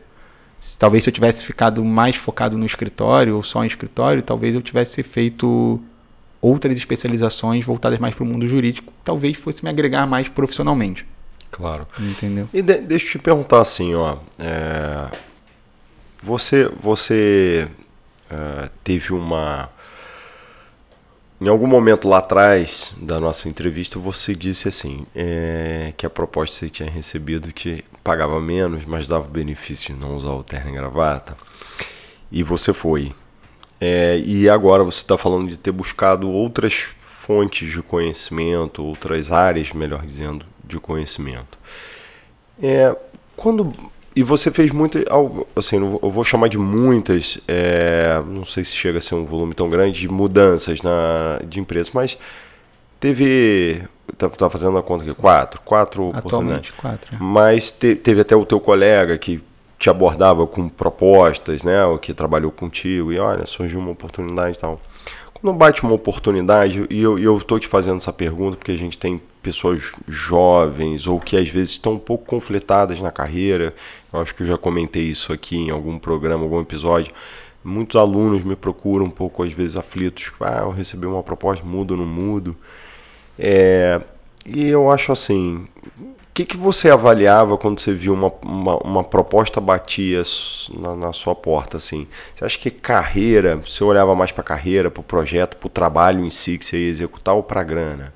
Talvez 0.80 1.04
se 1.04 1.10
eu 1.10 1.14
tivesse 1.14 1.44
ficado 1.44 1.86
mais 1.86 2.16
focado 2.16 2.58
no 2.58 2.66
escritório 2.66 3.36
ou 3.36 3.44
só 3.44 3.64
em 3.64 3.68
escritório, 3.68 4.24
talvez 4.24 4.56
eu 4.56 4.62
tivesse 4.62 5.04
feito 5.04 5.80
outras 6.42 6.78
especializações 6.78 7.64
voltadas 7.64 8.00
mais 8.00 8.16
para 8.16 8.24
o 8.24 8.28
mundo 8.28 8.48
jurídico, 8.48 8.92
talvez 9.04 9.38
fosse 9.38 9.64
me 9.64 9.70
agregar 9.70 10.08
mais 10.08 10.28
profissionalmente. 10.28 11.06
Claro. 11.52 11.88
Entendeu? 12.00 12.50
E 12.54 12.62
de, 12.62 12.80
deixa 12.80 13.06
eu 13.06 13.12
te 13.12 13.20
perguntar 13.20 13.62
assim, 13.62 13.94
ó. 13.94 14.18
É, 14.40 15.06
você, 16.22 16.66
você 16.82 17.68
uh, 18.32 18.70
teve 18.84 19.14
uma. 19.14 19.70
Em 21.40 21.48
algum 21.48 21.68
momento 21.68 22.08
lá 22.08 22.18
atrás 22.18 22.94
da 22.98 23.20
nossa 23.20 23.48
entrevista, 23.48 24.00
você 24.00 24.34
disse 24.34 24.68
assim: 24.68 25.06
é, 25.16 25.94
que 25.96 26.06
a 26.06 26.10
proposta 26.10 26.56
que 26.56 26.60
você 26.60 26.70
tinha 26.70 26.90
recebido 26.90 27.54
que 27.54 27.84
pagava 28.04 28.40
menos, 28.40 28.86
mas 28.86 29.08
dava 29.08 29.26
o 29.26 29.32
benefício 29.32 29.94
de 29.94 30.00
não 30.00 30.16
usar 30.16 30.32
o 30.32 30.44
terno 30.44 30.72
e 30.72 30.74
gravata. 30.74 31.38
E 32.32 32.44
você 32.44 32.74
foi. 32.74 33.12
É, 33.80 34.18
e 34.26 34.50
agora 34.50 34.84
você 34.84 35.02
está 35.02 35.18
falando 35.18 35.50
de 35.50 35.58
ter 35.58 35.72
buscado 35.72 36.30
outras 36.30 36.88
fontes 37.02 37.72
de 37.72 37.82
conhecimento, 37.84 38.84
outras 38.84 39.32
áreas, 39.32 39.72
melhor 39.74 40.04
dizendo, 40.04 40.46
de 40.64 40.80
conhecimento. 40.80 41.60
É, 42.62 42.96
quando 43.36 43.72
e 44.18 44.24
você 44.24 44.50
fez 44.50 44.72
muito, 44.72 44.98
assim, 45.56 45.76
eu 45.76 46.10
vou 46.10 46.24
chamar 46.24 46.48
de 46.48 46.58
muitas, 46.58 47.40
é, 47.48 48.20
não 48.26 48.44
sei 48.44 48.64
se 48.64 48.76
chega 48.76 48.98
a 48.98 49.02
ser 49.02 49.14
um 49.14 49.24
volume 49.24 49.54
tão 49.54 49.70
grande, 49.70 50.00
de 50.00 50.10
mudanças 50.10 50.82
na, 50.82 51.40
de 51.48 51.60
empresas, 51.60 51.92
mas 51.94 52.18
teve, 53.00 53.80
tá, 54.18 54.28
tá 54.28 54.50
fazendo 54.50 54.76
a 54.76 54.82
conta 54.82 55.04
aqui, 55.04 55.14
quatro, 55.14 55.62
quatro 55.62 56.10
Atualmente, 56.16 56.74
quatro. 56.74 57.16
É. 57.16 57.18
Mas 57.20 57.70
te, 57.70 57.94
teve 57.94 58.22
até 58.22 58.36
o 58.36 58.44
teu 58.44 58.60
colega 58.60 59.20
que 59.20 59.40
te 59.78 59.88
abordava 59.88 60.48
com 60.48 60.68
propostas, 60.68 61.62
né, 61.62 61.86
o 61.86 62.00
que 62.00 62.12
trabalhou 62.12 62.50
contigo, 62.50 63.14
e 63.14 63.20
olha, 63.20 63.46
surgiu 63.46 63.80
uma 63.80 63.92
oportunidade 63.92 64.58
e 64.58 64.60
tal. 64.60 64.82
Quando 65.32 65.56
bate 65.56 65.84
uma 65.84 65.94
oportunidade, 65.94 66.88
e 66.90 67.04
eu 67.04 67.38
estou 67.38 67.60
te 67.60 67.68
fazendo 67.68 67.98
essa 67.98 68.12
pergunta 68.12 68.58
porque 68.58 68.72
a 68.72 68.78
gente 68.80 68.98
tem 68.98 69.22
pessoas 69.48 69.94
jovens 70.10 71.08
ou 71.08 71.22
que 71.22 71.38
às 71.38 71.48
vezes 71.48 71.72
estão 71.72 71.94
um 71.94 72.00
pouco 72.00 72.26
conflitadas 72.26 73.00
na 73.00 73.10
carreira, 73.10 73.74
eu 74.12 74.20
acho 74.20 74.36
que 74.36 74.44
eu 74.44 74.48
já 74.48 74.58
comentei 74.58 75.04
isso 75.04 75.32
aqui 75.32 75.56
em 75.56 75.70
algum 75.70 75.98
programa, 75.98 76.44
algum 76.44 76.60
episódio. 76.60 77.14
Muitos 77.64 77.96
alunos 77.96 78.44
me 78.44 78.58
procuram 78.58 79.06
um 79.06 79.10
pouco, 79.10 79.44
às 79.44 79.54
vezes, 79.54 79.78
aflitos. 79.78 80.34
Ah, 80.42 80.64
eu 80.64 80.72
recebi 80.72 81.06
uma 81.06 81.24
proposta, 81.24 81.66
mudo 81.66 81.92
ou 81.92 81.98
não 81.98 82.06
mudo? 82.06 82.58
É, 83.40 84.02
e 84.46 84.68
eu 84.68 84.92
acho 84.92 85.14
assim, 85.14 85.66
que, 86.38 86.46
que 86.46 86.58
você 86.58 86.92
avaliava 86.92 87.58
quando 87.58 87.80
você 87.80 87.94
viu 87.94 88.14
uma, 88.14 88.32
uma, 88.44 88.78
uma 88.78 89.04
proposta 89.04 89.60
batia 89.60 90.22
na, 90.78 90.96
na, 90.96 91.14
sua 91.14 91.34
porta? 91.34 91.78
Assim? 91.78 92.08
Você 92.36 92.46
acha 92.46 92.60
que 92.60 92.70
carreira, 92.70 93.56
você 93.56 93.84
olhava 93.84 94.14
mais 94.14 94.32
para 94.32 94.44
carreira, 94.44 94.92
para 94.92 95.02
o 95.02 95.04
projeto, 95.04 95.58
para 95.58 95.66
o 95.66 95.70
trabalho 95.70 96.24
em 96.24 96.30
si 96.30 96.60
que 96.60 96.66
você 96.66 96.78
ia 96.78 96.90
executar 96.90 97.34
ou 97.34 97.42
para 97.42 97.64
grana? 97.64 98.14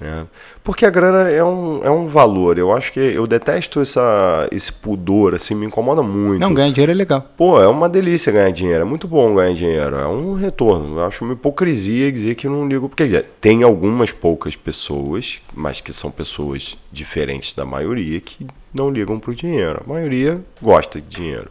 Né? 0.00 0.26
Porque 0.64 0.86
a 0.86 0.90
grana 0.90 1.28
é 1.28 1.44
um, 1.44 1.84
é 1.84 1.90
um 1.90 2.06
valor. 2.06 2.58
Eu 2.58 2.72
acho 2.72 2.92
que 2.92 3.00
eu 3.00 3.26
detesto 3.26 3.80
essa, 3.80 4.48
esse 4.50 4.72
pudor, 4.72 5.34
assim, 5.34 5.54
me 5.54 5.66
incomoda 5.66 6.02
muito. 6.02 6.40
Não, 6.40 6.54
ganhar 6.54 6.70
dinheiro 6.72 6.92
é 6.92 6.94
legal. 6.94 7.26
Pô, 7.36 7.60
é 7.60 7.68
uma 7.68 7.88
delícia 7.88 8.32
ganhar 8.32 8.50
dinheiro. 8.50 8.82
É 8.82 8.84
muito 8.84 9.06
bom 9.06 9.34
ganhar 9.34 9.54
dinheiro. 9.54 9.96
É 9.96 10.06
um 10.06 10.34
retorno. 10.34 10.98
Eu 10.98 11.04
acho 11.04 11.24
uma 11.24 11.34
hipocrisia 11.34 12.10
dizer 12.10 12.34
que 12.34 12.48
não 12.48 12.66
ligo. 12.66 12.88
Porque 12.88 13.04
dizer, 13.04 13.26
tem 13.40 13.62
algumas 13.62 14.10
poucas 14.10 14.56
pessoas, 14.56 15.40
mas 15.54 15.80
que 15.80 15.92
são 15.92 16.10
pessoas 16.10 16.76
diferentes 16.90 17.54
da 17.54 17.64
maioria, 17.64 18.20
que 18.20 18.46
não 18.72 18.90
ligam 18.90 19.18
pro 19.18 19.34
dinheiro. 19.34 19.82
A 19.84 19.92
maioria 19.92 20.40
gosta 20.62 21.00
de 21.00 21.08
dinheiro. 21.08 21.50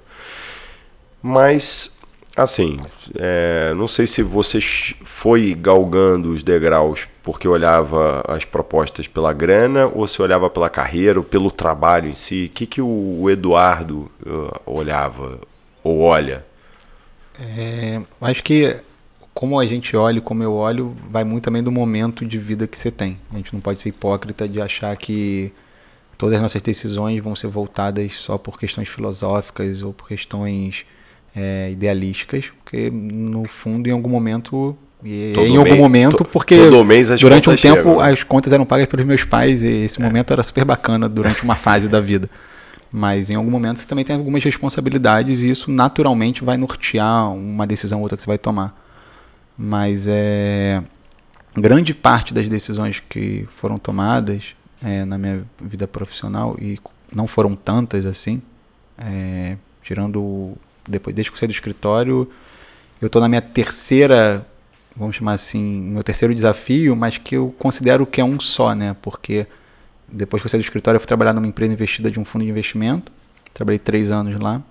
Mas 1.21 2.00
Assim, 2.39 2.79
é, 3.15 3.73
não 3.75 3.85
sei 3.85 4.08
se 4.08 4.23
você 4.23 4.62
foi 4.62 5.54
galgando 5.54 6.31
os 6.31 6.41
degraus 6.41 7.06
porque 7.32 7.48
olhava 7.48 8.23
as 8.27 8.44
propostas 8.44 9.08
pela 9.08 9.32
grana 9.32 9.86
ou 9.86 10.08
se 10.08 10.19
olhava 10.19 10.50
pela 10.50 10.67
carreira 10.67 11.19
ou 11.19 11.23
pelo 11.23 11.52
trabalho 11.52 12.10
em 12.10 12.15
si. 12.15 12.50
O 12.52 12.56
que, 12.56 12.65
que 12.65 12.82
o 12.82 13.30
Eduardo 13.30 14.10
uh, 14.25 14.60
olhava 14.65 15.40
ou 15.84 16.00
olha? 16.00 16.44
É, 17.40 18.02
acho 18.19 18.44
que 18.44 18.75
como 19.32 19.60
a 19.60 19.65
gente 19.67 19.96
olha, 19.96 20.19
como 20.19 20.42
eu 20.42 20.56
olho, 20.56 20.98
vai 21.08 21.23
muito 21.23 21.44
também 21.44 21.62
do 21.62 21.71
momento 21.71 22.25
de 22.25 22.40
vida 22.40 22.65
que 22.65 22.75
você 22.75 22.90
tem. 22.90 23.19
A 23.32 23.38
gente 23.38 23.54
não 23.54 23.62
pode 23.62 23.80
ser 23.80 23.90
hipócrita 23.90 24.50
de 24.50 24.60
achar 24.60 24.98
que 24.98 25.54
todas 26.17 26.34
as 26.34 26.42
nossas 26.42 26.63
decisões 26.63 27.21
vão 27.21 27.36
ser 27.36 27.48
voltadas 27.48 28.15
só 28.15 28.40
por 28.40 28.58
questões 28.58 28.90
filosóficas 28.90 29.84
ou 29.84 29.94
por 29.94 30.08
questões 30.08 30.84
é, 31.36 31.69
idealísticas, 31.69 32.52
porque 32.63 32.90
no 32.90 33.48
fundo, 33.48 33.88
em 33.88 33.92
algum 33.92 34.10
momento, 34.10 34.75
E 35.04 35.31
Todo 35.33 35.47
em 35.47 35.56
algum 35.56 35.63
mês- 35.69 35.77
momento, 35.79 36.17
to- 36.17 36.25
porque 36.25 36.56
durante 37.21 37.50
um 37.50 37.56
tempo 37.56 37.77
chegam, 37.77 37.97
né? 38.00 38.12
as 38.12 38.23
contas 38.23 38.52
eram 38.52 38.65
pagas 38.65 38.85
pelos 38.87 39.06
meus 39.06 39.23
pais 39.23 39.63
e 39.63 39.67
esse 39.67 40.02
momento 40.02 40.31
era 40.33 40.43
super 40.43 40.65
bacana 40.65 41.08
durante 41.08 41.41
uma 41.43 41.56
fase 41.56 41.87
da 41.87 42.02
vida. 42.02 42.29
Mas 42.91 43.29
em 43.29 43.35
algum 43.35 43.50
momento 43.52 43.79
você 43.79 43.85
também 43.85 44.04
tem 44.04 44.15
algumas 44.15 44.43
responsabilidades 44.43 45.41
e 45.41 45.50
isso 45.50 45.71
naturalmente 45.71 46.43
vai 46.43 46.58
nortear 46.58 47.31
uma 47.31 47.65
decisão 47.65 48.00
ou 48.00 48.04
outra 48.04 48.17
que 48.17 48.23
você 48.23 48.27
vai 48.27 48.37
tomar. 48.37 48.75
Mas 49.58 50.06
é 50.08 50.81
grande 51.56 51.93
parte 51.93 52.33
das 52.33 52.47
decisões 52.50 53.02
que 53.08 53.45
foram 53.50 53.77
tomadas 53.77 54.56
é, 54.83 55.06
na 55.06 55.17
minha 55.17 55.43
vida 55.62 55.87
profissional 55.87 56.58
e 56.60 56.77
não 57.13 57.25
foram 57.27 57.56
tantas 57.56 58.06
assim, 58.06 58.41
é, 58.97 59.56
tirando 59.83 60.54
depois 60.87 61.15
desde 61.15 61.29
que 61.31 61.35
eu 61.35 61.39
saí 61.39 61.47
do 61.47 61.52
escritório, 61.54 62.29
eu 63.02 63.08
estou 63.08 63.21
na 63.21 63.27
minha 63.29 63.41
terceira, 63.41 64.45
vamos 65.00 65.15
chamar 65.15 65.33
assim, 65.33 65.81
meu 65.81 66.04
terceiro 66.04 66.35
desafio, 66.35 66.95
mas 66.95 67.17
que 67.17 67.35
eu 67.35 67.56
considero 67.58 68.06
que 68.06 68.19
é 68.21 68.23
um 68.23 68.39
só, 68.39 68.75
né? 68.75 68.95
Porque 69.02 69.47
depois 70.08 70.41
que 70.41 70.47
eu 70.47 70.50
saí 70.52 70.60
do 70.60 70.63
escritório, 70.63 70.97
eu 70.97 71.00
fui 71.00 71.08
trabalhar 71.08 71.33
numa 71.33 71.47
empresa 71.47 71.71
investida 71.73 72.12
de 72.12 72.19
um 72.19 72.25
fundo 72.25 72.43
de 72.43 72.52
investimento, 72.52 73.12
trabalhei 73.54 73.79
três 73.79 74.12
anos 74.12 74.39
lá. 74.39 74.62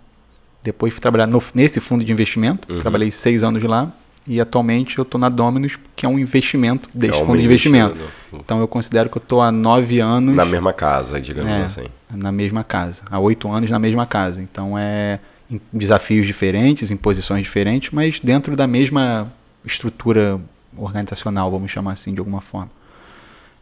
Depois 0.63 0.93
fui 0.93 1.01
trabalhar 1.01 1.27
no- 1.27 1.43
nesse 1.55 1.81
fundo 1.81 2.05
de 2.05 2.13
investimento, 2.13 2.71
Uhum. 2.71 2.79
trabalhei 2.79 3.11
seis 3.11 3.43
anos 3.43 3.63
lá. 3.63 3.91
E 4.27 4.39
atualmente 4.41 4.99
eu 4.99 5.03
estou 5.03 5.19
na 5.19 5.31
Dominus, 5.31 5.79
que 5.97 6.05
é 6.05 6.09
um 6.09 6.19
investimento 6.19 6.87
desse 6.93 7.15
É 7.15 7.17
uma 7.17 7.25
fundo 7.27 7.39
de 7.39 7.45
investimento. 7.47 7.97
Então 8.33 8.61
eu 8.61 8.69
considero 8.69 9.09
que 9.09 9.17
eu 9.17 9.23
estou 9.23 9.41
há 9.41 9.51
nove 9.51 10.01
anos 10.01 10.37
Na 10.37 10.45
mesma 10.45 10.73
casa, 10.75 11.19
digamos 11.19 11.49
É. 11.51 11.65
assim. 11.65 11.85
na 12.15 12.31
mesma 12.31 12.63
casa. 12.63 13.03
Há 13.11 13.19
oito 13.19 13.51
anos 13.51 13.71
na 13.71 13.79
mesma 13.79 14.05
casa. 14.05 14.43
Então 14.43 14.77
é 14.79 15.19
em 15.51 15.59
desafios 15.73 16.27
diferentes, 16.27 16.91
em 16.91 16.97
posições 16.97 17.43
diferentes, 17.43 17.91
mas 17.91 18.21
dentro 18.21 18.55
da 18.55 18.67
mesma 18.67 19.33
estrutura 19.65 20.41
organizacional, 20.77 21.51
vamos 21.51 21.71
chamar 21.71 21.93
assim, 21.93 22.13
de 22.13 22.19
alguma 22.19 22.41
forma. 22.41 22.71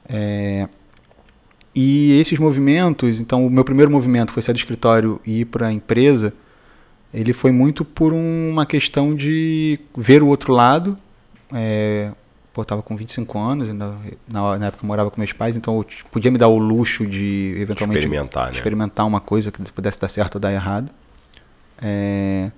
É, 0.09 0.69
e 1.75 2.19
esses 2.19 2.39
movimentos, 2.39 3.21
então 3.21 3.47
o 3.47 3.51
meu 3.51 3.65
primeiro 3.65 3.91
movimento 3.91 4.33
foi 4.33 4.43
sair 4.43 4.55
do 4.55 4.59
escritório 4.59 5.21
e 5.27 5.41
ir 5.41 5.45
para 5.45 5.67
a 5.69 5.73
empresa, 5.73 6.33
ele 7.13 7.33
foi 7.33 7.51
muito 7.51 7.85
por 7.85 8.13
uma 8.13 8.65
questão 8.65 9.15
de 9.15 9.79
ver 9.97 10.23
o 10.23 10.29
outro 10.29 10.53
lado. 10.53 10.99
É, 11.53 12.11
pô, 12.53 12.61
eu 12.61 12.63
estava 12.63 12.83
com 12.83 12.97
25 12.97 13.39
anos, 13.39 13.69
ainda, 13.69 13.95
na, 14.27 14.59
na 14.59 14.67
época 14.67 14.85
eu 14.85 14.87
morava 14.87 15.11
com 15.11 15.21
meus 15.21 15.33
pais, 15.33 15.57
então 15.57 15.77
eu 15.77 15.87
podia 16.11 16.31
me 16.31 16.39
dar 16.39 16.49
o 16.49 16.59
luxo 16.59 17.07
de 17.07 17.55
eventualmente 17.59 17.99
Experimentar, 17.99 18.47
né? 18.47 18.57
experimentar 18.57 19.07
uma 19.07 19.21
coisa 19.21 19.53
que 19.53 19.73
pudesse 19.73 20.01
dar 20.01 20.09
certo 20.09 20.37
ou 20.37 20.41
dar 20.41 20.53
errado. 20.53 20.91
É, 21.81 22.51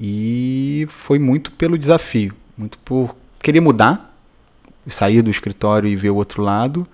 e 0.00 0.86
foi 0.88 1.18
muito 1.18 1.50
pelo 1.52 1.78
desafio, 1.78 2.34
muito 2.56 2.78
por 2.78 3.14
querer 3.40 3.60
mudar, 3.60 4.16
sair 4.88 5.22
do 5.22 5.30
escritório 5.30 5.88
e 5.88 5.96
ver 5.96 6.10
o 6.10 6.16
outro 6.16 6.42
lado 6.42 6.86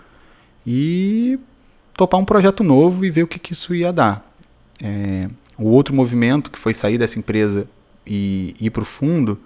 e 0.67 1.39
topar 1.97 2.21
um 2.21 2.25
projeto 2.25 2.63
novo 2.63 3.05
e 3.05 3.11
ver 3.11 3.23
o 3.23 3.27
que, 3.27 3.39
que 3.39 3.53
isso 3.53 3.75
ia 3.75 3.93
dar. 3.93 4.25
É, 4.83 5.29
o 5.59 5.69
outro 5.69 5.95
movimento 5.95 6.51
que 6.51 6.59
foi 6.59 6.73
sair 6.73 6.99
dessa 6.99 7.19
empresa 7.19 7.67
e 8.07 8.55
ir 8.61 8.71
para 8.71 8.83
o 8.83 8.87
fundo 8.87 9.39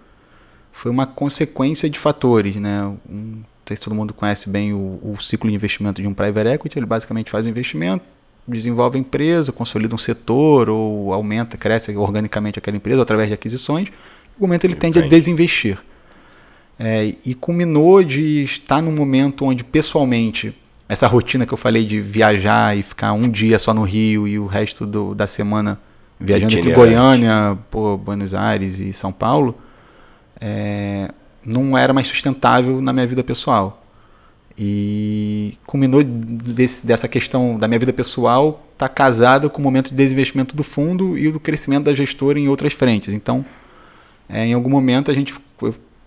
foi 0.71 0.91
uma 0.91 1.07
consequência 1.07 1.89
de 1.89 1.99
fatores, 1.99 2.57
né? 2.57 2.85
Um, 3.09 3.43
não 3.65 3.67
sei 3.67 3.77
se 3.77 3.83
todo 3.83 3.95
mundo 3.95 4.13
conhece 4.13 4.51
bem 4.51 4.73
o, 4.75 5.01
o 5.03 5.17
ciclo 5.21 5.49
de 5.49 5.57
investimento 5.57 6.03
de 6.03 6.07
um 6.07 6.13
private 6.13 6.49
equity, 6.51 6.79
ele 6.79 6.87
basicamente 6.87 7.31
faz 7.31 7.47
o 7.47 7.49
investimento, 7.49 8.05
desenvolve 8.47 8.97
a 8.99 9.01
empresa, 9.01 9.53
consolida 9.53 9.95
um 9.95 9.99
setor 9.99 10.68
ou 10.68 11.12
aumenta, 11.12 11.57
cresce 11.57 11.97
organicamente 11.97 12.59
aquela 12.59 12.76
empresa 12.76 13.03
através 13.03 13.28
de 13.28 13.34
aquisições. 13.34 13.88
No 14.38 14.47
momento 14.47 14.64
ele 14.64 14.74
tende 14.74 14.99
a 14.99 15.03
desinvestir. 15.03 15.78
É, 16.78 17.14
e 17.24 17.34
culminou 17.34 18.03
de 18.03 18.42
estar 18.42 18.82
num 18.82 18.90
momento 18.92 19.45
onde 19.45 19.62
pessoalmente 19.62 20.53
essa 20.88 21.07
rotina 21.07 21.47
que 21.47 21.55
eu 21.55 21.57
falei 21.57 21.84
de 21.86 22.01
viajar 22.01 22.76
e 22.76 22.82
ficar 22.82 23.12
um 23.12 23.28
dia 23.28 23.59
só 23.61 23.72
no 23.72 23.84
Rio 23.84 24.26
e 24.26 24.38
o 24.38 24.47
resto 24.47 24.84
do- 24.84 25.14
da 25.14 25.26
semana 25.28 25.78
viajando 26.18 26.53
entre. 26.59 26.72
Goiânia, 26.74 27.57
pô, 27.70 27.97
Buenos 27.97 28.34
Aires 28.34 28.80
e 28.80 28.92
São 28.92 29.12
Paulo, 29.12 29.57
é, 30.40 31.11
não 31.45 31.78
era 31.78 31.92
mais 31.92 32.07
sustentável 32.09 32.80
na 32.82 32.92
minha 32.92 33.07
vida 33.07 33.22
pessoal. 33.22 33.84
E 34.59 35.04
culminou 35.75 36.05
desse- 36.05 36.87
dessa 36.87 37.09
questão 37.09 37.59
da 37.59 37.66
minha 37.66 37.81
vida 37.81 37.93
pessoal 37.93 38.64
estar 38.75 38.87
tá 38.87 38.95
casada 38.95 39.49
com 39.49 39.61
o 39.61 39.64
momento 39.64 39.91
de 39.91 39.97
desinvestimento 39.97 40.55
do 40.55 40.62
fundo 40.62 41.18
e 41.18 41.33
do 41.33 41.41
crescimento 41.41 41.87
da 41.87 41.93
gestora 41.93 42.39
em 42.39 42.49
outras 42.49 42.72
frentes. 42.72 43.12
Então, 43.12 43.45
é, 44.29 44.47
em 44.47 44.55
algum 44.55 44.70
momento 44.70 45.11
a 45.11 45.14
gente 45.14 45.35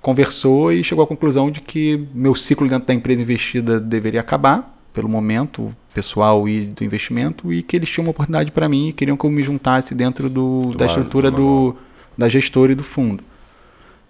conversou 0.02 0.72
e 0.72 0.86
chegou 0.86 1.04
à 1.04 1.08
conclusão 1.08 1.52
de 1.52 1.60
que 1.60 2.08
meu 2.14 2.34
ciclo 2.34 2.66
dentro 2.70 2.88
da 2.88 2.94
empresa 2.94 3.22
investida 3.22 3.78
deveria 3.78 4.22
acabar, 4.22 4.74
pelo 4.94 5.10
momento 5.10 5.76
pessoal 5.94 6.48
e 6.48 6.62
do 6.62 6.86
investimento, 6.86 7.52
e 7.52 7.62
que 7.62 7.76
eles 7.76 7.90
tinham 7.90 8.06
uma 8.06 8.12
oportunidade 8.12 8.54
para 8.54 8.70
mim 8.70 8.88
e 8.88 8.94
queriam 8.94 9.18
que 9.18 9.26
eu 9.26 9.30
me 9.30 9.42
juntasse 9.42 9.94
dentro 9.94 10.30
do, 10.30 10.70
Do 10.72 10.78
da 10.78 10.86
estrutura 10.86 11.30
do, 11.30 11.76
da 12.18 12.30
gestora 12.30 12.72
e 12.72 12.76
do 12.76 12.84
fundo. 12.86 13.22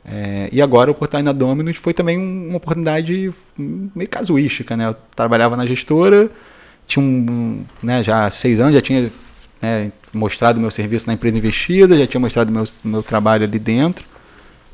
É, 0.10 0.48
e 0.54 0.62
agora 0.62 0.90
a 0.90 0.94
oportunidade 0.94 1.26
na 1.26 1.34
Dominus 1.34 1.76
foi 1.76 1.94
também 1.94 2.18
um- 2.18 2.48
uma 2.50 2.58
oportunidade 2.58 3.30
meio 3.58 4.10
casuística, 4.10 4.78
né? 4.78 4.88
Eu 4.88 4.96
trabalhava 5.14 5.58
na 5.58 5.66
gestora, 5.66 6.32
tinha 6.86 7.04
um, 7.04 7.64
né, 7.84 8.02
já 8.04 8.30
seis 8.32 8.60
anos, 8.62 8.74
já 8.74 8.82
tinha 8.82 9.12
né, 9.62 9.92
mostrado 10.14 10.60
meu 10.62 10.72
serviço 10.72 11.08
na 11.08 11.14
empresa 11.14 11.38
investida, 11.38 11.98
já 11.98 12.08
tinha 12.08 12.22
mostrado 12.22 12.52
meu, 12.52 12.64
meu 12.86 13.04
trabalho 13.04 13.44
ali 13.44 13.60
dentro 13.60 14.06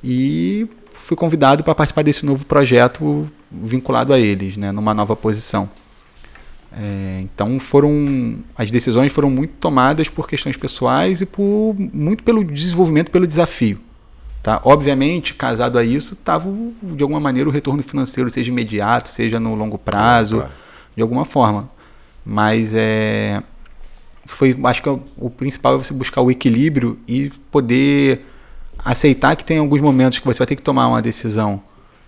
e 0.04 0.68
fui 0.94 1.18
convidado 1.18 1.64
para 1.64 1.74
participar 1.74 2.04
desse 2.04 2.26
novo 2.26 2.46
projeto 2.46 3.28
vinculado 3.52 4.14
a 4.14 4.20
eles, 4.20 4.56
né, 4.56 4.72
numa 4.72 4.94
nova 4.94 5.16
posição. 5.16 5.68
É, 6.76 7.22
então 7.22 7.60
foram 7.60 8.38
as 8.56 8.70
decisões 8.70 9.12
foram 9.12 9.30
muito 9.30 9.54
tomadas 9.60 10.10
por 10.10 10.28
questões 10.28 10.58
pessoais 10.58 11.22
e 11.22 11.26
por 11.26 11.76
muito 11.78 12.24
pelo 12.24 12.44
desenvolvimento, 12.44 13.10
pelo 13.10 13.26
desafio. 13.26 13.80
Tá? 14.44 14.60
Obviamente, 14.66 15.34
casado 15.34 15.78
a 15.78 15.86
isso, 15.86 16.16
estava 16.16 16.52
de 16.82 17.02
alguma 17.02 17.22
maneira 17.22 17.50
o 17.50 17.52
retorno 17.52 17.82
financeiro, 17.82 18.30
seja 18.30 18.52
imediato, 18.52 19.08
seja 19.08 19.40
no 19.40 19.56
longo 19.56 19.78
prazo, 19.78 20.36
Claro. 20.40 20.52
de 20.98 21.02
alguma 21.02 21.24
forma. 21.24 21.70
Mas 22.26 22.74
é, 22.76 23.42
foi, 24.26 24.54
acho 24.66 24.84
que 24.84 24.90
o, 24.90 25.02
o 25.16 25.30
principal 25.30 25.76
é 25.76 25.78
você 25.78 25.94
buscar 25.94 26.22
o 26.22 26.30
equilíbrio 26.30 27.00
e 27.08 27.32
poder 27.50 28.26
aceitar 28.84 29.34
que 29.38 29.46
tem 29.46 29.60
alguns 29.60 29.80
momentos 29.80 30.20
que 30.20 30.26
você 30.26 30.40
vai 30.40 30.48
ter 30.48 30.58
que 30.58 30.62
tomar 30.62 30.88
uma 30.88 31.02
decisão 31.02 31.62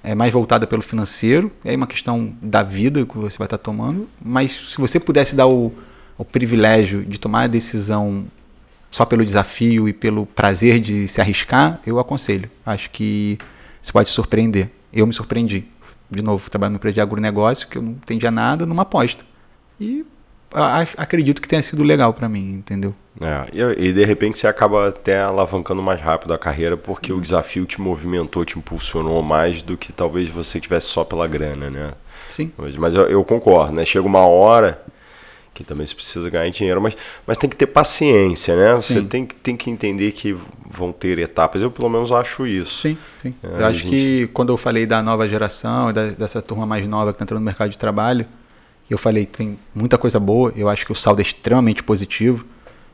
é, 0.03 0.13
mais 0.13 0.33
voltada 0.33 0.67
pelo 0.67 0.81
financeiro, 0.81 1.49
é 1.63 1.73
uma 1.73 1.87
questão 1.87 2.35
da 2.41 2.61
vida 2.61 3.05
que 3.05 3.17
você 3.17 3.37
vai 3.37 3.45
estar 3.45 3.57
tomando, 3.57 4.09
mas 4.21 4.51
se 4.73 4.77
você 4.77 4.99
pudesse 4.99 5.35
dar 5.35 5.47
o, 5.47 5.71
o 6.17 6.25
privilégio 6.25 7.05
de 7.05 7.17
tomar 7.17 7.43
a 7.43 7.47
decisão 7.47 8.25
só 8.95 9.03
pelo 9.03 9.25
desafio 9.25 9.89
e 9.89 9.93
pelo 9.93 10.25
prazer 10.25 10.79
de 10.79 11.05
se 11.09 11.19
arriscar, 11.19 11.81
eu 11.85 11.99
aconselho. 11.99 12.49
Acho 12.65 12.89
que 12.89 13.37
você 13.81 13.91
pode 13.91 14.07
se 14.07 14.15
surpreender. 14.15 14.69
Eu 14.93 15.05
me 15.05 15.11
surpreendi. 15.11 15.65
De 16.09 16.23
novo, 16.23 16.49
trabalhando 16.49 16.75
no 16.75 16.77
empresa 16.77 16.93
de 16.93 17.01
agronegócio, 17.01 17.67
que 17.67 17.77
eu 17.77 17.81
não 17.81 17.91
entendia 17.91 18.31
nada, 18.31 18.65
numa 18.65 18.83
aposta. 18.83 19.25
E 19.81 20.05
acredito 20.95 21.41
que 21.41 21.47
tenha 21.47 21.61
sido 21.61 21.83
legal 21.83 22.13
para 22.13 22.29
mim, 22.29 22.53
entendeu? 22.53 22.95
É, 23.19 23.75
e, 23.77 23.91
de 23.91 24.05
repente 24.05 24.39
você 24.39 24.47
acaba 24.47 24.87
até 24.87 25.21
alavancando 25.21 25.81
mais 25.81 25.99
rápido 25.99 26.33
a 26.33 26.37
carreira 26.37 26.77
porque 26.77 27.11
o 27.11 27.19
desafio 27.19 27.65
te 27.65 27.81
movimentou, 27.81 28.45
te 28.45 28.57
impulsionou 28.57 29.21
mais 29.21 29.61
do 29.61 29.75
que 29.75 29.91
talvez 29.91 30.29
você 30.29 30.57
tivesse 30.57 30.87
só 30.87 31.03
pela 31.03 31.27
grana, 31.27 31.69
né? 31.69 31.91
Sim. 32.29 32.49
Mas, 32.57 32.77
mas 32.77 32.95
eu, 32.95 33.03
eu 33.07 33.23
concordo, 33.25 33.73
né? 33.73 33.83
Chega 33.83 34.07
uma 34.07 34.25
hora 34.25 34.81
que 35.55 35.63
também 35.63 35.87
você 35.87 35.95
precisa 35.95 36.29
ganhar 36.29 36.47
dinheiro, 36.51 36.79
mas, 36.81 36.95
mas 37.25 37.37
tem 37.37 37.49
que 37.49 37.55
ter 37.55 37.65
paciência, 37.65 38.55
né? 38.55 38.75
Você 38.75 38.99
Sim. 38.99 39.05
tem, 39.07 39.25
que- 39.25 39.35
tem 39.35 39.55
que 39.57 39.69
entender 39.71 40.11
que 40.11 40.37
vão 40.69 40.91
ter 40.91 41.17
etapas. 41.17 41.61
Eu 41.61 41.71
pelo 41.71 41.89
menos 41.89 42.11
acho 42.11 42.45
isso. 42.45 42.77
Sim, 42.77 42.97
sim. 43.21 43.33
É, 43.41 43.61
eu 43.61 43.65
acho 43.65 43.79
gente- 43.79 43.89
que 43.89 44.27
quando 44.33 44.49
eu 44.51 44.57
falei 44.57 44.85
da 44.85 45.01
nova 45.01 45.27
geração, 45.27 45.91
da- 45.93 46.07
dessa 46.11 46.41
turma 46.41 46.65
mais 46.65 46.85
nova 46.87 47.11
que 47.11 47.15
está 47.15 47.23
entrando 47.23 47.39
no 47.39 47.45
mercado 47.45 47.69
de 47.71 47.77
trabalho, 47.77 48.25
eu 48.89 48.97
falei 48.97 49.25
tem 49.25 49.57
muita 49.73 49.97
coisa 49.97 50.19
boa, 50.19 50.53
eu 50.57 50.69
acho 50.69 50.85
que 50.85 50.91
o 50.91 50.95
saldo 50.95 51.21
é 51.21 51.23
extremamente 51.23 51.81
positivo, 51.81 52.45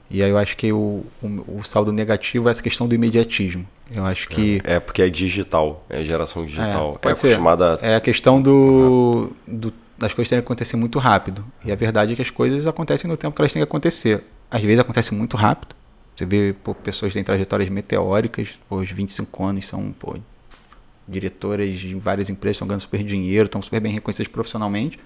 e 0.09 0.21
aí 0.21 0.29
eu 0.29 0.37
acho 0.37 0.55
que 0.55 0.71
o, 0.71 1.03
o, 1.21 1.59
o 1.59 1.63
saldo 1.63 1.91
negativo 1.91 2.47
é 2.47 2.51
essa 2.51 2.61
questão 2.61 2.87
do 2.87 2.93
imediatismo. 2.93 3.65
Eu 3.93 4.05
acho 4.05 4.29
que 4.29 4.61
É 4.63 4.79
porque 4.79 5.01
é 5.01 5.09
digital, 5.09 5.83
é 5.89 6.01
geração 6.03 6.45
digital. 6.45 6.93
É, 6.95 6.97
pode 6.99 7.19
ser. 7.19 7.27
acostumada 7.27 7.79
a 7.81 7.85
é 7.87 7.95
a 7.95 7.99
questão 7.99 8.39
do, 8.41 9.31
do- 9.47 9.73
das 10.01 10.13
coisas 10.13 10.29
terem 10.29 10.41
que 10.41 10.45
acontecer 10.45 10.75
muito 10.77 10.99
rápido. 10.99 11.45
E 11.63 11.71
a 11.71 11.75
verdade 11.75 12.13
é 12.13 12.15
que 12.15 12.21
as 12.21 12.29
coisas 12.29 12.67
acontecem 12.67 13.09
no 13.09 13.15
tempo 13.17 13.35
que 13.35 13.41
elas 13.41 13.51
têm 13.53 13.61
que 13.61 13.63
acontecer. 13.67 14.23
Às 14.49 14.61
vezes 14.61 14.79
acontece 14.79 15.13
muito 15.13 15.37
rápido. 15.37 15.75
Você 16.15 16.25
vê 16.25 16.53
pô, 16.63 16.73
pessoas 16.75 17.11
que 17.11 17.15
têm 17.15 17.23
trajetórias 17.23 17.69
meteóricas, 17.69 18.59
pô, 18.67 18.79
aos 18.79 18.91
25 18.91 19.45
anos 19.45 19.65
são 19.65 19.91
pô, 19.97 20.15
diretoras 21.07 21.77
de 21.79 21.95
várias 21.95 22.29
empresas, 22.29 22.55
estão 22.55 22.67
ganhando 22.67 22.81
super 22.81 23.03
dinheiro, 23.03 23.45
estão 23.45 23.61
super 23.61 23.79
bem 23.79 23.93
reconhecidas 23.93 24.31
profissionalmente. 24.31 24.99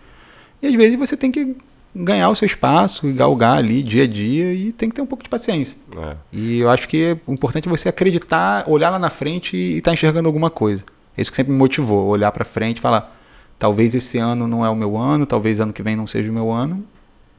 E 0.61 0.67
às 0.67 0.75
vezes 0.75 0.97
você 0.97 1.15
tem 1.15 1.31
que 1.31 1.55
ganhar 1.95 2.29
o 2.29 2.35
seu 2.35 2.45
espaço, 2.45 3.11
galgar 3.13 3.57
ali 3.57 3.81
dia 3.81 4.03
a 4.03 4.07
dia 4.07 4.53
e 4.53 4.71
tem 4.73 4.89
que 4.89 4.95
ter 4.95 5.01
um 5.01 5.05
pouco 5.05 5.23
de 5.23 5.29
paciência. 5.29 5.77
é, 5.97 6.15
E 6.33 6.59
eu 6.59 6.69
acho 6.69 6.87
que 6.87 7.03
é 7.27 7.31
importante 7.31 7.69
você 7.69 7.87
acreditar, 7.87 8.65
olhar 8.67 8.89
lá 8.89 8.99
na 8.99 9.09
frente 9.09 9.55
e 9.55 9.77
estar 9.77 9.93
enxergando 9.93 10.27
alguma 10.27 10.49
coisa. 10.49 10.83
É 11.17 11.21
isso 11.21 11.31
que 11.31 11.37
sempre 11.37 11.53
me 11.53 11.57
motivou, 11.57 12.07
olhar 12.07 12.31
para 12.33 12.43
frente 12.43 12.79
e 12.79 12.81
falar, 12.81 13.14
talvez 13.57 13.95
esse 13.95 14.17
ano 14.17 14.47
não 14.47 14.65
é 14.65 14.69
o 14.69 14.75
meu 14.75 14.97
ano, 14.97 15.25
talvez 15.25 15.59
ano 15.59 15.73
que 15.73 15.81
vem 15.81 15.95
não 15.95 16.07
seja 16.07 16.29
o 16.29 16.33
meu 16.33 16.51
ano, 16.51 16.85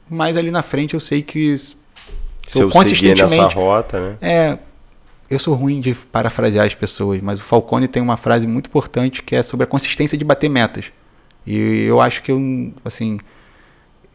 mas 0.09 0.37
ali 0.37 0.51
na 0.51 0.63
frente 0.63 0.95
eu 0.95 1.01
sei 1.01 1.23
que 1.23 1.57
se 1.57 1.77
eu, 2.55 2.71
seguir 2.71 3.17
nessa 3.17 3.47
rota, 3.49 4.01
né? 4.01 4.19
É, 4.21 4.59
eu 5.29 5.39
sou 5.39 5.55
ruim 5.55 5.81
de 5.81 5.95
parafrasear 5.95 6.67
as 6.67 6.75
pessoas, 6.75 7.21
mas 7.21 7.39
o 7.41 7.43
Falcone 7.43 7.89
tem 7.89 8.01
uma 8.01 8.17
frase 8.17 8.47
muito 8.47 8.69
importante 8.69 9.23
que 9.23 9.35
é 9.35 9.43
sobre 9.43 9.65
a 9.65 9.67
consistência 9.67 10.17
de 10.17 10.25
bater 10.25 10.49
metas. 10.49 10.93
E 11.45 11.85
eu 11.85 12.01
acho 12.01 12.23
que 12.23 12.31
eu, 12.31 12.73
assim, 12.85 13.19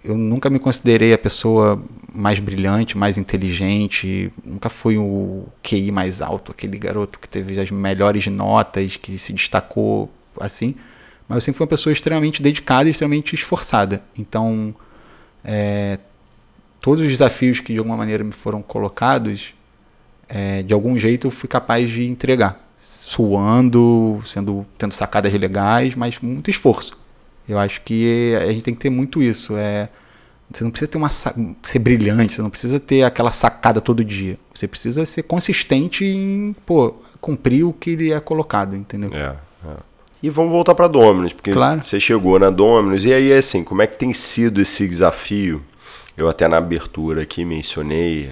eu 0.03 0.17
nunca 0.17 0.49
me 0.49 0.59
considerei 0.59 1.13
a 1.13 1.17
pessoa 1.17 1.81
mais 2.13 2.39
brilhante, 2.39 2.97
mais 2.97 3.17
inteligente, 3.17 4.31
nunca 4.43 4.69
fui 4.69 4.97
o 4.97 5.45
QI 5.61 5.91
mais 5.91 6.21
alto, 6.21 6.51
aquele 6.51 6.77
garoto 6.77 7.19
que 7.19 7.27
teve 7.27 7.59
as 7.59 7.71
melhores 7.71 8.25
notas, 8.27 8.97
que 8.97 9.17
se 9.17 9.33
destacou 9.33 10.09
assim, 10.39 10.75
mas 11.31 11.37
eu 11.37 11.41
sempre 11.41 11.57
fui 11.59 11.63
uma 11.63 11.69
pessoa 11.69 11.93
extremamente 11.93 12.41
dedicada 12.41 12.89
e 12.89 12.91
extremamente 12.91 13.33
esforçada. 13.33 14.01
Então, 14.17 14.75
é, 15.45 15.97
todos 16.81 17.01
os 17.01 17.09
desafios 17.09 17.61
que 17.61 17.71
de 17.71 17.79
alguma 17.79 17.95
maneira 17.95 18.21
me 18.21 18.33
foram 18.33 18.61
colocados, 18.61 19.53
é, 20.27 20.61
de 20.61 20.73
algum 20.73 20.97
jeito 20.99 21.27
eu 21.27 21.31
fui 21.31 21.47
capaz 21.47 21.89
de 21.89 22.05
entregar, 22.05 22.69
suando, 22.77 24.21
sendo 24.25 24.65
tendo 24.77 24.93
sacadas 24.93 25.31
legais, 25.33 25.95
mas 25.95 26.19
muito 26.19 26.49
esforço. 26.49 26.97
Eu 27.47 27.57
acho 27.57 27.81
que 27.81 28.35
a 28.41 28.51
gente 28.51 28.63
tem 28.63 28.73
que 28.73 28.81
ter 28.81 28.89
muito 28.89 29.23
isso. 29.23 29.55
É, 29.55 29.87
você 30.51 30.65
não 30.65 30.71
precisa 30.71 30.91
ter 30.91 30.97
uma 30.97 31.09
ser 31.09 31.79
brilhante, 31.79 32.33
você 32.33 32.41
não 32.41 32.49
precisa 32.49 32.77
ter 32.77 33.03
aquela 33.03 33.31
sacada 33.31 33.79
todo 33.79 34.03
dia. 34.03 34.37
Você 34.53 34.67
precisa 34.67 35.05
ser 35.05 35.23
consistente 35.23 36.03
em 36.03 36.53
pô, 36.65 36.95
cumprir 37.21 37.63
o 37.63 37.71
que 37.71 37.91
ele 37.91 38.11
é 38.11 38.19
colocado, 38.19 38.75
entendeu? 38.75 39.11
É, 39.13 39.35
é. 39.65 39.90
E 40.23 40.29
vamos 40.29 40.51
voltar 40.51 40.75
para 40.75 40.87
Dominus, 40.87 41.33
porque 41.33 41.51
claro. 41.51 41.81
você 41.81 41.99
chegou 41.99 42.37
na 42.37 42.49
Dominus 42.49 43.05
e 43.05 43.13
aí 43.13 43.33
assim, 43.33 43.63
como 43.63 43.81
é 43.81 43.87
que 43.87 43.97
tem 43.97 44.13
sido 44.13 44.61
esse 44.61 44.87
desafio? 44.87 45.61
Eu 46.15 46.29
até 46.29 46.47
na 46.47 46.57
abertura 46.57 47.23
aqui 47.23 47.43
mencionei 47.43 48.31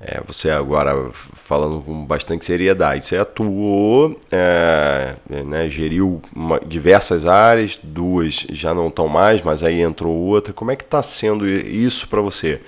é, 0.00 0.22
você 0.24 0.50
agora 0.50 1.10
falando 1.34 1.80
com 1.80 2.04
bastante 2.04 2.44
seriedade, 2.44 3.04
você 3.04 3.16
atuou, 3.16 4.18
é, 4.30 5.16
né, 5.44 5.68
geriu 5.68 6.22
uma, 6.34 6.60
diversas 6.60 7.26
áreas, 7.26 7.78
duas 7.82 8.46
já 8.50 8.72
não 8.72 8.88
estão 8.88 9.08
mais, 9.08 9.42
mas 9.42 9.64
aí 9.64 9.80
entrou 9.80 10.14
outra. 10.14 10.52
Como 10.52 10.70
é 10.70 10.76
que 10.76 10.84
está 10.84 11.02
sendo 11.02 11.48
isso 11.48 12.06
para 12.06 12.20
você? 12.20 12.60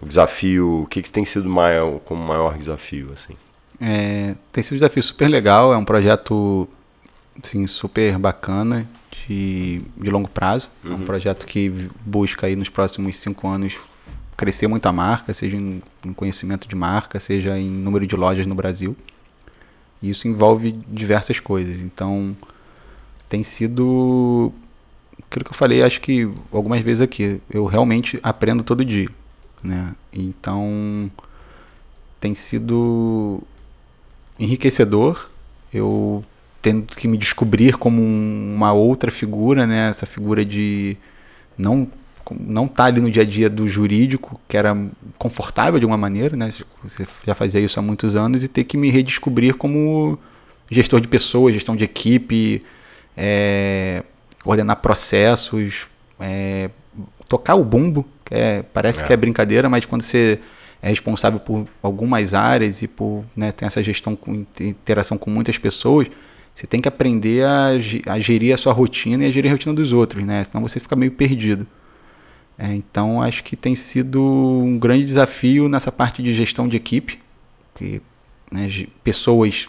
O 0.00 0.06
desafio, 0.06 0.82
o 0.82 0.86
que, 0.86 1.02
que 1.02 1.10
tem 1.10 1.24
sido 1.24 1.48
maior, 1.48 1.98
como 2.04 2.24
maior 2.24 2.56
desafio? 2.56 3.10
assim? 3.12 3.34
É, 3.80 4.36
tem 4.52 4.62
sido 4.62 4.74
um 4.74 4.78
desafio 4.78 5.02
super 5.02 5.28
legal, 5.28 5.72
é 5.72 5.76
um 5.76 5.84
projeto 5.84 6.68
assim, 7.40 7.66
super 7.66 8.18
bacana, 8.18 8.88
de, 9.28 9.82
de 9.96 10.10
longo 10.10 10.28
prazo. 10.28 10.68
Uhum. 10.82 10.90
É 10.90 10.94
um 10.94 10.98
uhum. 10.98 11.04
projeto 11.04 11.46
que 11.46 11.88
busca 12.04 12.46
aí 12.46 12.56
nos 12.56 12.68
próximos 12.68 13.18
cinco 13.18 13.48
anos 13.48 13.76
crescer 14.36 14.66
muito 14.66 14.86
a 14.86 14.92
marca, 14.92 15.32
seja 15.32 15.56
em, 15.56 15.82
em 16.04 16.12
conhecimento 16.12 16.66
de 16.66 16.74
marca, 16.74 17.20
seja 17.20 17.58
em 17.58 17.70
número 17.70 18.06
de 18.06 18.16
lojas 18.16 18.46
no 18.46 18.54
Brasil. 18.54 18.96
E 20.02 20.10
isso 20.10 20.26
envolve 20.26 20.72
diversas 20.88 21.38
coisas. 21.38 21.80
Então, 21.80 22.36
tem 23.28 23.44
sido 23.44 24.52
aquilo 25.18 25.44
que 25.44 25.50
eu 25.50 25.56
falei, 25.56 25.82
acho 25.82 26.00
que 26.00 26.28
algumas 26.50 26.80
vezes 26.80 27.00
aqui, 27.00 27.40
eu 27.48 27.66
realmente 27.66 28.18
aprendo 28.22 28.64
todo 28.64 28.84
dia, 28.84 29.08
né? 29.62 29.94
Então, 30.12 31.10
tem 32.18 32.34
sido 32.34 33.40
enriquecedor. 34.38 35.28
Eu 35.72 36.24
tendo 36.62 36.86
que 36.86 37.08
me 37.08 37.18
descobrir 37.18 37.76
como 37.76 38.00
uma 38.00 38.72
outra 38.72 39.10
figura, 39.10 39.66
né? 39.66 39.90
Essa 39.90 40.06
figura 40.06 40.44
de 40.44 40.96
não 41.58 41.88
não 42.40 42.64
estar 42.64 42.76
tá 42.76 42.84
ali 42.84 43.00
no 43.00 43.10
dia 43.10 43.22
a 43.22 43.26
dia 43.26 43.50
do 43.50 43.68
jurídico, 43.68 44.40
que 44.48 44.56
era 44.56 44.74
confortável 45.18 45.78
de 45.78 45.84
alguma 45.84 45.98
maneira, 45.98 46.36
né? 46.36 46.50
Você 46.50 47.06
já 47.26 47.34
fazia 47.34 47.60
isso 47.60 47.78
há 47.78 47.82
muitos 47.82 48.14
anos 48.14 48.44
e 48.44 48.48
ter 48.48 48.64
que 48.64 48.76
me 48.76 48.90
redescobrir 48.90 49.54
como 49.54 50.18
gestor 50.70 51.00
de 51.00 51.08
pessoas, 51.08 51.52
gestão 51.52 51.76
de 51.76 51.84
equipe, 51.84 52.62
é, 53.16 54.04
ordenar 54.44 54.76
processos, 54.76 55.88
é, 56.20 56.70
tocar 57.28 57.56
o 57.56 57.64
bumbo, 57.64 58.06
que 58.24 58.34
é, 58.34 58.62
parece 58.62 59.02
é. 59.02 59.06
que 59.06 59.12
é 59.12 59.16
brincadeira, 59.16 59.68
mas 59.68 59.84
quando 59.84 60.02
você 60.02 60.38
é 60.80 60.88
responsável 60.88 61.38
por 61.38 61.66
algumas 61.82 62.34
áreas 62.34 62.82
e 62.82 62.88
por 62.88 63.24
né, 63.36 63.52
tem 63.52 63.66
essa 63.66 63.82
gestão 63.82 64.16
com 64.16 64.46
interação 64.60 65.18
com 65.18 65.30
muitas 65.30 65.58
pessoas, 65.58 66.08
você 66.54 66.66
tem 66.66 66.80
que 66.80 66.88
aprender 66.88 67.44
a, 67.44 67.78
gerir 68.20 68.54
a 68.54 68.56
sua 68.56 68.72
rotina 68.72 69.24
e 69.24 69.28
a 69.28 69.30
gerir 69.30 69.50
a 69.50 69.52
rotina 69.52 69.74
dos 69.74 69.92
outros, 69.92 70.22
né? 70.24 70.44
Senão 70.44 70.66
você 70.66 70.78
fica 70.78 70.94
meio 70.94 71.12
perdido. 71.12 71.66
É, 72.58 72.74
então 72.74 73.22
acho 73.22 73.42
que 73.42 73.56
tem 73.56 73.74
sido 73.74 74.22
um 74.22 74.78
grande 74.78 75.04
desafio 75.04 75.68
nessa 75.68 75.90
parte 75.90 76.22
de 76.22 76.32
gestão 76.34 76.68
de 76.68 76.76
equipe, 76.76 77.18
que 77.74 78.02
né, 78.50 78.68
pessoas 79.02 79.68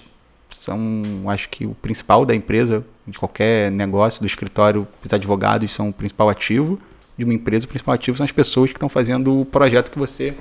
são, 0.52 1.02
acho 1.28 1.50
que 1.50 1.66
o 1.66 1.74
principal 1.74 2.26
da 2.26 2.36
empresa, 2.36 2.86
de 3.08 3.18
qualquer 3.18 3.72
negócio, 3.72 4.20
do 4.20 4.28
escritório, 4.28 4.88
os 5.04 5.12
advogados 5.12 5.72
são 5.72 5.90
o 5.90 5.94
principal 5.94 6.30
ativo 6.30 6.80
de 7.18 7.24
uma 7.24 7.34
empresa, 7.34 7.66
o 7.66 7.70
principal 7.70 7.96
ativo 7.96 8.18
são 8.18 8.26
as 8.26 8.32
pessoas 8.32 8.70
que 8.70 8.76
estão 8.76 8.90
fazendo 8.90 9.42
o 9.42 9.46
projeto 9.46 9.90
que 9.90 9.98
você 9.98 10.36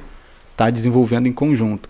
está 0.50 0.68
desenvolvendo 0.70 1.26
em 1.26 1.32
conjunto. 1.32 1.88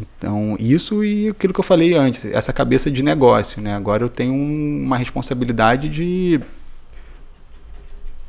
Então, 0.00 0.56
isso 0.60 1.04
e 1.04 1.28
aquilo 1.28 1.52
que 1.52 1.60
eu 1.60 1.64
falei 1.64 1.94
antes, 1.94 2.24
essa 2.26 2.52
cabeça 2.52 2.90
de 2.90 3.02
negócio, 3.02 3.60
né? 3.60 3.74
Agora 3.74 4.04
eu 4.04 4.08
tenho 4.08 4.32
uma 4.32 4.96
responsabilidade 4.96 5.88
de 5.88 6.40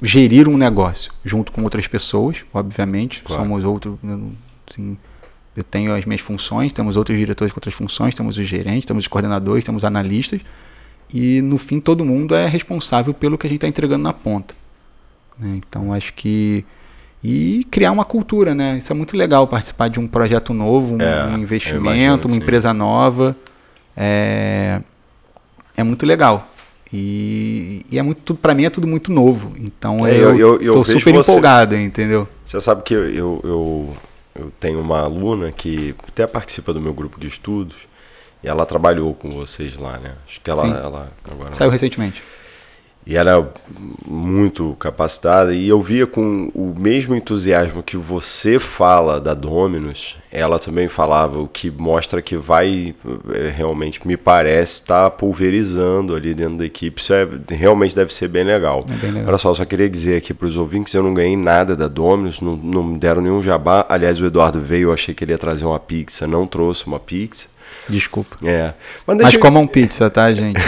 gerir 0.01 0.47
um 0.47 0.57
negócio 0.57 1.11
junto 1.23 1.51
com 1.51 1.63
outras 1.63 1.87
pessoas, 1.87 2.43
obviamente. 2.53 3.21
Claro. 3.21 3.43
Somos 3.43 3.63
outro, 3.63 3.99
assim, 4.69 4.97
eu 5.55 5.63
tenho 5.63 5.93
as 5.93 6.05
minhas 6.05 6.21
funções, 6.21 6.71
temos 6.73 6.97
outros 6.97 7.17
diretores 7.17 7.53
com 7.53 7.57
outras 7.57 7.75
funções, 7.75 8.15
temos 8.15 8.37
os 8.37 8.47
gerentes, 8.47 8.85
temos 8.85 9.03
os 9.03 9.07
coordenadores, 9.07 9.63
temos 9.63 9.83
analistas. 9.83 10.41
E 11.13 11.41
no 11.41 11.57
fim 11.57 11.79
todo 11.79 12.05
mundo 12.05 12.33
é 12.33 12.47
responsável 12.47 13.13
pelo 13.13 13.37
que 13.37 13.45
a 13.45 13.49
gente 13.49 13.57
está 13.57 13.67
entregando 13.67 14.03
na 14.03 14.13
ponta. 14.13 14.55
Né? 15.37 15.59
Então 15.67 15.93
acho 15.93 16.13
que 16.13 16.65
e 17.23 17.65
criar 17.69 17.91
uma 17.91 18.05
cultura, 18.05 18.55
né? 18.55 18.77
Isso 18.77 18.91
é 18.91 18.95
muito 18.95 19.15
legal 19.17 19.45
participar 19.45 19.89
de 19.89 19.99
um 19.99 20.07
projeto 20.07 20.53
novo, 20.53 20.95
um, 20.95 21.01
é, 21.01 21.33
investimento, 21.37 21.85
imagino, 21.85 22.25
uma 22.25 22.33
sim. 22.33 22.37
empresa 22.37 22.73
nova. 22.73 23.35
É, 23.95 24.81
é 25.75 25.83
muito 25.83 26.05
legal. 26.05 26.47
E, 26.91 27.85
e 27.91 27.99
é 27.99 28.01
muito 28.01 28.33
para 28.33 28.53
mim 28.53 28.65
é 28.65 28.69
tudo 28.69 28.87
muito 28.87 29.11
novo. 29.11 29.53
Então 29.59 30.07
é, 30.07 30.15
eu, 30.15 30.37
eu, 30.37 30.61
eu 30.61 30.73
tô 30.75 30.85
super 30.85 31.13
você, 31.13 31.31
empolgado, 31.31 31.75
entendeu? 31.75 32.27
Você 32.45 32.59
sabe 32.61 32.83
que 32.83 32.93
eu, 32.93 33.05
eu, 33.43 33.93
eu, 34.35 34.51
tenho 34.59 34.79
uma 34.79 35.01
aluna 35.01 35.51
que 35.51 35.93
até 36.07 36.25
participa 36.25 36.73
do 36.73 36.81
meu 36.81 36.93
grupo 36.93 37.19
de 37.19 37.27
estudos 37.27 37.75
e 38.43 38.47
ela 38.47 38.65
trabalhou 38.65 39.13
com 39.13 39.29
vocês 39.29 39.77
lá, 39.77 39.97
né? 39.97 40.13
Acho 40.27 40.41
que 40.41 40.49
ela, 40.49 40.65
ela 40.65 41.11
agora 41.29 41.53
saiu 41.53 41.69
recentemente. 41.69 42.23
E 43.05 43.15
era 43.15 43.31
é 43.31 43.45
muito 44.05 44.75
capacitada 44.79 45.53
e 45.53 45.67
eu 45.67 45.81
via 45.81 46.05
com 46.05 46.51
o 46.53 46.75
mesmo 46.77 47.15
entusiasmo 47.15 47.81
que 47.81 47.97
você 47.97 48.59
fala 48.59 49.19
da 49.19 49.33
Dominus, 49.33 50.15
ela 50.31 50.59
também 50.59 50.87
falava, 50.87 51.39
o 51.39 51.47
que 51.47 51.71
mostra 51.71 52.21
que 52.21 52.37
vai 52.37 52.93
é, 53.33 53.49
realmente, 53.49 54.05
me 54.07 54.15
parece, 54.15 54.81
estar 54.81 55.05
tá 55.05 55.09
pulverizando 55.09 56.15
ali 56.15 56.33
dentro 56.35 56.57
da 56.57 56.65
equipe. 56.65 57.01
Isso 57.01 57.13
é, 57.13 57.27
realmente 57.49 57.95
deve 57.95 58.13
ser 58.13 58.27
bem 58.27 58.43
legal. 58.43 58.85
É 58.91 58.93
bem 58.93 59.11
legal. 59.11 59.29
Olha 59.29 59.37
só, 59.37 59.53
só 59.55 59.65
queria 59.65 59.89
dizer 59.89 60.17
aqui 60.17 60.33
para 60.33 60.47
os 60.47 60.55
ouvintes, 60.55 60.93
eu 60.93 61.01
não 61.01 61.13
ganhei 61.13 61.35
nada 61.35 61.75
da 61.75 61.87
Dominus, 61.87 62.41
não, 62.41 62.55
não 62.55 62.83
me 62.83 62.99
deram 62.99 63.21
nenhum 63.21 63.41
jabá. 63.41 63.85
Aliás, 63.89 64.21
o 64.21 64.25
Eduardo 64.25 64.59
veio, 64.59 64.89
eu 64.89 64.93
achei 64.93 65.15
que 65.15 65.23
ele 65.23 65.31
ia 65.31 65.37
trazer 65.37 65.65
uma 65.65 65.79
pizza, 65.79 66.27
não 66.27 66.45
trouxe 66.45 66.85
uma 66.85 66.99
pizza. 66.99 67.47
Desculpa. 67.87 68.37
É. 68.43 68.73
Mas, 69.05 69.17
Mas 69.17 69.33
eu... 69.33 69.39
comam 69.39 69.65
pizza, 69.65 70.09
tá, 70.09 70.31
gente? 70.33 70.59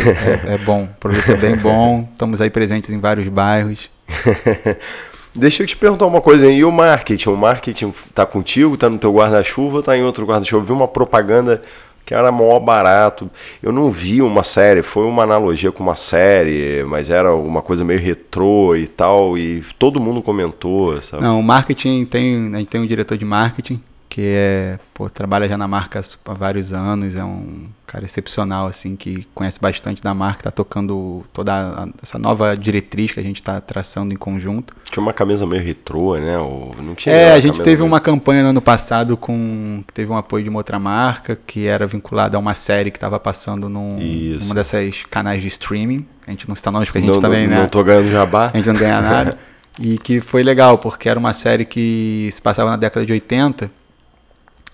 É, 0.48 0.56
é 0.56 0.58
bom. 0.58 0.84
O 0.84 1.00
produto 1.00 1.30
é 1.30 1.36
bem 1.36 1.56
bom. 1.56 2.08
Estamos 2.12 2.42
aí 2.42 2.50
presentes 2.50 2.90
em 2.90 3.00
vários 3.00 3.28
bairros. 3.28 3.90
Deixa 5.34 5.64
eu 5.64 5.68
te 5.68 5.78
perguntar 5.78 6.06
uma 6.06 6.20
coisa 6.20 6.46
aí. 6.46 6.58
E 6.58 6.66
o 6.66 6.72
marketing? 6.72 7.30
O 7.30 7.38
marketing 7.38 7.94
tá 8.14 8.26
contigo? 8.26 8.76
Tá 8.76 8.90
no 8.90 8.98
teu 8.98 9.14
guarda-chuva? 9.14 9.82
Tá 9.82 9.98
em 9.98 10.04
outro 10.04 10.26
guarda-chuva? 10.26 10.62
Eu 10.62 10.66
vi 10.66 10.72
uma 10.74 10.88
propaganda 10.88 11.62
que 12.06 12.14
era 12.14 12.32
maior 12.32 12.60
barato. 12.60 13.32
Eu 13.64 13.72
não 13.72 13.90
vi 13.90 14.22
uma 14.22 14.44
série, 14.44 14.82
foi 14.82 15.06
uma 15.06 15.24
analogia 15.24 15.72
com 15.72 15.82
uma 15.82 15.96
série, 15.96 16.84
mas 16.84 17.10
era 17.10 17.34
uma 17.34 17.62
coisa 17.62 17.86
meio 17.86 18.00
retrô 18.00 18.76
e 18.76 18.88
tal, 18.88 19.38
e 19.38 19.64
todo 19.80 20.02
mundo 20.02 20.22
comentou, 20.22 21.02
sabe? 21.02 21.24
Não, 21.24 21.40
o 21.40 21.44
marketing 21.44 22.04
tem, 22.04 22.54
a 22.54 22.58
gente 22.58 22.70
tem 22.70 22.82
um 22.82 22.88
diretor 22.88 23.18
de 23.18 23.24
marketing 23.24 23.82
que 24.12 24.22
é, 24.22 24.78
pô, 24.94 25.10
trabalha 25.10 25.48
já 25.48 25.58
na 25.58 25.70
marca 25.70 26.02
há 26.02 26.34
vários 26.34 26.74
anos, 26.74 27.16
é 27.16 27.24
um 27.24 27.68
cara 27.88 28.04
excepcional, 28.04 28.68
assim, 28.68 28.98
que 28.98 29.26
conhece 29.34 29.58
bastante 29.58 30.04
da 30.04 30.14
marca, 30.14 30.44
tá 30.44 30.52
tocando 30.52 31.24
toda 31.32 31.54
a, 31.54 31.88
essa 32.04 32.20
nova 32.20 32.58
diretriz 32.58 33.14
que 33.14 33.22
a 33.22 33.24
gente 33.24 33.38
está 33.38 33.62
traçando 33.62 34.14
em 34.14 34.18
conjunto. 34.18 34.76
Tinha 34.92 35.02
uma 35.02 35.14
camisa 35.14 35.46
meio 35.46 35.64
retrô, 35.64 36.18
né? 36.18 36.38
Ou 36.38 36.76
não 36.82 36.94
tinha 36.94 37.16
é, 37.16 37.32
a 37.32 37.40
gente 37.40 37.62
teve 37.62 37.78
meio... 37.78 37.86
uma 37.86 38.02
campanha 38.02 38.44
no 38.44 38.50
ano 38.50 38.62
passado 38.62 39.16
com 39.16 39.82
que 39.88 39.94
teve 39.94 40.12
um 40.12 40.18
apoio 40.18 40.44
de 40.44 40.50
uma 40.50 40.60
outra 40.60 40.78
marca 40.78 41.40
que 41.48 41.66
era 41.66 41.88
vinculada 41.88 42.36
a 42.36 42.40
uma 42.40 42.54
série 42.54 42.92
que 42.92 42.98
estava 42.98 43.18
passando 43.18 43.70
num, 43.70 43.98
numa 44.42 44.54
dessas 44.54 45.04
canais 45.10 45.42
de 45.42 45.48
streaming. 45.48 46.06
A 46.28 46.32
gente 46.32 46.50
não 46.50 46.54
está 46.54 46.70
nomes 46.70 46.90
porque 46.90 46.98
a 46.98 47.02
gente 47.02 47.14
não, 47.14 47.22
também, 47.22 47.48
não, 47.48 47.56
né? 47.56 47.62
Não 47.62 47.70
tô 47.70 47.82
ganhando 47.82 48.12
jabá. 48.12 48.52
A 48.54 48.58
gente 48.58 48.68
não 48.68 48.76
ganha 48.76 49.02
nada. 49.02 49.38
e 49.80 49.98
que 49.98 50.20
foi 50.20 50.44
legal, 50.44 50.80
porque 50.80 51.08
era 51.08 51.18
uma 51.18 51.32
série 51.32 51.64
que 51.64 52.28
se 52.30 52.42
passava 52.42 52.70
na 52.72 52.76
década 52.76 53.06
de 53.06 53.14
80 53.14 53.80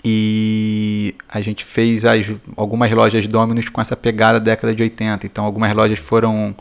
e 0.03 1.15
a 1.27 1.41
gente 1.41 1.65
fez 1.65 2.05
as, 2.05 2.31
algumas 2.55 2.91
lojas 2.91 3.27
Dominus 3.27 3.69
com 3.69 3.81
essa 3.81 3.95
pegada 3.95 4.39
da 4.39 4.45
década 4.45 4.73
de 4.73 4.83
80. 4.83 5.25
Então, 5.25 5.43
algumas 5.43 5.75
lojas 5.75 5.99
foram 5.99 6.55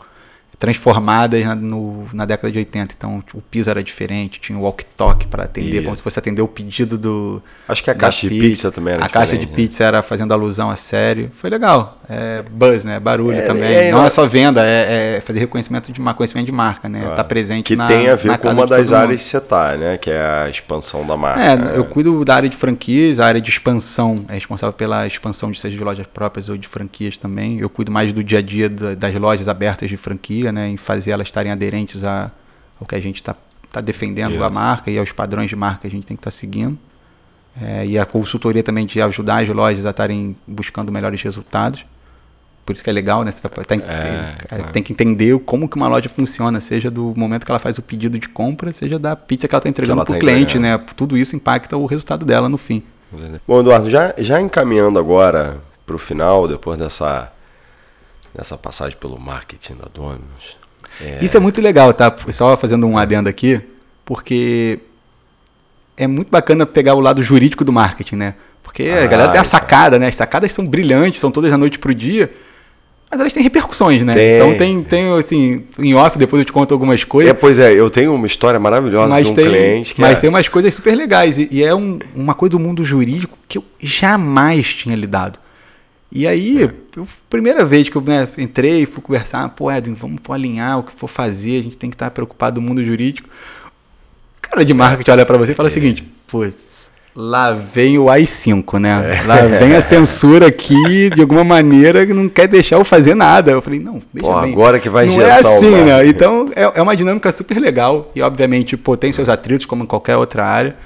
transformadas 0.59 1.43
na, 1.45 1.53
no, 1.53 2.07
na 2.11 2.25
década 2.25 2.51
de 2.51 2.57
80. 2.57 2.95
Então, 2.97 3.19
o 3.33 3.41
piso 3.41 3.69
era 3.69 3.83
diferente, 3.83 4.39
tinha 4.39 4.57
o 4.57 4.63
walk-talk 4.63 5.27
para 5.27 5.43
atender, 5.43 5.83
como 5.83 5.95
se 5.95 6.01
fosse 6.01 6.17
atender 6.17 6.41
o 6.41 6.47
pedido 6.47 6.97
do. 6.97 7.41
Acho 7.67 7.83
que 7.83 7.91
a 7.91 7.95
caixa 7.95 8.27
de 8.27 8.39
pizza 8.39 8.71
também 8.71 8.95
era 8.95 9.05
A 9.05 9.09
caixa 9.09 9.37
de 9.37 9.45
né? 9.45 9.51
pizza 9.55 9.83
era 9.83 10.01
fazendo 10.01 10.33
alusão 10.33 10.69
à 10.69 10.75
série. 10.75 11.29
Foi 11.33 11.49
legal. 11.49 12.01
É 12.09 12.41
buzz, 12.49 12.85
né? 12.85 12.99
Barulho 12.99 13.37
é, 13.37 13.41
também. 13.41 13.71
É, 13.71 13.91
não 13.91 14.05
é 14.05 14.09
só 14.09 14.25
venda, 14.25 14.65
é, 14.65 15.17
é, 15.17 15.21
fazer 15.21 15.39
reconhecimento 15.39 15.91
de, 15.91 16.01
conhecimento 16.01 16.45
de 16.45 16.51
marca, 16.51 16.89
né? 16.89 17.01
Claro. 17.01 17.15
Tá 17.15 17.23
presente 17.23 17.65
que 17.65 17.75
na 17.75 17.87
Que 17.87 17.93
tem 17.93 18.09
a 18.09 18.15
ver 18.15 18.37
com 18.37 18.49
uma 18.49 18.65
das 18.65 18.91
áreas 18.91 19.21
você 19.21 19.39
tá, 19.39 19.75
né? 19.75 19.97
Que 19.97 20.09
é 20.09 20.21
a 20.21 20.49
expansão 20.49 21.05
da 21.05 21.15
marca. 21.15 21.41
É, 21.41 21.77
eu 21.77 21.85
cuido 21.85 22.23
da 22.25 22.35
área 22.35 22.49
de 22.49 22.55
franquias, 22.55 23.19
a 23.19 23.25
área 23.25 23.41
de 23.41 23.49
expansão 23.49 24.15
é 24.29 24.33
responsável 24.33 24.73
pela 24.73 25.05
expansão 25.05 25.51
de 25.51 25.59
seja 25.59 25.77
de 25.77 25.83
lojas 25.83 26.07
próprias 26.07 26.49
ou 26.49 26.57
de 26.57 26.67
franquias 26.67 27.17
também. 27.17 27.59
Eu 27.59 27.69
cuido 27.69 27.91
mais 27.91 28.11
do 28.11 28.23
dia 28.23 28.39
a 28.39 28.41
dia 28.41 28.69
das 28.69 29.13
lojas 29.15 29.47
abertas 29.47 29.89
de 29.89 29.97
franquia, 29.97 30.46
né? 30.51 30.69
Em 30.69 30.77
fazer 30.77 31.11
elas 31.11 31.27
estarem 31.27 31.51
aderentes 31.51 32.03
a, 32.03 32.31
ao 32.79 32.87
que 32.87 32.95
a 32.95 32.99
gente 32.99 33.17
está 33.17 33.35
tá 33.71 33.81
defendendo 33.81 34.35
Isso. 34.35 34.43
a 34.43 34.49
marca 34.49 34.89
e 34.89 34.97
aos 34.97 35.11
padrões 35.11 35.49
de 35.49 35.55
marca 35.55 35.81
que 35.81 35.87
a 35.87 35.91
gente 35.91 36.05
tem 36.05 36.15
que 36.15 36.21
estar 36.21 36.31
tá 36.31 36.37
seguindo. 36.37 36.77
É, 37.61 37.85
e 37.85 37.97
a 37.97 38.05
consultoria 38.05 38.61
também 38.61 38.85
de 38.85 39.01
ajudar 39.01 39.43
as 39.43 39.49
lojas 39.49 39.85
a 39.85 39.89
estarem 39.89 40.35
buscando 40.45 40.91
melhores 40.91 41.21
resultados. 41.21 41.85
Por 42.65 42.73
isso 42.73 42.83
que 42.83 42.89
é 42.89 42.93
legal, 42.93 43.23
né? 43.23 43.31
Você 43.31 43.41
tá, 43.41 43.49
tá, 43.49 43.75
é, 43.75 44.35
é, 44.51 44.57
tem 44.73 44.83
que 44.83 44.91
entender 44.91 45.39
como 45.39 45.69
que 45.69 45.77
uma 45.77 45.87
loja 45.87 46.09
funciona, 46.09 46.59
seja 46.59 46.91
do 46.91 47.13
momento 47.15 47.45
que 47.45 47.51
ela 47.51 47.59
faz 47.59 47.77
o 47.77 47.81
pedido 47.81 48.19
de 48.19 48.27
compra, 48.27 48.73
seja 48.73 48.99
da 48.99 49.15
pizza 49.15 49.47
que 49.47 49.55
ela 49.55 49.59
está 49.59 49.69
entregando 49.69 50.03
para 50.03 50.11
o 50.11 50.15
tá 50.15 50.19
cliente, 50.19 50.59
né? 50.59 50.77
Tudo 50.95 51.17
isso 51.17 51.35
impacta 51.35 51.77
o 51.77 51.85
resultado 51.85 52.25
dela 52.25 52.49
no 52.49 52.57
fim. 52.57 52.83
Bom, 53.47 53.61
Eduardo, 53.61 53.89
já, 53.89 54.13
já 54.17 54.41
encaminhando 54.41 54.99
agora 54.99 55.59
para 55.85 55.95
o 55.95 55.99
final, 55.99 56.45
depois 56.45 56.77
dessa, 56.77 57.31
dessa 58.35 58.57
passagem 58.57 58.97
pelo 58.97 59.19
marketing 59.19 59.75
da 59.75 59.87
Domino's, 59.93 60.57
é. 61.01 61.23
Isso 61.23 61.37
é 61.37 61.39
muito 61.39 61.61
legal, 61.61 61.93
tá? 61.93 62.15
Só 62.31 62.55
fazendo 62.57 62.87
um 62.87 62.97
adendo 62.97 63.29
aqui, 63.29 63.61
porque 64.03 64.79
é 65.95 66.07
muito 66.07 66.29
bacana 66.29 66.65
pegar 66.65 66.95
o 66.95 66.99
lado 66.99 67.21
jurídico 67.21 67.63
do 67.63 67.71
marketing, 67.71 68.15
né? 68.15 68.33
Porque 68.63 68.83
ah, 68.83 69.03
a 69.03 69.07
galera 69.07 69.31
tem 69.31 69.39
a 69.39 69.43
sacada, 69.43 69.99
né? 69.99 70.07
As 70.07 70.15
sacadas 70.15 70.51
são 70.51 70.65
brilhantes, 70.65 71.19
são 71.19 71.31
todas 71.31 71.51
da 71.51 71.57
noite 71.57 71.79
pro 71.79 71.93
dia. 71.93 72.31
Mas 73.09 73.19
elas 73.19 73.33
têm 73.33 73.41
repercussões, 73.41 74.03
né? 74.03 74.13
Tem. 74.13 74.35
Então 74.35 74.57
tem, 74.57 74.83
tem, 74.83 75.17
assim, 75.17 75.63
em 75.79 75.93
off, 75.93 76.17
depois 76.17 76.41
eu 76.41 76.45
te 76.45 76.51
conto 76.51 76.73
algumas 76.73 77.03
coisas. 77.05 77.31
É, 77.31 77.33
pois 77.33 77.57
é, 77.57 77.71
eu 77.71 77.89
tenho 77.89 78.13
uma 78.13 78.27
história 78.27 78.59
maravilhosa 78.59 79.07
mas 79.07 79.25
de 79.25 79.31
um 79.31 79.35
tem, 79.35 79.45
cliente. 79.45 79.95
mas 79.97 80.17
é... 80.17 80.21
tem 80.21 80.29
umas 80.29 80.47
coisas 80.49 80.75
super 80.75 80.93
legais. 80.93 81.37
E, 81.37 81.47
e 81.49 81.63
é 81.63 81.73
um, 81.73 81.99
uma 82.13 82.33
coisa 82.33 82.51
do 82.51 82.59
mundo 82.59 82.83
jurídico 82.83 83.37
que 83.47 83.57
eu 83.57 83.63
jamais 83.79 84.73
tinha 84.73 84.95
lidado. 84.95 85.39
E 86.11 86.25
aí, 86.25 86.69
eu, 86.95 87.07
primeira 87.29 87.65
vez 87.65 87.89
que 87.89 87.95
eu 87.95 88.01
né, 88.01 88.27
entrei, 88.37 88.85
fui 88.85 89.01
conversar, 89.01 89.47
pô, 89.49 89.71
Edwin, 89.71 89.93
vamos 89.93 90.19
pô, 90.21 90.31
alinhar 90.31 90.79
o 90.79 90.83
que 90.83 90.93
for 90.93 91.07
fazer, 91.07 91.59
a 91.59 91.63
gente 91.63 91.77
tem 91.77 91.89
que 91.89 91.95
estar 91.95 92.09
preocupado 92.11 92.61
no 92.61 92.67
mundo 92.67 92.83
jurídico. 92.83 93.27
O 94.37 94.49
cara 94.49 94.63
de 94.63 94.73
marketing 94.73 95.11
olha 95.11 95.25
para 95.25 95.37
você 95.37 95.51
e 95.51 95.55
fala 95.55 95.67
é. 95.67 95.71
o 95.71 95.73
seguinte, 95.73 96.09
putz, 96.25 96.89
lá 97.13 97.51
vem 97.51 97.97
o 97.97 98.05
AI5, 98.05 98.79
né? 98.79 99.19
É. 99.19 99.27
Lá 99.27 99.35
vem 99.59 99.75
a 99.75 99.81
censura 99.81 100.47
aqui, 100.47 101.09
de 101.09 101.19
alguma 101.19 101.43
maneira, 101.43 102.05
que 102.05 102.13
não 102.13 102.29
quer 102.29 102.47
deixar 102.47 102.77
eu 102.77 102.85
fazer 102.85 103.13
nada. 103.13 103.51
Eu 103.51 103.61
falei, 103.61 103.79
não, 103.79 103.99
pô, 103.99 104.39
bem, 104.39 104.53
agora 104.53 104.79
que 104.79 104.89
vai 104.89 105.07
Não 105.07 105.21
é 105.21 105.31
assim, 105.31 105.83
né? 105.83 106.07
Então, 106.07 106.49
é, 106.55 106.71
é 106.75 106.81
uma 106.81 106.95
dinâmica 106.95 107.33
super 107.33 107.59
legal 107.59 108.09
e, 108.15 108.21
obviamente, 108.21 108.77
pô, 108.77 108.95
tem 108.95 109.11
seus 109.11 109.27
atritos, 109.27 109.65
como 109.65 109.83
em 109.83 109.87
qualquer 109.87 110.15
outra 110.15 110.45
área. 110.45 110.77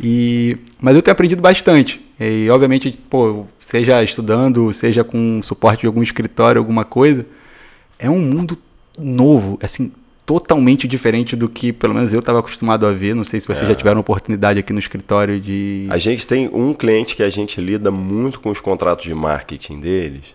E, 0.00 0.56
mas 0.80 0.96
eu 0.96 1.02
tenho 1.02 1.12
aprendido 1.12 1.40
bastante. 1.40 2.03
E, 2.18 2.48
obviamente, 2.50 2.96
pô, 3.10 3.46
seja 3.58 4.02
estudando, 4.02 4.72
seja 4.72 5.02
com 5.02 5.40
suporte 5.42 5.80
de 5.80 5.86
algum 5.86 6.02
escritório, 6.02 6.58
alguma 6.58 6.84
coisa, 6.84 7.26
é 7.98 8.08
um 8.08 8.20
mundo 8.20 8.56
novo, 8.98 9.58
assim, 9.62 9.92
totalmente 10.24 10.88
diferente 10.88 11.36
do 11.36 11.48
que 11.48 11.72
pelo 11.72 11.94
menos 11.94 12.12
eu 12.12 12.20
estava 12.20 12.38
acostumado 12.38 12.86
a 12.86 12.92
ver. 12.92 13.14
Não 13.14 13.24
sei 13.24 13.40
se 13.40 13.46
vocês 13.46 13.64
é. 13.64 13.66
já 13.66 13.74
tiveram 13.74 14.00
oportunidade 14.00 14.58
aqui 14.58 14.72
no 14.72 14.78
escritório 14.78 15.40
de. 15.40 15.86
A 15.90 15.98
gente 15.98 16.26
tem 16.26 16.48
um 16.52 16.72
cliente 16.72 17.16
que 17.16 17.22
a 17.22 17.30
gente 17.30 17.60
lida 17.60 17.90
muito 17.90 18.40
com 18.40 18.50
os 18.50 18.60
contratos 18.60 19.04
de 19.04 19.14
marketing 19.14 19.80
deles. 19.80 20.32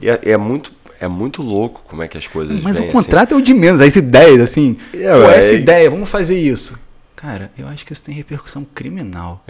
E 0.00 0.08
é, 0.08 0.20
é 0.22 0.36
muito 0.36 0.72
é 1.00 1.08
muito 1.08 1.42
louco 1.42 1.82
como 1.88 2.02
é 2.02 2.08
que 2.08 2.16
as 2.16 2.26
coisas 2.26 2.62
Mas 2.62 2.78
vêm, 2.78 2.88
o 2.88 2.92
contrato 2.92 3.34
assim. 3.34 3.40
é 3.40 3.42
o 3.42 3.44
de 3.44 3.52
menos, 3.52 3.80
as 3.80 3.94
ideias, 3.96 4.40
assim. 4.40 4.76
É, 4.92 5.12
pô, 5.12 5.28
essa 5.28 5.54
ideia, 5.54 5.90
vamos 5.90 6.08
fazer 6.08 6.38
isso. 6.38 6.78
Cara, 7.24 7.50
eu 7.56 7.66
acho 7.66 7.86
que 7.86 7.92
isso 7.94 8.04
tem 8.04 8.14
repercussão 8.14 8.66
criminal. 8.74 9.42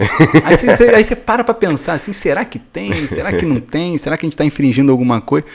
aí, 0.45 0.55
você, 0.55 0.95
aí 0.95 1.03
você 1.03 1.13
para 1.13 1.43
pra 1.43 1.53
pensar 1.53 1.91
assim, 1.91 2.13
será 2.13 2.45
que 2.45 2.57
tem? 2.57 3.05
Será 3.05 3.33
que 3.33 3.45
não 3.45 3.59
tem? 3.59 3.97
Será 3.97 4.15
que 4.15 4.25
a 4.25 4.27
gente 4.27 4.33
está 4.33 4.45
infringindo 4.45 4.93
alguma 4.93 5.19
coisa? 5.19 5.45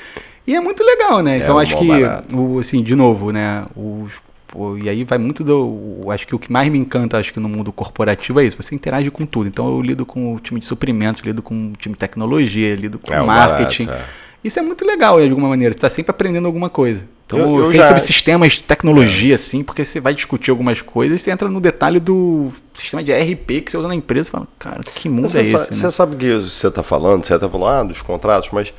E 0.47 0.55
é 0.55 0.61
muito 0.61 0.85
legal, 0.85 1.23
né? 1.23 1.39
É 1.39 1.39
então 1.39 1.59
acho 1.59 1.75
que, 1.79 1.89
o, 2.35 2.59
assim, 2.59 2.83
de 2.83 2.95
novo, 2.95 3.33
né? 3.33 3.65
O, 3.75 4.07
o, 4.55 4.77
e 4.77 4.91
aí 4.91 5.03
vai 5.03 5.17
muito 5.17 5.43
do. 5.43 5.65
O, 6.05 6.11
acho 6.11 6.27
que 6.27 6.35
o 6.35 6.39
que 6.39 6.53
mais 6.53 6.71
me 6.71 6.77
encanta, 6.77 7.17
acho 7.17 7.33
que 7.33 7.41
no 7.41 7.49
mundo 7.49 7.73
corporativo 7.73 8.39
é 8.39 8.45
isso. 8.45 8.63
Você 8.63 8.75
interage 8.75 9.11
com 9.11 9.25
tudo. 9.25 9.49
Então 9.49 9.67
eu 9.67 9.81
lido 9.81 10.05
com 10.05 10.35
o 10.35 10.39
time 10.39 10.61
de 10.61 10.67
suprimentos, 10.67 11.23
lido 11.23 11.41
com 11.41 11.69
o 11.69 11.73
time 11.79 11.95
de 11.95 12.01
tecnologia, 12.01 12.77
lido 12.77 12.99
com 12.99 13.15
é, 13.15 13.23
marketing. 13.23 13.87
Barato, 13.87 14.05
é. 14.05 14.31
Isso 14.45 14.59
é 14.59 14.63
muito 14.63 14.85
legal, 14.85 15.19
de 15.19 15.31
alguma 15.31 15.49
maneira. 15.49 15.73
Você 15.73 15.79
está 15.79 15.89
sempre 15.89 16.11
aprendendo 16.11 16.45
alguma 16.45 16.69
coisa. 16.69 17.07
Então, 17.35 17.39
eu, 17.39 17.59
eu 17.61 17.67
sei 17.67 17.77
já... 17.77 17.87
sobre 17.87 18.01
sistemas 18.01 18.55
de 18.55 18.63
tecnologia, 18.65 19.33
é. 19.33 19.37
assim, 19.37 19.63
porque 19.63 19.85
você 19.85 20.01
vai 20.01 20.13
discutir 20.13 20.51
algumas 20.51 20.83
coisas 20.83 21.21
e 21.21 21.23
você 21.23 21.31
entra 21.31 21.49
no 21.49 21.61
detalhe 21.61 22.01
do 22.01 22.53
sistema 22.75 23.05
de 23.05 23.13
RP 23.13 23.63
que 23.65 23.71
você 23.71 23.77
usa 23.77 23.87
na 23.87 23.95
empresa 23.95 24.29
e 24.29 24.33
fala, 24.33 24.49
cara, 24.59 24.81
que 24.83 25.09
mundo 25.09 25.29
você 25.29 25.39
é 25.39 25.43
esse? 25.43 25.53
Sabe, 25.53 25.65
né? 25.65 25.77
Você 25.77 25.91
sabe 25.91 26.15
o 26.15 26.19
que 26.19 26.49
você 26.49 26.67
está 26.67 26.83
falando, 26.83 27.25
você 27.25 27.35
está 27.35 27.49
falando 27.49 27.81
ah, 27.81 27.85
dos 27.85 28.03
contratos, 28.03 28.51
mas. 28.53 28.75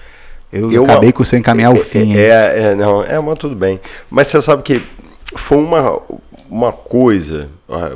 Eu, 0.52 0.70
eu 0.70 0.84
acabei 0.84 1.14
com 1.14 1.24
o 1.24 1.26
seu 1.26 1.39
encaminhar 1.39 1.72
ao 1.72 1.78
fim. 1.78 2.14
É, 2.14 2.28
é, 2.28 2.64
é, 2.72 2.76
não, 2.76 3.02
é, 3.02 3.18
mas 3.22 3.39
tudo 3.39 3.56
bem. 3.56 3.80
Mas 4.10 4.28
você 4.28 4.41
sabe 4.41 4.64
que 4.64 4.84
foi 5.34 5.58
uma, 5.58 6.02
uma 6.49 6.74
coisa. 6.74 7.47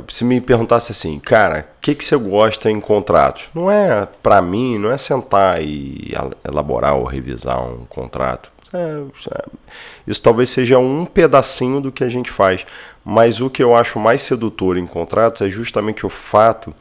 Se 0.08 0.24
me 0.24 0.40
perguntasse 0.40 0.90
assim, 0.90 1.18
cara, 1.18 1.68
o 1.76 1.80
que, 1.82 1.94
que 1.94 2.02
você 2.02 2.16
gosta 2.16 2.70
em 2.70 2.80
contratos? 2.80 3.50
Não 3.54 3.70
é, 3.70 4.08
para 4.22 4.40
mim, 4.40 4.78
não 4.78 4.90
é 4.90 4.96
sentar 4.96 5.60
e 5.60 6.14
elaborar 6.42 6.94
ou 6.96 7.04
revisar 7.04 7.62
um 7.62 7.84
contrato. 7.84 8.55
É, 8.72 9.02
é, 9.30 9.44
isso 10.06 10.22
talvez 10.22 10.50
seja 10.50 10.78
um 10.78 11.04
pedacinho 11.04 11.80
do 11.80 11.92
que 11.92 12.04
a 12.04 12.08
gente 12.08 12.30
faz. 12.30 12.66
Mas 13.04 13.40
o 13.40 13.48
que 13.48 13.62
eu 13.62 13.76
acho 13.76 13.98
mais 13.98 14.22
sedutor 14.22 14.76
em 14.76 14.86
contratos 14.86 15.42
é 15.42 15.48
justamente 15.48 16.04
o 16.04 16.10
fato 16.10 16.74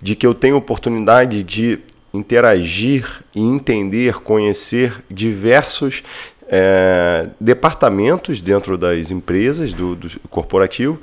de 0.00 0.16
que 0.16 0.26
eu 0.26 0.34
tenho 0.34 0.56
oportunidade 0.56 1.42
de 1.42 1.78
interagir 2.12 3.22
e 3.34 3.40
entender, 3.40 4.14
conhecer 4.20 5.04
diversos 5.10 6.02
é, 6.48 7.28
departamentos 7.38 8.40
dentro 8.40 8.78
das 8.78 9.10
empresas, 9.10 9.72
do, 9.72 9.94
do 9.94 10.08
corporativo, 10.30 10.98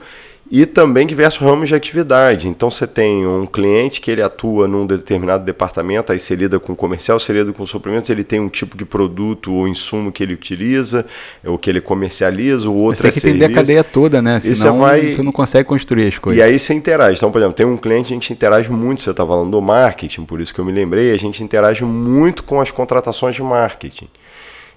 e 0.49 0.65
também 0.65 1.07
diversos 1.07 1.41
ramos 1.41 1.69
de 1.69 1.75
atividade. 1.75 2.47
Então 2.47 2.69
você 2.69 2.85
tem 2.85 3.25
um 3.25 3.45
cliente 3.45 3.99
que 3.99 4.11
ele 4.11 4.21
atua 4.21 4.67
num 4.67 4.85
determinado 4.85 5.43
departamento, 5.43 6.11
aí 6.11 6.19
você 6.19 6.35
lida 6.35 6.59
com 6.59 6.75
comercial, 6.75 7.19
você 7.19 7.33
lida 7.33 7.51
com 7.51 7.65
suprimentos, 7.65 8.09
ele 8.09 8.23
tem 8.23 8.39
um 8.39 8.49
tipo 8.49 8.77
de 8.77 8.85
produto 8.85 9.53
ou 9.53 9.67
insumo 9.67 10.11
que 10.11 10.21
ele 10.21 10.33
utiliza, 10.33 11.05
ou 11.43 11.57
que 11.57 11.69
ele 11.69 11.81
comercializa, 11.81 12.69
o 12.69 12.75
outro 12.75 12.97
você 13.11 13.21
tem 13.21 13.21
que 13.21 13.27
é 13.27 13.29
entender 13.31 13.45
a 13.45 13.55
cadeia 13.55 13.83
toda, 13.83 14.21
né? 14.21 14.39
Senão 14.39 14.79
vai... 14.79 15.15
você 15.15 15.23
não 15.23 15.31
consegue 15.31 15.67
construir 15.67 16.07
as 16.07 16.17
coisas. 16.17 16.39
E 16.39 16.43
aí 16.43 16.59
você 16.59 16.73
interage. 16.73 17.17
Então, 17.17 17.31
por 17.31 17.39
exemplo, 17.39 17.55
tem 17.55 17.65
um 17.65 17.77
cliente, 17.77 18.13
a 18.13 18.15
gente 18.15 18.31
interage 18.31 18.71
muito, 18.71 19.01
você 19.01 19.11
está 19.11 19.25
falando 19.25 19.51
do 19.51 19.61
marketing, 19.61 20.25
por 20.25 20.39
isso 20.39 20.53
que 20.53 20.59
eu 20.59 20.65
me 20.65 20.71
lembrei, 20.71 21.11
a 21.11 21.17
gente 21.17 21.43
interage 21.43 21.83
muito 21.83 22.43
com 22.43 22.61
as 22.61 22.69
contratações 22.69 23.35
de 23.35 23.41
marketing. 23.41 24.07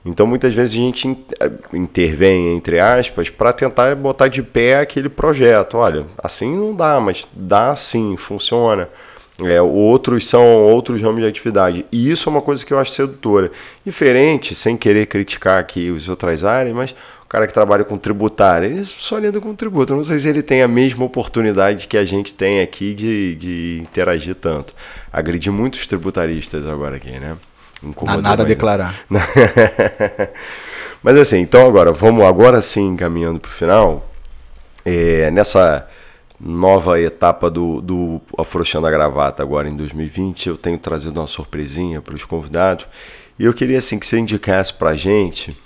Então 0.08 0.26
muitas 0.26 0.54
vezes 0.54 0.74
a 0.74 0.82
gente 0.82 1.18
eh, 1.38 1.50
intervém, 1.72 2.56
entre 2.56 2.80
aspas, 2.80 3.28
para 3.28 3.52
tentar 3.52 3.94
botar 3.94 4.28
de 4.28 4.42
pé 4.42 4.80
aquele 4.80 5.08
projeto. 5.08 5.76
Olha, 5.76 6.06
assim 6.16 6.56
não 6.56 6.74
dá, 6.74 6.98
mas 6.98 7.26
dá 7.32 7.76
sim, 7.76 8.16
funciona. 8.16 8.88
É, 9.40 9.62
outros 9.62 10.26
são 10.26 10.44
outros 10.64 11.00
ramos 11.00 11.20
de 11.20 11.28
atividade. 11.28 11.86
E 11.92 12.10
isso 12.10 12.28
é 12.28 12.32
uma 12.32 12.42
coisa 12.42 12.66
que 12.66 12.72
eu 12.72 12.78
acho 12.78 12.90
sedutora. 12.90 13.52
Diferente, 13.86 14.54
sem 14.54 14.76
querer 14.76 15.06
criticar 15.06 15.60
aqui 15.60 15.94
as 15.94 16.08
outras 16.08 16.42
áreas, 16.42 16.74
mas 16.74 16.94
cara 17.28 17.46
que 17.46 17.52
trabalha 17.52 17.84
com 17.84 17.98
tributário, 17.98 18.68
ele 18.68 18.84
só 18.84 19.18
lida 19.18 19.40
com 19.40 19.54
tributo. 19.54 19.94
Não 19.94 20.02
sei 20.02 20.18
se 20.18 20.28
ele 20.28 20.42
tem 20.42 20.62
a 20.62 20.68
mesma 20.68 21.04
oportunidade 21.04 21.86
que 21.86 21.96
a 21.96 22.04
gente 22.04 22.32
tem 22.32 22.60
aqui 22.60 22.94
de, 22.94 23.34
de 23.36 23.78
interagir 23.82 24.34
tanto. 24.34 24.74
Agredi 25.12 25.50
muitos 25.50 25.86
tributaristas 25.86 26.66
agora 26.66 26.96
aqui, 26.96 27.10
né? 27.10 27.36
Incomodou 27.82 28.22
nada 28.22 28.42
a 28.42 28.46
declarar. 28.46 28.94
Mas 31.02 31.16
assim, 31.16 31.38
então 31.38 31.66
agora, 31.66 31.92
vamos 31.92 32.24
agora 32.24 32.60
sim 32.60 32.96
caminhando 32.96 33.38
para 33.38 33.50
o 33.50 33.52
final. 33.52 34.10
É, 34.84 35.30
nessa 35.30 35.88
nova 36.40 37.00
etapa 37.00 37.50
do, 37.50 37.80
do 37.80 38.20
Afrouxando 38.36 38.86
a 38.86 38.90
Gravata 38.90 39.42
agora 39.42 39.68
em 39.68 39.76
2020, 39.76 40.48
eu 40.48 40.56
tenho 40.56 40.78
trazido 40.78 41.20
uma 41.20 41.26
surpresinha 41.26 42.00
para 42.00 42.14
os 42.14 42.24
convidados. 42.24 42.86
E 43.38 43.44
eu 43.44 43.54
queria 43.54 43.78
assim 43.78 43.98
que 43.98 44.06
você 44.06 44.18
indicasse 44.18 44.72
para 44.72 44.90
a 44.90 44.96
gente, 44.96 45.56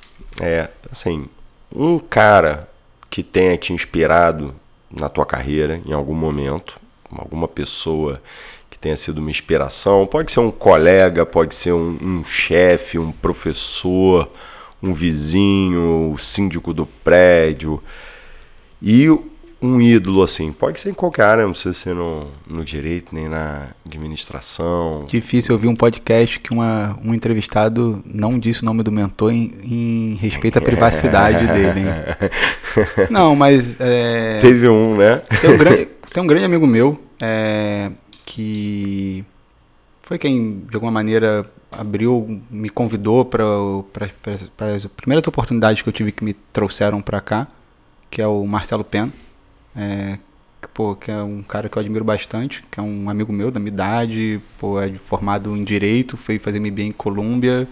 é, 0.41 0.69
assim, 0.91 1.27
um 1.75 1.99
cara 1.99 2.69
que 3.09 3.23
tenha 3.23 3.57
te 3.57 3.73
inspirado 3.73 4.55
na 4.91 5.09
tua 5.09 5.25
carreira 5.25 5.81
em 5.87 5.93
algum 5.93 6.15
momento, 6.15 6.79
alguma 7.11 7.49
pessoa 7.49 8.23
tenha 8.83 8.97
sido 8.97 9.19
uma 9.19 9.31
inspiração, 9.31 10.05
pode 10.05 10.33
ser 10.33 10.41
um 10.41 10.51
colega, 10.51 11.25
pode 11.25 11.55
ser 11.55 11.73
um, 11.73 11.97
um 12.03 12.25
chefe, 12.25 12.99
um 12.99 13.13
professor, 13.13 14.29
um 14.83 14.93
vizinho, 14.93 16.13
o 16.13 16.19
síndico 16.19 16.75
do 16.75 16.85
prédio. 16.85 17.81
E 18.83 19.09
um 19.63 19.81
ídolo, 19.81 20.25
assim, 20.25 20.53
pode 20.53 20.81
ser 20.81 20.91
em 20.91 20.95
qualquer 20.95 21.23
área, 21.23 21.45
não 21.45 21.53
precisa 21.53 21.73
ser 21.73 21.95
no, 21.95 22.27
no 22.45 22.65
direito, 22.65 23.15
nem 23.15 23.29
na 23.29 23.69
administração. 23.87 25.05
Difícil 25.07 25.55
ouvir 25.55 25.69
um 25.69 25.77
podcast 25.77 26.41
que 26.41 26.53
uma, 26.53 26.99
um 27.05 27.15
entrevistado 27.15 28.03
não 28.05 28.37
disse 28.37 28.63
o 28.63 28.65
nome 28.65 28.83
do 28.83 28.91
mentor 28.91 29.33
em, 29.33 29.55
em 29.63 30.15
respeito 30.17 30.59
à 30.59 30.61
privacidade 30.61 31.47
dele. 31.47 31.83
Hein? 31.83 33.07
Não, 33.09 33.37
mas. 33.37 33.77
É, 33.79 34.39
Teve 34.41 34.69
um, 34.69 34.97
né? 34.97 35.23
Tem 35.41 35.51
um 35.51 35.57
grande, 35.57 35.89
tem 36.13 36.23
um 36.25 36.27
grande 36.27 36.45
amigo 36.45 36.67
meu 36.67 37.01
é, 37.25 37.89
que 38.35 39.25
foi 40.03 40.19
quem, 40.19 40.61
de 40.61 40.75
alguma 40.75 40.93
maneira, 40.93 41.45
abriu, 41.71 42.41
me 42.51 42.71
convidou 42.71 43.25
para 43.25 43.45
as 44.05 44.87
primeiras 44.87 45.29
oportunidades 45.29 45.83
que 45.83 45.89
eu 45.89 45.93
tive 45.93 46.13
que 46.13 46.25
me 46.25 46.33
trouxeram 46.33 47.03
para 47.03 47.21
cá, 47.21 47.47
que 48.11 48.23
é 48.23 48.27
o 48.27 48.47
Marcelo 48.47 48.85
Pena 48.85 49.13
é, 49.75 50.19
pô, 50.75 50.95
que 50.95 51.11
é 51.11 51.23
um 51.23 51.43
cara 51.43 51.69
que 51.69 51.77
eu 51.77 51.81
admiro 51.81 52.05
bastante, 52.05 52.65
que 52.71 52.79
é 52.79 52.83
um 52.83 53.09
amigo 53.09 53.33
meu 53.33 53.51
da 53.51 53.59
minha 53.59 53.73
idade, 53.73 54.41
pô, 54.59 54.81
é 54.81 54.91
formado 54.95 55.57
em 55.57 55.65
Direito, 55.65 56.17
foi 56.17 56.39
fazer 56.39 56.61
MBA 56.61 56.83
em 56.83 56.93
Colômbia, 56.93 57.69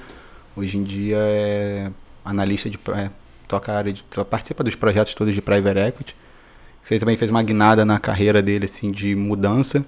hoje 0.57 0.77
em 0.77 0.83
dia 0.83 1.19
é 1.19 1.91
analista 2.25 2.69
de... 2.69 2.79
É, 2.95 3.11
toca 3.47 3.73
a 3.73 3.77
área 3.77 3.93
de... 3.93 4.03
participa 4.29 4.63
dos 4.63 4.75
projetos 4.75 5.15
todos 5.15 5.35
de 5.35 5.43
Private 5.43 5.79
Equity. 5.79 6.17
Ele 6.91 6.99
também 6.99 7.17
fez 7.17 7.31
uma 7.31 7.43
guinada 7.43 7.85
na 7.85 8.01
carreira 8.01 8.43
dele, 8.43 8.65
assim, 8.65 8.91
de 8.91 9.15
mudança, 9.15 9.87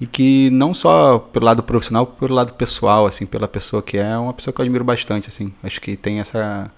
e 0.00 0.06
que 0.06 0.48
não 0.50 0.72
só 0.72 1.18
pelo 1.18 1.44
lado 1.44 1.62
profissional, 1.62 2.06
pelo 2.06 2.34
lado 2.34 2.52
pessoal, 2.52 3.06
assim, 3.06 3.26
pela 3.26 3.48
pessoa 3.48 3.82
que 3.82 3.98
é, 3.98 4.10
é 4.10 4.18
uma 4.18 4.32
pessoa 4.32 4.54
que 4.54 4.60
eu 4.60 4.64
admiro 4.64 4.84
bastante, 4.84 5.28
assim. 5.28 5.52
Acho 5.62 5.80
que 5.80 5.96
tem 5.96 6.20
essa 6.20 6.70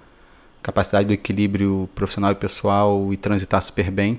capacidade 0.62 1.06
do 1.06 1.12
equilíbrio 1.12 1.88
profissional 1.94 2.32
e 2.32 2.34
pessoal 2.34 3.12
e 3.12 3.16
transitar 3.16 3.62
super 3.62 3.90
bem. 3.90 4.18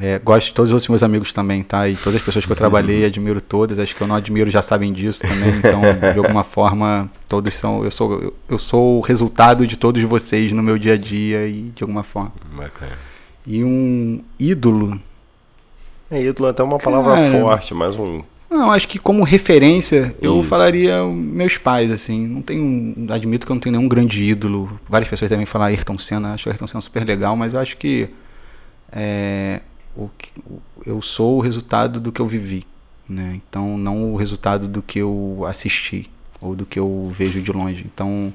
É, 0.00 0.18
gosto 0.18 0.46
de 0.46 0.54
todos 0.54 0.70
os 0.70 0.72
outros 0.72 0.88
meus 0.88 1.02
amigos 1.02 1.32
também, 1.32 1.62
tá? 1.62 1.86
E 1.86 1.96
todas 1.96 2.16
as 2.16 2.22
pessoas 2.24 2.46
que 2.46 2.50
eu 2.50 2.56
trabalhei, 2.56 3.04
admiro 3.06 3.40
todas. 3.40 3.78
Acho 3.78 3.94
que 3.94 4.00
eu 4.00 4.06
não 4.06 4.16
admiro 4.16 4.50
já 4.50 4.62
sabem 4.62 4.92
disso 4.92 5.20
também. 5.20 5.50
Então, 5.58 5.80
de 6.12 6.18
alguma 6.18 6.42
forma, 6.42 7.10
todos 7.28 7.56
são. 7.56 7.84
Eu 7.84 7.90
sou, 7.90 8.20
eu, 8.20 8.34
eu 8.48 8.58
sou 8.58 8.98
o 8.98 9.00
resultado 9.00 9.66
de 9.66 9.76
todos 9.76 10.02
vocês 10.04 10.50
no 10.52 10.62
meu 10.62 10.78
dia 10.78 10.94
a 10.94 10.96
dia 10.96 11.46
e 11.46 11.70
de 11.74 11.84
alguma 11.84 12.02
forma. 12.02 12.32
Bacana. 12.56 12.92
E 13.46 13.62
um 13.62 14.22
ídolo. 14.40 14.98
É, 16.12 16.22
ídolo 16.22 16.50
até 16.50 16.62
uma 16.62 16.76
palavra 16.76 17.14
Cara, 17.14 17.30
forte, 17.30 17.72
mas 17.72 17.96
um. 17.96 18.22
Não, 18.50 18.70
acho 18.70 18.86
que 18.86 18.98
como 18.98 19.24
referência, 19.24 20.14
eu 20.20 20.40
Isso. 20.40 20.48
falaria 20.50 21.02
meus 21.06 21.56
pais, 21.56 21.90
assim. 21.90 22.26
Não 22.26 22.42
tenho. 22.42 23.10
Admito 23.10 23.46
que 23.46 23.50
eu 23.50 23.54
não 23.54 23.60
tenho 23.60 23.78
nenhum 23.78 23.88
grande 23.88 24.22
ídolo. 24.22 24.78
Várias 24.86 25.08
pessoas 25.08 25.30
devem 25.30 25.46
falar 25.46 25.66
Ayrton 25.66 25.96
Senna. 25.96 26.34
Acho 26.34 26.50
o 26.50 26.52
Ayrton 26.52 26.66
Senna 26.66 26.82
super 26.82 27.02
legal, 27.06 27.34
mas 27.34 27.54
eu 27.54 27.60
acho 27.60 27.78
que. 27.78 28.10
É, 28.92 29.62
o 29.96 30.10
que, 30.18 30.30
eu 30.84 31.00
sou 31.00 31.38
o 31.38 31.40
resultado 31.40 31.98
do 31.98 32.12
que 32.12 32.20
eu 32.20 32.26
vivi, 32.26 32.66
né? 33.08 33.40
Então 33.48 33.78
não 33.78 34.12
o 34.12 34.16
resultado 34.16 34.68
do 34.68 34.82
que 34.82 34.98
eu 34.98 35.46
assisti 35.48 36.10
ou 36.42 36.54
do 36.54 36.66
que 36.66 36.78
eu 36.78 37.10
vejo 37.10 37.40
de 37.40 37.50
longe. 37.50 37.86
Então 37.92 38.30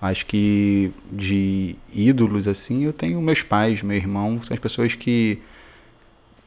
acho 0.00 0.24
que 0.24 0.90
de 1.12 1.76
ídolos 1.92 2.48
assim 2.48 2.84
eu 2.84 2.92
tenho 2.92 3.20
meus 3.20 3.42
pais, 3.42 3.82
meu 3.82 3.98
irmão, 3.98 4.40
são 4.42 4.54
as 4.54 4.60
pessoas 4.60 4.94
que 4.94 5.38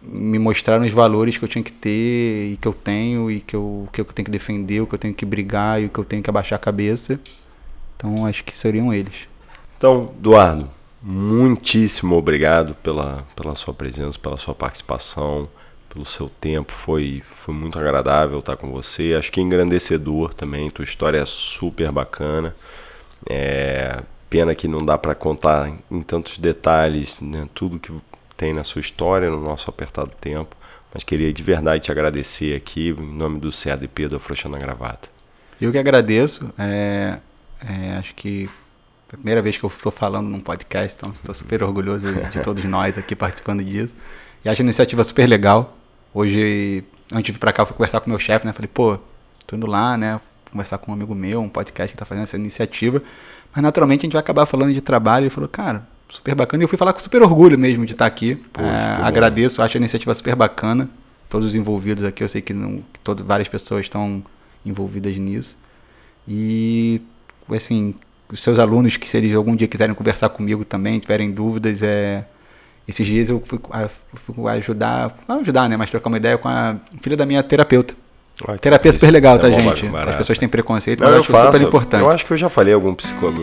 me 0.01 0.39
mostraram 0.39 0.85
os 0.85 0.91
valores 0.91 1.37
que 1.37 1.45
eu 1.45 1.49
tinha 1.49 1.63
que 1.63 1.71
ter 1.71 2.53
e 2.53 2.57
que 2.57 2.67
eu 2.67 2.73
tenho 2.73 3.29
e 3.29 3.39
que 3.39 3.55
eu, 3.55 3.87
que 3.91 4.01
eu 4.01 4.05
tenho 4.05 4.25
que 4.25 4.31
defender, 4.31 4.81
o 4.81 4.87
que 4.87 4.95
eu 4.95 4.99
tenho 4.99 5.13
que 5.13 5.25
brigar 5.25 5.81
e 5.81 5.85
o 5.85 5.89
que 5.89 5.99
eu 5.99 6.05
tenho 6.05 6.23
que 6.23 6.29
abaixar 6.29 6.57
a 6.57 6.59
cabeça. 6.59 7.19
Então 7.95 8.25
acho 8.25 8.43
que 8.43 8.55
seriam 8.55 8.93
eles. 8.93 9.27
Então, 9.77 10.11
Eduardo, 10.17 10.67
muitíssimo 11.01 12.15
obrigado 12.15 12.75
pela, 12.75 13.25
pela 13.35 13.55
sua 13.55 13.73
presença, 13.73 14.17
pela 14.17 14.37
sua 14.37 14.55
participação, 14.55 15.47
pelo 15.91 16.05
seu 16.05 16.29
tempo. 16.29 16.71
Foi, 16.71 17.21
foi 17.45 17.53
muito 17.53 17.77
agradável 17.77 18.39
estar 18.39 18.57
com 18.57 18.71
você. 18.71 19.15
Acho 19.17 19.31
que 19.31 19.41
engrandecedor 19.41 20.33
também. 20.33 20.69
Tua 20.69 20.83
história 20.83 21.19
é 21.19 21.25
super 21.25 21.91
bacana. 21.91 22.55
É, 23.29 24.01
pena 24.29 24.55
que 24.55 24.67
não 24.67 24.83
dá 24.83 24.97
para 24.97 25.13
contar 25.13 25.71
em 25.91 26.01
tantos 26.01 26.37
detalhes 26.37 27.19
né, 27.19 27.47
tudo 27.53 27.79
que 27.79 27.91
tem 28.41 28.53
na 28.53 28.63
sua 28.63 28.79
história 28.81 29.29
no 29.29 29.39
nosso 29.39 29.69
apertado 29.69 30.11
tempo. 30.19 30.55
Mas 30.91 31.03
queria 31.03 31.31
de 31.31 31.43
verdade 31.43 31.83
te 31.83 31.91
agradecer 31.91 32.55
aqui 32.55 32.89
em 32.89 33.15
nome 33.15 33.39
do 33.39 33.51
CADP 33.51 34.07
do 34.07 34.15
Afrouxando 34.15 34.55
a 34.55 34.59
Gravata. 34.59 35.07
Eu 35.61 35.71
que 35.71 35.77
agradeço. 35.77 36.51
É, 36.57 37.19
é, 37.63 37.93
acho 37.99 38.15
que 38.15 38.49
a 39.07 39.15
primeira 39.15 39.43
vez 39.43 39.55
que 39.57 39.63
eu 39.63 39.69
estou 39.69 39.91
falando 39.91 40.27
num 40.27 40.39
podcast, 40.39 40.97
então 40.97 41.11
estou 41.11 41.35
super 41.35 41.61
orgulhoso 41.61 42.11
de 42.31 42.41
todos 42.41 42.65
nós 42.65 42.97
aqui 42.97 43.15
participando 43.15 43.63
disso. 43.63 43.93
E 44.43 44.49
acho 44.49 44.59
a 44.59 44.65
iniciativa 44.65 45.03
super 45.03 45.27
legal. 45.27 45.77
Hoje, 46.11 46.83
antes 47.13 47.25
de 47.25 47.33
vir 47.33 47.37
para 47.37 47.53
cá, 47.53 47.61
eu 47.61 47.67
fui 47.67 47.75
conversar 47.75 48.01
com 48.01 48.09
meu 48.09 48.17
chefe, 48.17 48.47
né? 48.47 48.53
Falei, 48.53 48.69
pô, 48.73 48.97
tô 49.45 49.55
indo 49.55 49.67
lá, 49.67 49.95
né? 49.95 50.19
Conversar 50.51 50.79
com 50.79 50.91
um 50.91 50.95
amigo 50.95 51.13
meu, 51.13 51.41
um 51.41 51.47
podcast 51.47 51.91
que 51.91 51.95
está 51.95 52.05
fazendo 52.05 52.23
essa 52.23 52.37
iniciativa. 52.37 53.03
Mas 53.53 53.61
naturalmente 53.61 53.99
a 53.99 54.03
gente 54.05 54.13
vai 54.13 54.19
acabar 54.19 54.47
falando 54.47 54.73
de 54.73 54.81
trabalho. 54.81 55.25
Ele 55.25 55.29
falou, 55.29 55.47
cara, 55.47 55.87
super 56.11 56.35
bacana. 56.35 56.63
E 56.63 56.65
eu 56.65 56.67
fui 56.67 56.77
falar 56.77 56.93
com 56.93 56.99
super 56.99 57.21
orgulho 57.21 57.57
mesmo 57.57 57.85
de 57.85 57.93
estar 57.93 58.05
aqui. 58.05 58.35
Pô, 58.35 58.61
é, 58.61 58.97
agradeço, 59.01 59.61
acho 59.61 59.77
a 59.77 59.79
iniciativa 59.79 60.13
super 60.13 60.35
bacana. 60.35 60.89
Todos 61.29 61.47
os 61.47 61.55
envolvidos 61.55 62.03
aqui, 62.03 62.23
eu 62.23 62.29
sei 62.29 62.41
que, 62.41 62.53
não, 62.53 62.83
que 62.91 62.99
todo, 63.03 63.23
várias 63.23 63.47
pessoas 63.47 63.85
estão 63.85 64.23
envolvidas 64.65 65.17
nisso. 65.17 65.57
E, 66.27 67.01
assim, 67.49 67.95
os 68.31 68.41
seus 68.41 68.59
alunos 68.59 68.97
que 68.97 69.07
se 69.07 69.17
eles 69.17 69.35
algum 69.35 69.55
dia 69.55 69.67
quiserem 69.67 69.95
conversar 69.95 70.29
comigo 70.29 70.65
também, 70.65 70.99
tiverem 70.99 71.31
dúvidas, 71.31 71.81
é 71.81 72.25
esses 72.87 73.05
dias 73.05 73.29
eu 73.29 73.41
fui, 73.45 73.59
fui 74.15 74.51
ajudar, 74.51 75.17
não 75.27 75.39
ajudar, 75.39 75.69
né, 75.69 75.77
mas 75.77 75.89
trocar 75.89 76.09
uma 76.09 76.17
ideia 76.17 76.37
com 76.37 76.49
a 76.49 76.77
filha 76.99 77.15
da 77.15 77.25
minha 77.25 77.41
terapeuta. 77.41 77.95
Ai, 78.47 78.57
Terapia 78.57 78.89
é 78.89 78.91
super 78.93 79.11
legal, 79.11 79.37
tá, 79.39 79.49
é 79.49 79.59
gente? 79.59 79.87
As 79.87 80.15
pessoas 80.15 80.37
têm 80.37 80.47
preconceito, 80.47 81.03
mas 81.03 81.13
eu 81.13 81.21
acho 81.21 81.31
faço, 81.31 81.45
super 81.45 81.61
importante. 81.61 82.01
Eu 82.01 82.09
acho 82.09 82.25
que 82.25 82.33
eu 82.33 82.37
já 82.37 82.49
falei 82.49 82.73
em 82.73 82.75
algum, 82.75 82.95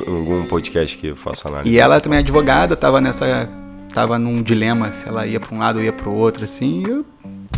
algum 0.06 0.44
podcast 0.46 0.96
que 0.96 1.08
eu 1.08 1.16
faço 1.16 1.48
análise. 1.48 1.70
E 1.70 1.78
ela 1.78 2.00
também 2.00 2.18
é 2.18 2.20
advogada, 2.20 2.76
tava 2.76 3.00
nessa. 3.00 3.48
tava 3.94 4.18
num 4.18 4.42
dilema 4.42 4.92
se 4.92 5.08
ela 5.08 5.26
ia 5.26 5.40
para 5.40 5.54
um 5.54 5.58
lado 5.58 5.76
ou 5.76 5.84
ia 5.84 5.92
para 5.92 6.08
o 6.08 6.14
outro, 6.14 6.44
assim, 6.44 6.82
e 6.86 6.90
eu 6.90 7.06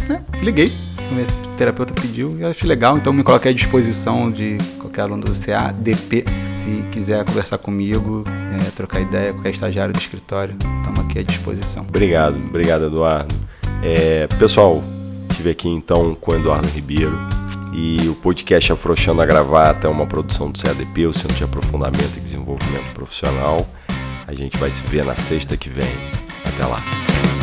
né, 0.09 0.23
liguei 0.43 0.73
minha 1.13 1.27
terapeuta 1.57 1.93
pediu 1.93 2.37
e 2.39 2.43
eu 2.43 2.49
acho 2.49 2.67
legal, 2.67 2.97
então 2.97 3.13
me 3.13 3.23
coloquei 3.23 3.51
à 3.51 3.55
disposição 3.55 4.31
de 4.31 4.59
qualquer 4.79 5.03
aluno 5.03 5.25
do 5.25 5.33
CADP, 5.33 6.25
se 6.53 6.85
quiser 6.91 7.25
conversar 7.25 7.59
comigo, 7.59 8.25
é, 8.29 8.71
trocar 8.71 9.01
ideia, 9.01 9.33
qualquer 9.33 9.51
estagiário 9.51 9.93
do 9.93 9.99
escritório, 9.99 10.57
estamos 10.79 11.01
aqui 11.01 11.19
à 11.19 11.23
disposição. 11.23 11.85
Obrigado, 11.89 12.37
obrigado 12.37 12.87
Eduardo. 12.87 13.35
É, 13.83 14.27
pessoal, 14.39 14.83
estive 15.41 15.51
aqui 15.51 15.69
então 15.71 16.15
com 16.15 16.35
Eduardo 16.35 16.69
Ribeiro 16.69 17.19
e 17.73 18.09
o 18.09 18.15
podcast 18.15 18.73
Afrouxando 18.73 19.23
a 19.23 19.27
Gravata 19.27 19.87
é 19.87 19.91
uma 19.91 20.07
produção 20.07 20.51
do 20.51 20.61
CADP, 20.61 21.07
o 21.07 21.15
Centro 21.15 21.35
de 21.35 21.45
Aprofundamento 21.45 22.19
e 22.19 22.21
Desenvolvimento 22.21 22.93
Profissional. 22.93 23.67
A 24.27 24.35
gente 24.35 24.59
vai 24.59 24.71
se 24.71 24.83
ver 24.83 25.03
na 25.05 25.15
sexta 25.15 25.57
que 25.57 25.71
vem. 25.71 25.89
Até 26.45 26.67
lá. 26.67 27.40